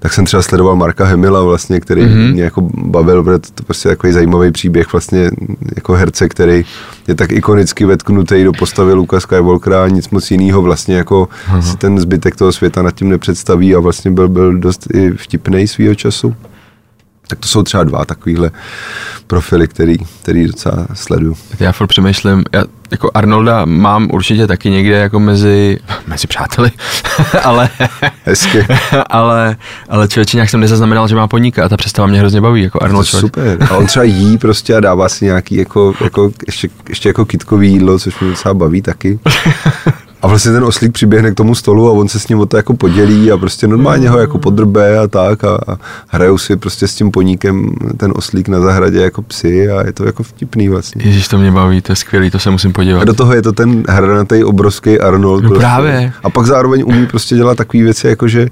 tak 0.00 0.12
jsem 0.12 0.24
třeba 0.24 0.42
sledoval 0.42 0.76
Marka 0.76 1.04
Hemila 1.04 1.42
vlastně, 1.42 1.80
který 1.80 2.02
mm-hmm. 2.02 2.32
mě 2.32 2.42
jako 2.42 2.68
bavil, 2.74 3.22
protože 3.22 3.52
to, 3.54 3.62
prostě 3.62 3.88
takový 3.88 4.12
zajímavý 4.12 4.52
příběh 4.52 4.92
vlastně 4.92 5.30
jako 5.76 5.92
herce, 5.92 6.28
který 6.28 6.64
je 7.08 7.14
tak 7.14 7.32
ikonicky 7.32 7.84
vetknutý 7.84 8.44
do 8.44 8.52
postavy 8.52 8.92
Luka 8.92 9.20
Skywalkera 9.20 9.84
a 9.84 9.88
nic 9.88 10.10
moc 10.10 10.30
jiného 10.30 10.62
vlastně 10.62 10.96
jako 10.96 11.28
mm-hmm. 11.48 11.60
si 11.60 11.76
ten 11.76 11.98
zbytek 11.98 12.36
toho 12.36 12.52
světa 12.52 12.82
nad 12.82 12.94
tím 12.94 13.08
nepředstaví 13.08 13.74
a 13.74 13.80
vlastně 13.80 14.10
byl, 14.10 14.28
byl 14.28 14.58
dost 14.58 14.86
i 14.94 15.10
vtipnej 15.10 15.68
svýho 15.68 15.94
času. 15.94 16.34
Tak 17.30 17.38
to 17.38 17.48
jsou 17.48 17.62
třeba 17.62 17.84
dva 17.84 18.04
takovýhle 18.04 18.50
profily, 19.26 19.68
který, 19.68 19.96
který 20.22 20.46
docela 20.46 20.86
sleduju. 20.94 21.36
Tak 21.50 21.60
já 21.60 21.72
furt 21.72 21.86
přemýšlím, 21.86 22.44
já 22.52 22.64
jako 22.90 23.10
Arnolda 23.14 23.64
mám 23.64 24.08
určitě 24.12 24.46
taky 24.46 24.70
někde 24.70 24.96
jako 24.96 25.20
mezi, 25.20 25.78
mezi 26.06 26.26
přáteli, 26.26 26.70
ale, 27.42 27.68
Hezky. 28.24 28.66
ale, 29.10 29.56
ale 29.88 30.08
člověče 30.08 30.36
nějak 30.36 30.50
jsem 30.50 30.60
nezaznamenal, 30.60 31.08
že 31.08 31.16
má 31.16 31.28
poníka 31.28 31.64
a 31.64 31.68
ta 31.68 31.76
představa 31.76 32.08
mě 32.08 32.18
hrozně 32.18 32.40
baví, 32.40 32.62
jako 32.62 32.78
To 32.78 32.84
Arnold 32.84 33.06
je 33.06 33.08
Schwarzenegger. 33.08 33.58
super. 33.58 33.68
A 33.76 33.78
on 33.78 33.86
třeba 33.86 34.04
jí 34.04 34.38
prostě 34.38 34.74
a 34.76 34.80
dává 34.80 35.08
si 35.08 35.24
nějaký 35.24 35.56
jako, 35.56 35.94
jako 36.00 36.30
ještě, 36.46 36.68
ještě 36.88 37.08
jako 37.08 37.24
kitkový 37.24 37.72
jídlo, 37.72 37.98
což 37.98 38.20
mě 38.20 38.30
docela 38.30 38.54
baví 38.54 38.82
taky. 38.82 39.18
A 40.22 40.26
vlastně 40.26 40.52
ten 40.52 40.64
oslík 40.64 40.92
přiběhne 40.92 41.30
k 41.30 41.34
tomu 41.34 41.54
stolu 41.54 41.88
a 41.88 41.92
on 41.92 42.08
se 42.08 42.20
s 42.20 42.28
ním 42.28 42.40
o 42.40 42.46
to 42.46 42.56
jako 42.56 42.74
podělí 42.74 43.32
a 43.32 43.36
prostě 43.36 43.66
normálně 43.66 44.08
ho 44.10 44.18
jako 44.18 44.38
podrbe 44.38 44.98
a 44.98 45.06
tak 45.06 45.44
a, 45.44 45.58
a 45.68 45.76
hrajou 46.08 46.38
si 46.38 46.56
prostě 46.56 46.88
s 46.88 46.94
tím 46.94 47.10
poníkem 47.10 47.74
ten 47.96 48.12
oslík 48.16 48.48
na 48.48 48.60
zahradě 48.60 49.00
jako 49.00 49.22
psy 49.22 49.70
a 49.70 49.86
je 49.86 49.92
to 49.92 50.04
jako 50.04 50.22
vtipný 50.22 50.68
vlastně. 50.68 51.02
Ježíš, 51.04 51.28
to 51.28 51.38
mě 51.38 51.52
baví, 51.52 51.80
to 51.80 51.92
je 51.92 51.96
skvělý, 51.96 52.30
to 52.30 52.38
se 52.38 52.50
musím 52.50 52.72
podívat. 52.72 53.00
A 53.00 53.04
do 53.04 53.14
toho 53.14 53.34
je 53.34 53.42
to 53.42 53.52
ten 53.52 53.82
hranatý 53.88 54.44
obrovský 54.44 55.00
Arnold. 55.00 55.42
No 55.42 55.48
prostě. 55.48 55.60
právě. 55.60 56.12
A 56.22 56.30
pak 56.30 56.46
zároveň 56.46 56.82
umí 56.86 57.06
prostě 57.06 57.34
dělat 57.34 57.56
takové 57.56 57.82
věci, 57.82 58.06
jako 58.06 58.28
že 58.28 58.48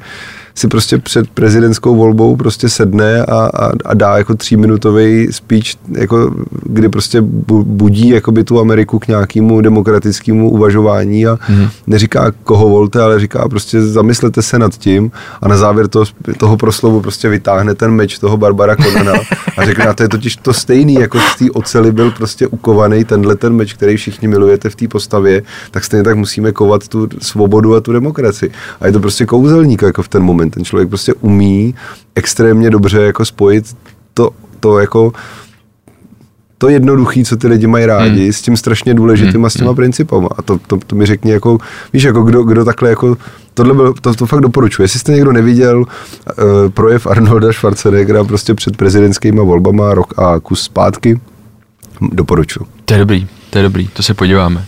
si 0.59 0.69
prostě 0.69 0.99
před 0.99 1.31
prezidentskou 1.31 1.97
volbou 1.97 2.37
prostě 2.37 2.69
sedne 2.69 3.23
a, 3.23 3.51
a, 3.55 3.73
a 3.85 3.95
dá 3.95 4.19
jako 4.19 4.35
tříminutový 4.35 5.29
speech, 5.31 5.65
jako, 5.89 6.35
kdy 6.63 6.89
prostě 6.89 7.21
bu- 7.21 7.65
budí 7.65 8.09
jakoby 8.09 8.45
tu 8.45 8.61
Ameriku 8.61 8.99
k 8.99 9.09
nějakému 9.09 9.61
demokratickému 9.61 10.51
uvažování 10.51 11.27
a 11.27 11.39
hmm. 11.41 11.69
neříká 11.87 12.33
koho 12.45 12.69
volte, 12.69 13.03
ale 13.03 13.21
říká 13.21 13.49
prostě 13.49 13.83
zamyslete 13.83 14.43
se 14.43 14.59
nad 14.59 14.79
tím 14.79 15.11
a 15.43 15.49
na 15.49 15.57
závěr 15.57 15.89
toho, 15.89 16.05
toho 16.37 16.57
proslovu 16.57 17.01
prostě 17.01 17.29
vytáhne 17.29 17.75
ten 17.75 17.91
meč 17.91 18.19
toho 18.19 18.37
Barbara 18.37 18.77
Conana 18.77 19.13
a 19.59 19.65
řekne, 19.65 19.85
a 19.87 19.95
to 19.95 20.03
je 20.03 20.09
totiž 20.09 20.37
to 20.37 20.53
stejný, 20.53 20.95
jako 20.95 21.19
z 21.19 21.39
té 21.39 21.51
oceli 21.51 21.93
byl 21.93 22.11
prostě 22.11 22.47
ukovaný 22.47 23.05
tenhle 23.05 23.37
ten 23.37 23.53
meč, 23.53 23.73
který 23.73 23.97
všichni 23.97 24.29
milujete 24.29 24.71
v 24.71 24.77
té 24.77 24.89
postavě, 24.89 25.43
tak 25.71 25.85
stejně 25.85 26.05
tak 26.05 26.17
musíme 26.17 26.53
kovat 26.53 26.89
tu 26.89 27.09
svobodu 27.23 27.75
a 27.75 27.81
tu 27.81 27.93
demokracii. 27.93 28.51
A 28.81 28.87
je 28.87 28.93
to 28.93 29.01
prostě 29.01 29.27
kouzelník 29.27 29.83
jako 29.83 30.03
v 30.03 30.09
ten 30.09 30.23
moment. 30.23 30.48
Ten 30.51 30.65
člověk 30.65 30.89
prostě 30.89 31.15
umí 31.15 31.75
extrémně 32.15 32.71
dobře 32.71 33.03
jako 33.03 33.25
spojit 33.25 33.77
to, 34.15 34.31
to 34.61 34.79
jako 34.79 35.13
to 36.59 36.69
jednoduchý, 36.69 37.25
co 37.25 37.37
ty 37.37 37.47
lidi 37.47 37.67
mají 37.67 37.87
rádi, 37.87 38.23
hmm. 38.23 38.33
s 38.33 38.43
tím 38.43 38.57
strašně 38.57 38.95
důležitým 38.95 39.45
a 39.45 39.51
s 39.51 39.55
těma 39.55 39.75
principama. 39.75 40.29
A 40.39 40.43
to, 40.43 40.59
to, 40.67 40.77
to 40.87 40.97
mi 40.97 41.07
řekni 41.07 41.31
jako, 41.31 41.59
víš, 41.93 42.03
jako 42.03 42.23
kdo, 42.23 42.43
kdo 42.43 42.65
takhle 42.65 42.91
jako, 42.91 43.17
tohle 43.55 43.75
byl, 43.75 43.95
to, 44.01 44.15
to 44.15 44.27
fakt 44.27 44.41
doporučuji. 44.41 44.83
Jestli 44.83 44.99
jste 44.99 45.13
někdo 45.13 45.33
neviděl 45.33 45.79
uh, 45.79 45.85
projev 46.71 47.07
Arnolda 47.07 47.53
Schwarzeneggera 47.53 48.25
prostě 48.25 48.55
před 48.55 48.77
prezidentskými 48.77 49.41
volbama 49.41 49.95
rok 49.95 50.19
a 50.19 50.41
kus 50.41 50.63
zpátky, 50.63 51.21
doporučuji. 52.13 52.67
To 52.85 52.95
je 52.95 53.01
dobrý, 53.01 53.27
to 53.51 53.59
je 53.59 53.63
dobrý, 53.63 53.89
to 53.89 54.03
se 54.03 54.15
podíváme. 54.15 54.65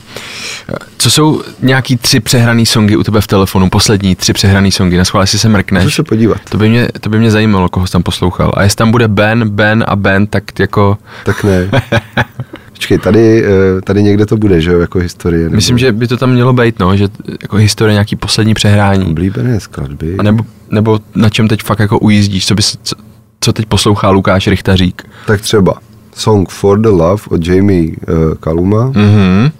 Co 0.99 1.11
jsou 1.11 1.43
nějaký 1.62 1.97
tři 1.97 2.20
přehraný 2.20 2.66
songy 2.66 2.97
u 2.97 3.03
tebe 3.03 3.20
v 3.20 3.26
telefonu, 3.26 3.70
poslední 3.70 4.16
tři 4.16 4.33
přehraný 4.33 4.72
songy, 4.72 4.97
na 4.97 5.05
schvál, 5.05 5.22
jestli 5.22 5.39
se 5.39 5.49
Můžu 5.49 5.57
mrkneš? 5.57 5.95
se 5.95 6.03
podívat. 6.03 6.39
To 6.51 6.59
by, 6.59 6.68
mě, 6.68 6.89
to 7.01 7.11
by 7.11 7.18
mě 7.18 7.31
zajímalo, 7.31 7.68
koho 7.68 7.87
jsi 7.87 7.93
tam 7.93 8.03
poslouchal. 8.03 8.53
A 8.57 8.62
jestli 8.62 8.76
tam 8.76 8.91
bude 8.91 9.09
Ben, 9.09 9.49
Ben 9.49 9.85
a 9.89 9.97
Ben, 9.97 10.26
tak 10.26 10.59
jako... 10.59 10.99
Tak 11.24 11.45
ne. 11.45 11.70
Počkej, 12.72 12.99
tady, 12.99 13.45
eh, 13.45 13.81
tady 13.85 14.03
někde 14.03 14.26
to 14.26 14.37
bude, 14.37 14.61
že 14.61 14.70
jo, 14.72 14.81
jako 14.81 14.99
historie. 14.99 15.45
Nebo 15.45 15.57
Myslím, 15.57 15.78
že 15.78 15.93
by 15.93 16.09
to 16.09 16.16
tam 16.16 16.31
mělo 16.31 16.53
být, 16.53 16.78
no, 16.78 16.97
že 16.97 17.09
jako 17.43 17.57
historie 17.57 17.93
nějaký 17.93 18.16
poslední 18.16 18.55
přehrání. 18.55 19.07
Oblíbené 19.07 19.61
skladby. 19.61 20.16
A 20.18 20.22
nebo, 20.22 20.45
nebo 20.70 21.01
na 21.14 21.31
čem 21.31 21.49
teď 21.49 21.62
fakt 21.62 21.78
jako 21.78 21.99
ujízdíš, 21.99 22.47
co, 22.47 22.55
bys, 22.55 22.76
co, 22.83 22.97
co 23.41 23.53
teď 23.53 23.66
poslouchá 23.66 24.11
Lukáš 24.11 24.47
Richtařík. 24.47 25.03
Tak 25.26 25.41
třeba 25.41 25.74
song 26.21 26.49
For 26.49 26.81
the 26.81 26.89
Love 26.89 27.23
od 27.31 27.47
Jamie 27.47 27.89
uh, 27.91 28.35
Kaluma. 28.41 28.85
Mhm. 28.97 29.51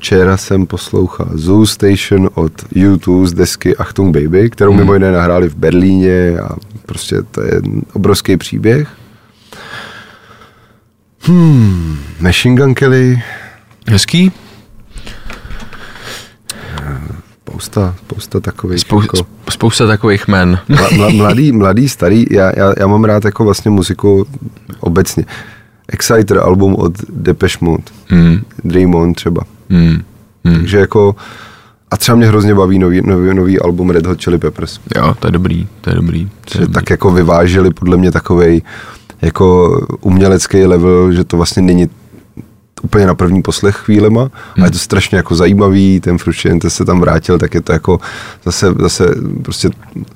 Včera 0.00 0.36
jsem 0.36 0.66
poslouchal 0.66 1.28
Zoo 1.34 1.66
Station 1.66 2.30
od 2.34 2.52
U2 2.72 3.26
z 3.26 3.32
desky 3.32 3.76
Achtung 3.76 4.16
Baby, 4.16 4.50
kterou 4.50 4.70
Mhm. 4.72 4.80
mimo 4.80 4.94
jiné 4.94 5.12
nahráli 5.12 5.48
v 5.48 5.54
Berlíně 5.56 6.38
a 6.38 6.56
prostě 6.86 7.22
to 7.30 7.40
je 7.42 7.62
obrovský 7.92 8.36
příběh. 8.36 8.88
Hmm, 11.20 11.98
Machine 12.20 12.56
Gun 12.56 12.74
Kelly, 12.74 13.22
Hezký? 13.88 14.32
Spousta, 17.54 17.94
spousta 17.98 18.40
takových. 18.40 18.80
Spou, 18.80 19.00
jako, 19.02 19.16
spousta 19.50 19.86
takových 19.86 20.28
men. 20.28 20.58
mla, 20.68 20.88
mla, 20.96 21.08
mladý, 21.08 21.52
mladý, 21.52 21.88
starý, 21.88 22.26
já, 22.30 22.52
já, 22.56 22.74
já 22.78 22.86
mám 22.86 23.04
rád 23.04 23.24
jako 23.24 23.44
vlastně 23.44 23.70
muziku 23.70 24.26
obecně. 24.80 25.24
Exciter 25.88 26.38
album 26.38 26.74
od 26.74 26.92
Depeche 27.08 27.58
Mode, 27.60 27.82
Hmm. 28.08 28.40
Dream 28.64 28.94
On 28.94 29.14
třeba. 29.14 29.42
Hmm. 29.70 30.02
Hmm. 30.44 30.56
Takže 30.56 30.78
jako, 30.78 31.16
a 31.90 31.96
třeba 31.96 32.16
mě 32.16 32.26
hrozně 32.26 32.54
baví 32.54 32.78
nový, 32.78 33.02
nový, 33.04 33.34
nový 33.34 33.60
album 33.60 33.90
Red 33.90 34.06
Hot 34.06 34.24
Chili 34.24 34.38
Peppers. 34.38 34.80
Jo, 34.96 35.14
to 35.18 35.26
je 35.26 35.30
dobrý, 35.30 35.68
to 35.80 35.90
je 35.90 35.96
dobrý. 35.96 36.24
To 36.24 36.58
je 36.58 36.60
dobrý. 36.60 36.74
tak 36.74 36.90
jako 36.90 37.10
vyvážili 37.10 37.70
podle 37.70 37.96
mě 37.96 38.10
takovej 38.12 38.62
jako 39.22 39.78
umělecký 40.00 40.66
level, 40.66 41.12
že 41.12 41.24
to 41.24 41.36
vlastně 41.36 41.62
není 41.62 41.88
úplně 42.84 43.06
na 43.06 43.14
první 43.14 43.42
poslech 43.42 43.76
chvílema, 43.76 44.20
hmm. 44.20 44.62
a 44.62 44.64
je 44.64 44.70
to 44.70 44.78
strašně 44.78 45.16
jako 45.16 45.34
zajímavý, 45.34 46.00
ten 46.00 46.18
Fruštěnte 46.18 46.70
se 46.70 46.84
tam 46.84 47.00
vrátil, 47.00 47.38
tak 47.38 47.54
je 47.54 47.60
to 47.60 47.72
jako 47.72 48.00
zase, 48.44 48.74
zase 48.80 49.14
prostě 49.42 49.70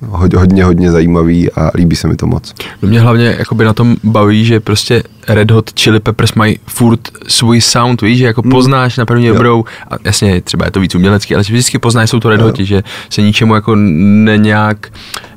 hodně, 0.07 0.37
hodně, 0.37 0.63
hodně 0.63 0.91
zajímavý 0.91 1.51
a 1.51 1.71
líbí 1.75 1.95
se 1.95 2.07
mi 2.07 2.15
to 2.15 2.27
moc. 2.27 2.53
No 2.81 2.89
mě 2.89 3.01
hlavně 3.01 3.35
jakoby 3.39 3.65
na 3.65 3.73
tom 3.73 3.95
baví, 4.03 4.45
že 4.45 4.59
prostě 4.59 5.03
Red 5.27 5.51
Hot 5.51 5.71
Chili 5.79 5.99
Peppers 5.99 6.33
mají 6.33 6.59
furt 6.67 6.99
svůj 7.27 7.61
sound, 7.61 8.01
víš, 8.01 8.17
že 8.17 8.25
jako 8.25 8.41
Hmm. 8.41 8.51
poznáš 8.51 8.97
na 8.97 9.05
první 9.05 9.27
dobrou, 9.27 9.63
a 9.91 9.95
jasně 10.03 10.41
třeba 10.41 10.65
je 10.65 10.71
to 10.71 10.79
víc 10.79 10.95
umělecký, 10.95 11.35
ale 11.35 11.43
vždycky 11.43 11.79
poznáš, 11.79 12.09
jsou 12.09 12.19
to 12.19 12.29
Red. 12.29 12.41
Hoti, 12.41 12.65
že 12.65 12.83
se 13.09 13.21
ničemu 13.21 13.55
jako 13.55 13.75
ne 13.75 14.37
nějak 14.37 14.91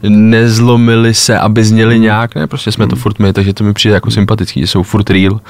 nezlomili 0.09 1.15
se, 1.15 1.39
aby 1.39 1.65
zněli 1.65 1.95
Hmm. 1.95 2.03
nějak, 2.03 2.35
ne, 2.35 2.47
prostě 2.47 2.73
jsme 2.73 2.87
to 2.87 2.97
furt 2.97 3.19
my, 3.19 3.33
takže 3.33 3.55
to 3.55 3.65
mi 3.65 3.73
přijde 3.73 3.95
jako 3.95 4.11
sympatický, 4.11 4.61
že 4.61 4.67
jsou 4.67 4.83
furt 4.83 5.11
real. 5.11 5.41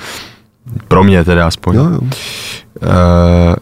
Pro 0.89 1.05
mě 1.05 1.25
teda 1.25 1.47
aspoň. 1.47 1.77
Jo, 1.77 1.85
jo. 1.91 2.01
Eh, 2.83 3.57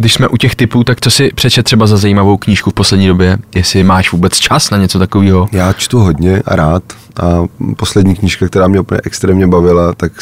když 0.00 0.14
jsme 0.14 0.28
u 0.28 0.36
těch 0.36 0.54
typů, 0.56 0.84
tak 0.84 1.00
co 1.00 1.10
si 1.10 1.30
přečet 1.34 1.62
třeba 1.62 1.86
za 1.86 1.96
zajímavou 1.96 2.36
knížku 2.36 2.70
v 2.70 2.74
poslední 2.74 3.06
době? 3.06 3.38
Jestli 3.54 3.84
máš 3.84 4.12
vůbec 4.12 4.36
čas 4.38 4.70
na 4.70 4.78
něco 4.78 4.98
takového? 4.98 5.48
Já 5.52 5.72
čtu 5.72 5.98
hodně 5.98 6.42
a 6.46 6.56
rád 6.56 6.82
a 7.22 7.44
poslední 7.76 8.14
knížka, 8.16 8.46
která 8.46 8.68
mě 8.68 8.80
úplně 8.80 9.00
extrémně 9.04 9.46
bavila, 9.46 9.92
tak 9.92 10.12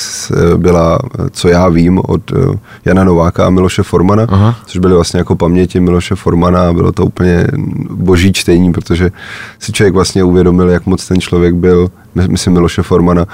byla 0.56 0.98
Co 1.32 1.48
já 1.48 1.68
vím 1.68 2.00
od 2.08 2.32
eh, 2.32 2.58
Jana 2.84 3.04
Nováka 3.04 3.46
a 3.46 3.50
Miloše 3.50 3.82
Formana, 3.82 4.26
Aha. 4.28 4.56
což 4.66 4.78
byly 4.78 4.94
vlastně 4.94 5.18
jako 5.18 5.36
paměti 5.36 5.80
Miloše 5.80 6.14
Formana 6.14 6.72
bylo 6.72 6.92
to 6.92 7.04
úplně 7.06 7.46
boží 7.90 8.32
čtení, 8.32 8.72
protože 8.72 9.10
si 9.58 9.72
člověk 9.72 9.94
vlastně 9.94 10.24
uvědomil, 10.24 10.68
jak 10.68 10.86
moc 10.86 11.08
ten 11.08 11.20
člověk 11.20 11.54
byl, 11.54 11.90
my- 12.14 12.28
myslím 12.28 12.52
Miloše 12.52 12.82
Formana, 12.82 13.26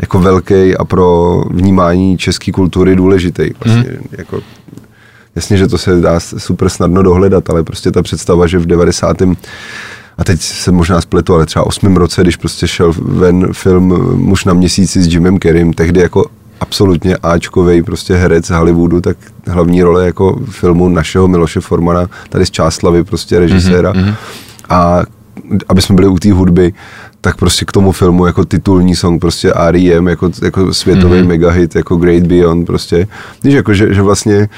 jako 0.00 0.18
velký 0.20 0.76
a 0.76 0.84
pro 0.84 1.40
vnímání 1.50 2.18
české 2.18 2.52
kultury 2.52 2.96
důležitý. 2.96 3.50
Vlastně, 3.64 3.84
jako, 4.18 4.40
jasně, 5.40 5.56
že 5.56 5.68
to 5.68 5.78
se 5.78 6.00
dá 6.00 6.20
super 6.20 6.68
snadno 6.68 7.02
dohledat, 7.02 7.50
ale 7.50 7.62
prostě 7.62 7.90
ta 7.90 8.02
představa, 8.02 8.46
že 8.46 8.58
v 8.58 8.66
90 8.66 9.22
a 10.18 10.24
teď 10.24 10.40
se 10.40 10.72
možná 10.72 11.00
spletu, 11.00 11.34
ale 11.34 11.46
třeba 11.46 11.66
osmém 11.66 11.96
roce, 11.96 12.22
když 12.22 12.36
prostě 12.36 12.68
šel 12.68 12.92
ven 12.98 13.48
film 13.52 14.16
Muž 14.16 14.44
na 14.44 14.52
měsíci 14.52 15.02
s 15.02 15.06
Jimem 15.06 15.38
Kerrym, 15.38 15.72
tehdy 15.72 16.00
jako 16.00 16.26
absolutně 16.60 17.16
Ačkovej 17.16 17.82
prostě 17.82 18.14
herec 18.14 18.46
z 18.46 18.50
Hollywoodu, 18.50 19.00
tak 19.00 19.16
hlavní 19.46 19.82
role 19.82 20.06
jako 20.06 20.40
filmu 20.50 20.88
našeho 20.88 21.28
Miloše 21.28 21.60
Formana, 21.60 22.06
tady 22.28 22.46
z 22.46 22.50
Čáslavy 22.50 23.04
prostě 23.04 23.38
režiséra. 23.38 23.92
Mm-hmm. 23.92 24.14
A 24.68 25.02
aby 25.68 25.82
jsme 25.82 25.94
byli 25.94 26.08
u 26.08 26.18
té 26.18 26.32
hudby, 26.32 26.72
tak 27.20 27.36
prostě 27.36 27.64
k 27.64 27.72
tomu 27.72 27.92
filmu 27.92 28.26
jako 28.26 28.44
titulní 28.44 28.96
song 28.96 29.20
prostě 29.20 29.52
R.E.M. 29.56 30.08
jako, 30.08 30.30
jako 30.42 30.74
světový 30.74 31.20
mm-hmm. 31.20 31.26
megahit, 31.26 31.76
jako 31.76 31.96
Great 31.96 32.22
Beyond 32.22 32.66
prostě. 32.66 33.08
Víš, 33.44 33.54
jako 33.54 33.74
že, 33.74 33.94
že 33.94 34.02
vlastně 34.02 34.48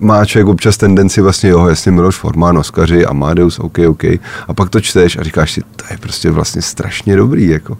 má 0.00 0.24
člověk 0.24 0.48
občas 0.48 0.76
tendenci 0.76 1.20
vlastně, 1.20 1.50
jo, 1.50 1.66
jasně 1.66 1.92
Miloš 1.92 2.16
Forman, 2.16 2.58
Oskaři, 2.58 3.06
Amadeus, 3.06 3.58
OK, 3.58 3.78
OK. 3.88 4.04
A 4.48 4.54
pak 4.54 4.70
to 4.70 4.80
čteš 4.80 5.16
a 5.16 5.22
říkáš 5.22 5.52
si, 5.52 5.62
to 5.76 5.84
je 5.90 5.98
prostě 5.98 6.30
vlastně 6.30 6.62
strašně 6.62 7.16
dobrý, 7.16 7.48
jako. 7.48 7.78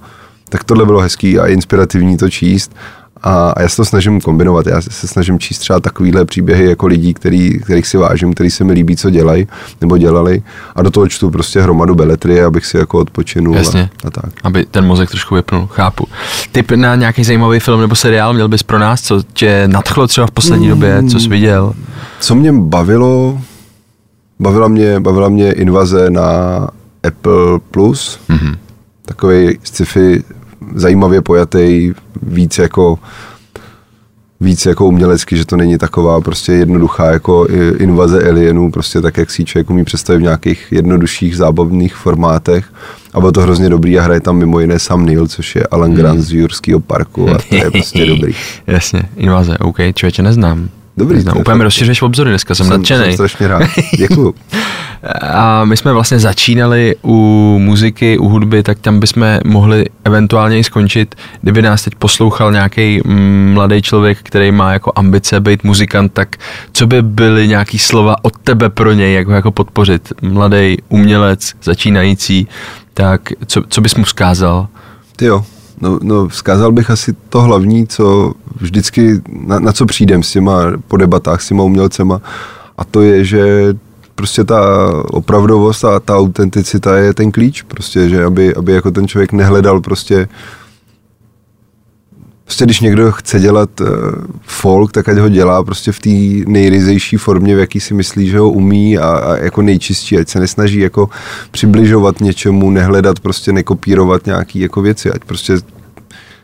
Tak 0.48 0.64
tohle 0.64 0.86
bylo 0.86 1.00
hezký 1.00 1.38
a 1.38 1.46
inspirativní 1.46 2.16
to 2.16 2.30
číst. 2.30 2.76
A, 3.22 3.50
a 3.50 3.62
já 3.62 3.68
se 3.68 3.76
to 3.76 3.84
snažím 3.84 4.20
kombinovat. 4.20 4.66
Já 4.66 4.82
se 4.82 5.08
snažím 5.08 5.38
číst 5.38 5.58
třeba 5.58 5.80
takovýhle 5.80 6.24
příběhy 6.24 6.68
jako 6.68 6.86
lidí, 6.86 7.14
který, 7.14 7.60
kterých 7.60 7.86
si 7.86 7.96
vážím, 7.96 8.34
který 8.34 8.50
se 8.50 8.64
mi 8.64 8.72
líbí, 8.72 8.96
co 8.96 9.10
dělají 9.10 9.48
nebo 9.80 9.98
dělali. 9.98 10.42
A 10.76 10.82
do 10.82 10.90
toho 10.90 11.08
čtu 11.08 11.30
prostě 11.30 11.60
hromadu 11.60 11.94
beletrie, 11.94 12.44
abych 12.44 12.66
si 12.66 12.76
jako 12.76 12.98
odpočinul 12.98 13.56
Jasně. 13.56 13.90
A, 14.04 14.08
a 14.08 14.10
tak. 14.10 14.32
Aby 14.42 14.64
ten 14.64 14.86
mozek 14.86 15.10
trošku 15.10 15.34
vypnul, 15.34 15.66
chápu. 15.66 16.06
Typ 16.52 16.70
na 16.70 16.94
nějaký 16.94 17.24
zajímavý 17.24 17.60
film 17.60 17.80
nebo 17.80 17.94
seriál 17.94 18.32
měl 18.32 18.48
bys 18.48 18.62
pro 18.62 18.78
nás, 18.78 19.02
co 19.02 19.22
tě 19.32 19.64
nadchlo 19.66 20.06
třeba 20.06 20.26
v 20.26 20.30
poslední 20.30 20.68
době, 20.68 21.02
co 21.10 21.20
jsi 21.20 21.28
viděl? 21.28 21.72
Co 22.20 22.34
mě 22.34 22.52
bavilo, 22.52 23.40
bavila 24.38 24.68
mě, 24.68 25.00
bavila 25.00 25.28
mě 25.28 25.52
invaze 25.52 26.10
na 26.10 26.68
Apple 27.02 27.58
Plus. 27.70 28.20
Mm-hmm. 28.28 28.56
Takový 29.04 29.58
sci-fi 29.62 30.22
zajímavě 30.74 31.22
pojatý, 31.22 31.92
víc 32.22 32.58
jako 32.58 32.98
víc 34.40 34.66
jako 34.66 34.86
umělecký, 34.86 35.36
že 35.36 35.44
to 35.46 35.56
není 35.56 35.78
taková 35.78 36.20
prostě 36.20 36.52
jednoduchá 36.52 37.10
jako 37.10 37.46
invaze 37.78 38.28
alienů, 38.28 38.70
prostě 38.70 39.00
tak, 39.00 39.16
jak 39.16 39.30
si 39.30 39.44
člověk 39.44 39.70
umí 39.70 39.84
představit 39.84 40.18
v 40.18 40.22
nějakých 40.22 40.66
jednodušších 40.70 41.36
zábavných 41.36 41.94
formátech. 41.94 42.72
A 43.14 43.20
bylo 43.20 43.32
to 43.32 43.40
hrozně 43.40 43.68
dobrý 43.68 43.98
a 43.98 44.02
hraje 44.02 44.20
tam 44.20 44.36
mimo 44.36 44.60
jiné 44.60 44.78
Sam 44.78 45.06
Neill, 45.06 45.28
což 45.28 45.56
je 45.56 45.66
Alan 45.66 45.94
Grant 45.94 46.20
z 46.20 46.32
Jurského 46.32 46.80
parku 46.80 47.30
a 47.30 47.38
to 47.48 47.54
je 47.54 47.70
prostě 47.70 48.06
dobrý. 48.06 48.34
Jasně, 48.66 49.02
invaze, 49.16 49.58
OK, 49.58 49.76
člověče 49.94 50.22
neznám. 50.22 50.68
Dobrý, 50.96 51.18
je 51.18 51.32
Úplně 51.32 51.64
rozšiřuješ 51.64 52.02
obzory 52.02 52.30
dneska, 52.30 52.54
jsem, 52.54 52.66
jsem 52.66 52.76
nadšený. 52.76 53.12
strašně 53.12 53.48
rád. 53.48 53.62
Děkuju. 53.98 54.34
A 55.22 55.64
my 55.64 55.76
jsme 55.76 55.92
vlastně 55.92 56.18
začínali 56.18 56.96
u 57.04 57.56
muziky, 57.60 58.18
u 58.18 58.28
hudby, 58.28 58.62
tak 58.62 58.78
tam 58.78 59.00
bychom 59.00 59.38
mohli 59.44 59.86
eventuálně 60.04 60.58
i 60.58 60.64
skončit, 60.64 61.14
kdyby 61.42 61.62
nás 61.62 61.84
teď 61.84 61.94
poslouchal 61.94 62.52
nějaký 62.52 63.00
mladý 63.54 63.82
člověk, 63.82 64.18
který 64.22 64.52
má 64.52 64.72
jako 64.72 64.92
ambice 64.94 65.40
být 65.40 65.64
muzikant, 65.64 66.12
tak 66.12 66.36
co 66.72 66.86
by 66.86 67.02
byly 67.02 67.48
nějaký 67.48 67.78
slova 67.78 68.16
od 68.22 68.32
tebe 68.44 68.70
pro 68.70 68.92
něj, 68.92 69.14
jak 69.14 69.26
ho 69.28 69.34
jako 69.34 69.50
podpořit? 69.50 70.12
Mladý 70.22 70.76
umělec, 70.88 71.52
začínající, 71.62 72.48
tak 72.94 73.20
co, 73.46 73.62
co 73.68 73.80
bys 73.80 73.94
mu 73.94 74.04
vzkázal? 74.04 74.68
Ty 75.16 75.24
jo, 75.24 75.44
no, 75.80 75.98
no 76.02 76.28
vzkázal 76.28 76.72
bych 76.72 76.90
asi 76.90 77.14
to 77.28 77.42
hlavní, 77.42 77.86
co 77.86 78.32
vždycky, 78.56 79.20
na, 79.28 79.58
na 79.58 79.72
co 79.72 79.86
přijdem 79.86 80.22
s 80.22 80.32
těma 80.32 80.62
po 80.88 80.96
debatách 80.96 81.42
s 81.42 81.48
těma 81.48 81.62
umělcema 81.62 82.20
a 82.78 82.84
to 82.84 83.02
je, 83.02 83.24
že 83.24 83.74
prostě 84.14 84.44
ta 84.44 84.60
opravdovost 85.10 85.84
a 85.84 86.00
ta 86.00 86.16
autenticita 86.16 86.96
je 86.96 87.14
ten 87.14 87.32
klíč, 87.32 87.62
prostě, 87.62 88.08
že 88.08 88.24
aby, 88.24 88.54
aby 88.54 88.72
jako 88.72 88.90
ten 88.90 89.08
člověk 89.08 89.32
nehledal 89.32 89.80
prostě 89.80 90.28
Prostě 92.50 92.64
když 92.64 92.80
někdo 92.80 93.12
chce 93.12 93.40
dělat 93.40 93.80
uh, 93.80 93.88
folk, 94.42 94.92
tak 94.92 95.08
ať 95.08 95.18
ho 95.18 95.28
dělá 95.28 95.64
prostě 95.64 95.92
v 95.92 95.98
té 95.98 96.50
nejryzejší 96.50 97.16
formě, 97.16 97.56
v 97.56 97.58
jaký 97.58 97.80
si 97.80 97.94
myslí, 97.94 98.28
že 98.28 98.38
ho 98.38 98.50
umí 98.50 98.98
a, 98.98 99.08
a 99.08 99.36
jako 99.36 99.62
nejčistší, 99.62 100.18
ať 100.18 100.28
se 100.28 100.40
nesnaží 100.40 100.78
jako 100.78 101.08
přibližovat 101.50 102.20
něčemu, 102.20 102.70
nehledat, 102.70 103.20
prostě 103.20 103.52
nekopírovat 103.52 104.26
nějaký 104.26 104.60
jako 104.60 104.82
věci, 104.82 105.10
ať 105.10 105.24
prostě 105.24 105.56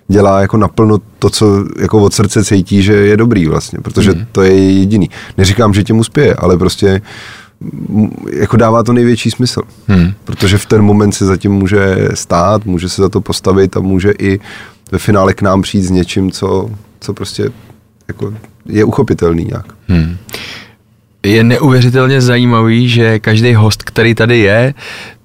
dělá 0.09 0.41
jako 0.41 0.57
naplno 0.57 0.99
to, 1.19 1.31
co 1.31 1.65
jako 1.79 2.03
od 2.03 2.15
srdce 2.15 2.45
cítí, 2.45 2.83
že 2.83 2.93
je 2.93 3.17
dobrý 3.17 3.47
vlastně, 3.47 3.79
protože 3.83 4.13
mm. 4.13 4.27
to 4.33 4.43
je 4.43 4.73
jediný. 4.73 5.11
Neříkám, 5.39 5.75
že 5.75 5.85
těm 5.85 5.99
uspěje, 5.99 6.35
ale 6.35 6.57
prostě 6.57 7.03
jako 8.33 8.57
dává 8.57 8.83
to 8.83 8.93
největší 8.93 9.31
smysl. 9.31 9.63
Hmm. 9.87 10.13
Protože 10.25 10.59
v 10.59 10.67
ten 10.67 10.83
moment 10.83 11.13
se 11.13 11.27
zatím 11.27 11.53
může 11.53 12.09
stát, 12.15 12.65
může 12.65 12.89
se 12.89 13.03
za 13.03 13.09
to 13.09 13.21
postavit 13.21 13.77
a 13.77 13.81
může 13.81 14.13
i 14.19 14.41
ve 14.93 14.99
finále 14.99 15.35
k 15.35 15.43
nám 15.43 15.63
přijít 15.63 15.83
s 15.83 15.91
něčím, 15.91 16.31
co, 16.31 16.71
co 17.01 17.15
prostě 17.15 17.51
jako 18.09 18.35
je 18.67 18.85
uchopitelný 18.85 19.45
nějak. 19.45 19.67
Hmm. 19.89 20.17
Je 21.23 21.45
neuvěřitelně 21.45 22.21
zajímavý, 22.21 22.89
že 22.89 23.19
každý 23.19 23.55
host, 23.55 23.83
který 23.83 24.15
tady 24.15 24.39
je, 24.39 24.75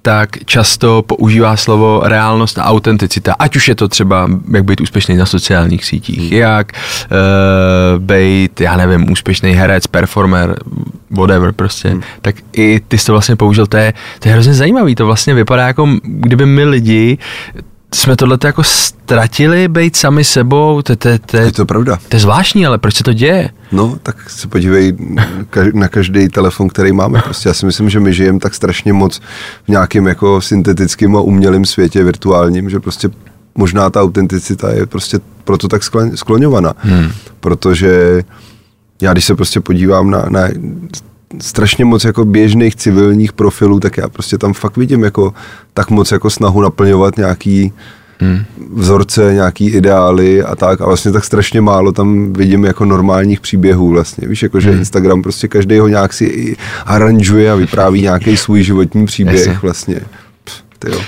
tak 0.02 0.44
často 0.44 1.02
používá 1.02 1.56
slovo 1.56 2.00
reálnost 2.04 2.58
a 2.58 2.64
autenticita. 2.64 3.34
Ať 3.38 3.56
už 3.56 3.68
je 3.68 3.74
to 3.74 3.88
třeba, 3.88 4.28
jak 4.54 4.64
být 4.64 4.80
úspěšný 4.80 5.16
na 5.16 5.26
sociálních 5.26 5.84
sítích, 5.84 6.32
jak 6.32 6.72
uh, 6.72 8.02
být, 8.02 8.60
já 8.60 8.76
nevím, 8.76 9.10
úspěšný 9.12 9.52
herec, 9.52 9.86
performer, 9.86 10.56
whatever 11.10 11.52
prostě. 11.52 11.88
Hmm. 11.88 12.02
Tak 12.22 12.36
i 12.52 12.80
ty 12.88 12.98
jsi 12.98 13.06
to 13.06 13.12
vlastně 13.12 13.36
použil, 13.36 13.66
to 13.66 13.76
je, 13.76 13.94
to 14.18 14.28
je 14.28 14.32
hrozně 14.32 14.54
zajímavý, 14.54 14.94
to 14.94 15.06
vlastně 15.06 15.34
vypadá 15.34 15.66
jako, 15.66 15.88
kdyby 16.02 16.46
my 16.46 16.64
lidi 16.64 17.18
jsme 17.94 18.16
tohle 18.16 18.38
jako 18.44 18.62
ztratili, 18.64 19.68
být 19.68 19.96
sami 19.96 20.24
sebou, 20.24 20.82
to, 20.82 20.96
to, 20.96 21.08
to, 21.26 21.36
Je 21.36 21.52
to 21.52 21.66
pravda. 21.66 21.98
to 22.08 22.16
je 22.16 22.20
zvláštní, 22.20 22.66
ale 22.66 22.78
proč 22.78 22.94
se 22.94 23.04
to 23.04 23.12
děje? 23.12 23.50
No, 23.72 23.98
tak 24.02 24.30
se 24.30 24.48
podívej 24.48 24.96
na 25.74 25.88
každý 25.88 26.28
telefon, 26.28 26.68
který 26.68 26.92
máme. 26.92 27.22
Prostě 27.22 27.48
já 27.48 27.54
si 27.54 27.66
myslím, 27.66 27.90
že 27.90 28.00
my 28.00 28.14
žijeme 28.14 28.38
tak 28.38 28.54
strašně 28.54 28.92
moc 28.92 29.20
v 29.64 29.68
nějakém 29.68 30.06
jako 30.06 30.40
syntetickém 30.40 31.16
a 31.16 31.20
umělém 31.20 31.64
světě 31.64 32.04
virtuálním, 32.04 32.70
že 32.70 32.80
prostě 32.80 33.10
možná 33.54 33.90
ta 33.90 34.02
autenticita 34.02 34.70
je 34.72 34.86
prostě 34.86 35.18
proto 35.44 35.68
tak 35.68 35.82
skloňovaná. 36.14 36.74
Hmm. 36.78 37.10
Protože 37.40 38.22
já 39.02 39.12
když 39.12 39.24
se 39.24 39.34
prostě 39.34 39.60
podívám 39.60 40.10
na, 40.10 40.26
na 40.28 40.48
strašně 41.40 41.84
moc 41.84 42.04
jako 42.04 42.24
běžných 42.24 42.76
civilních 42.76 43.32
profilů, 43.32 43.80
tak 43.80 43.96
já 43.96 44.08
prostě 44.08 44.38
tam 44.38 44.52
fakt 44.52 44.76
vidím 44.76 45.04
jako 45.04 45.34
tak 45.74 45.90
moc 45.90 46.12
jako 46.12 46.30
snahu 46.30 46.60
naplňovat 46.60 47.16
nějaký 47.16 47.72
hmm. 48.22 48.44
vzorce, 48.74 49.34
nějaký 49.34 49.66
ideály 49.66 50.42
a 50.42 50.56
tak 50.56 50.80
a 50.80 50.86
vlastně 50.86 51.12
tak 51.12 51.24
strašně 51.24 51.60
málo 51.60 51.92
tam 51.92 52.32
vidím 52.32 52.64
jako 52.64 52.84
normálních 52.84 53.40
příběhů 53.40 53.88
vlastně, 53.88 54.28
víš, 54.28 54.42
jako 54.42 54.60
že 54.60 54.70
hmm. 54.70 54.78
Instagram 54.78 55.22
prostě 55.22 55.48
každý 55.48 55.78
ho 55.78 55.88
nějak 55.88 56.12
si 56.12 56.24
i 56.24 56.56
aranžuje 56.86 57.52
a 57.52 57.54
vypráví 57.54 58.02
nějaký 58.02 58.36
svůj 58.36 58.62
životní 58.62 59.06
příběh 59.06 59.46
Jasně. 59.46 59.58
vlastně. 59.62 60.00
Pff, 60.44 60.62
tyjo. 60.78 61.00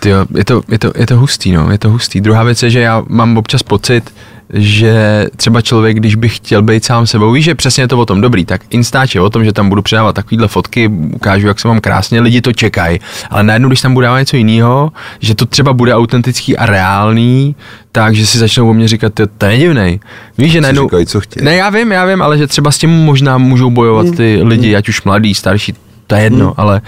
Tyjo, 0.00 0.26
je 0.34 0.44
to, 0.44 0.62
je, 0.68 0.78
to, 0.78 0.92
je 0.96 1.06
to 1.06 1.18
hustý, 1.18 1.52
no, 1.52 1.70
je 1.70 1.78
to 1.78 1.90
hustý. 1.90 2.20
Druhá 2.20 2.42
věc 2.44 2.62
je, 2.62 2.70
že 2.70 2.80
já 2.80 3.04
mám 3.08 3.38
občas 3.38 3.62
pocit, 3.62 4.14
že 4.52 5.26
třeba 5.36 5.62
člověk, 5.62 5.96
když 5.96 6.14
by 6.14 6.28
chtěl 6.28 6.62
být 6.62 6.84
sám 6.84 7.06
sebou, 7.06 7.32
víš, 7.32 7.44
že 7.44 7.54
přesně 7.54 7.82
je 7.82 7.88
to 7.88 7.98
o 7.98 8.06
tom 8.06 8.20
dobrý, 8.20 8.44
tak 8.44 8.60
Instač 8.70 9.14
je 9.14 9.20
o 9.20 9.30
tom, 9.30 9.44
že 9.44 9.52
tam 9.52 9.68
budu 9.68 9.82
přidávat 9.82 10.12
takovýhle 10.12 10.48
fotky, 10.48 10.88
ukážu, 10.88 11.46
jak 11.46 11.60
se 11.60 11.68
mám 11.68 11.80
krásně, 11.80 12.20
lidi 12.20 12.40
to 12.40 12.52
čekají, 12.52 13.00
ale 13.30 13.42
najednou, 13.42 13.68
když 13.68 13.80
tam 13.80 13.94
budu 13.94 14.04
dávat 14.04 14.18
něco 14.18 14.36
jiného, 14.36 14.92
že 15.20 15.34
to 15.34 15.46
třeba 15.46 15.72
bude 15.72 15.94
autentický 15.94 16.56
a 16.56 16.66
reálný, 16.66 17.56
tak, 17.92 18.14
že 18.14 18.26
si 18.26 18.38
začnou 18.38 18.70
o 18.70 18.74
mě 18.74 18.88
říkat, 18.88 19.14
to, 19.14 19.26
to 19.26 19.46
je 19.46 19.58
divnej. 19.58 20.00
Víš, 20.38 20.52
že 20.52 20.60
najednou... 20.60 20.84
říkají, 20.84 21.06
co 21.06 21.20
chtějí. 21.20 21.44
Ne, 21.44 21.56
já 21.56 21.70
vím, 21.70 21.92
já 21.92 22.04
vím, 22.04 22.22
ale 22.22 22.38
že 22.38 22.46
třeba 22.46 22.70
s 22.70 22.78
tím 22.78 22.90
možná 22.90 23.38
můžou 23.38 23.70
bojovat 23.70 24.06
ty 24.16 24.40
lidi, 24.42 24.76
ať 24.76 24.88
už 24.88 25.02
mladí, 25.02 25.34
starší, 25.34 25.74
to 26.10 26.16
je 26.16 26.22
jedno, 26.22 26.54
ale, 26.56 26.80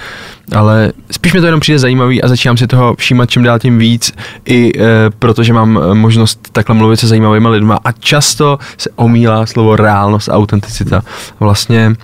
ale 0.55 0.93
spíš 1.11 1.33
mi 1.33 1.41
to 1.41 1.47
jenom 1.47 1.61
přijde 1.61 1.79
zajímavý 1.79 2.23
a 2.23 2.29
začínám 2.29 2.57
si 2.57 2.67
toho 2.67 2.95
všímat 2.99 3.31
čím 3.31 3.43
dál 3.43 3.59
tím 3.59 3.79
víc, 3.79 4.13
i 4.45 4.73
e, 4.79 5.11
protože 5.19 5.53
mám 5.53 5.79
e, 5.79 5.95
možnost 5.95 6.49
takhle 6.53 6.75
mluvit 6.75 6.97
se 6.97 7.07
zajímavými 7.07 7.49
lidma 7.49 7.79
a 7.85 7.93
často 7.93 8.59
se 8.79 8.91
omílá 8.97 9.47
slovo 9.47 9.77
reálnost 9.77 10.29
a 10.29 10.33
autenticita. 10.33 11.03
Vlastně 11.41 11.95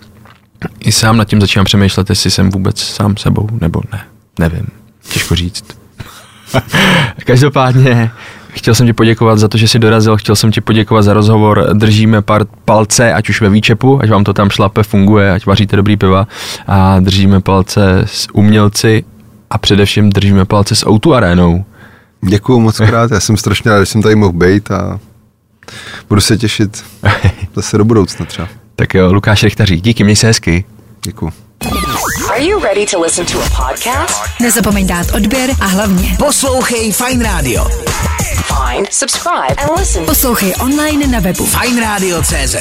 i 0.80 0.92
sám 0.92 1.16
nad 1.16 1.24
tím 1.24 1.40
začínám 1.40 1.64
přemýšlet, 1.64 2.10
jestli 2.10 2.30
jsem 2.30 2.50
vůbec 2.50 2.80
sám 2.80 3.16
sebou, 3.16 3.48
nebo 3.60 3.80
ne. 3.92 4.00
Nevím. 4.38 4.66
Těžko 5.12 5.34
říct. 5.34 5.64
Každopádně 7.24 8.10
chtěl 8.48 8.74
jsem 8.74 8.86
ti 8.86 8.92
poděkovat 8.92 9.38
za 9.38 9.48
to, 9.48 9.58
že 9.58 9.68
jsi 9.68 9.78
dorazil, 9.78 10.16
chtěl 10.16 10.36
jsem 10.36 10.52
ti 10.52 10.60
poděkovat 10.60 11.02
za 11.02 11.12
rozhovor, 11.12 11.68
držíme 11.72 12.22
pár 12.22 12.44
palce, 12.64 13.12
ať 13.12 13.28
už 13.28 13.40
ve 13.40 13.48
výčepu, 13.48 14.02
ať 14.02 14.10
vám 14.10 14.24
to 14.24 14.32
tam 14.32 14.50
šlape, 14.50 14.82
funguje, 14.82 15.32
ať 15.32 15.46
vaříte 15.46 15.76
dobrý 15.76 15.96
piva 15.96 16.28
a 16.66 17.00
držíme 17.00 17.40
palce 17.40 18.02
s 18.06 18.28
umělci 18.32 19.04
a 19.50 19.58
především 19.58 20.10
držíme 20.10 20.44
palce 20.44 20.74
s 20.74 20.86
Outu 20.86 21.14
arénou. 21.14 21.64
Děkuju 22.20 22.60
moc 22.60 22.76
krát, 22.76 23.10
já 23.10 23.20
jsem 23.20 23.36
strašně 23.36 23.70
rád, 23.70 23.80
že 23.80 23.86
jsem 23.86 24.02
tady 24.02 24.14
mohl 24.14 24.32
být 24.32 24.70
a 24.70 25.00
budu 26.08 26.20
se 26.20 26.38
těšit 26.38 26.84
zase 27.54 27.78
do 27.78 27.84
budoucna 27.84 28.26
třeba. 28.26 28.48
Tak 28.76 28.94
jo, 28.94 29.12
Lukáš 29.12 29.42
Richtařík, 29.42 29.80
díky, 29.80 30.04
měj 30.04 30.16
se 30.16 30.26
hezky. 30.26 30.64
Děkuju. 31.02 31.32
Are 32.30 32.40
you 32.40 32.58
ready 32.60 32.86
to 32.86 32.98
listen 32.98 33.26
to 33.26 33.38
a 33.38 33.48
podcast? 33.50 34.40
Nezapomeň 34.40 34.86
dát 34.86 35.06
odběr 35.14 35.50
a 35.60 35.66
hlavně 35.66 36.16
Poslouchej 36.18 36.92
Fine 36.92 37.24
Radio. 37.24 37.64
Find, 38.44 38.92
subscribe, 38.94 39.54
and 39.58 39.78
listen 39.78 40.04
poslouchej 40.04 40.54
online 40.60 41.06
na 41.06 41.20
webu 41.20 41.46
Fine 41.46 41.80
Radio 41.80 42.22
CZ. 42.22 42.56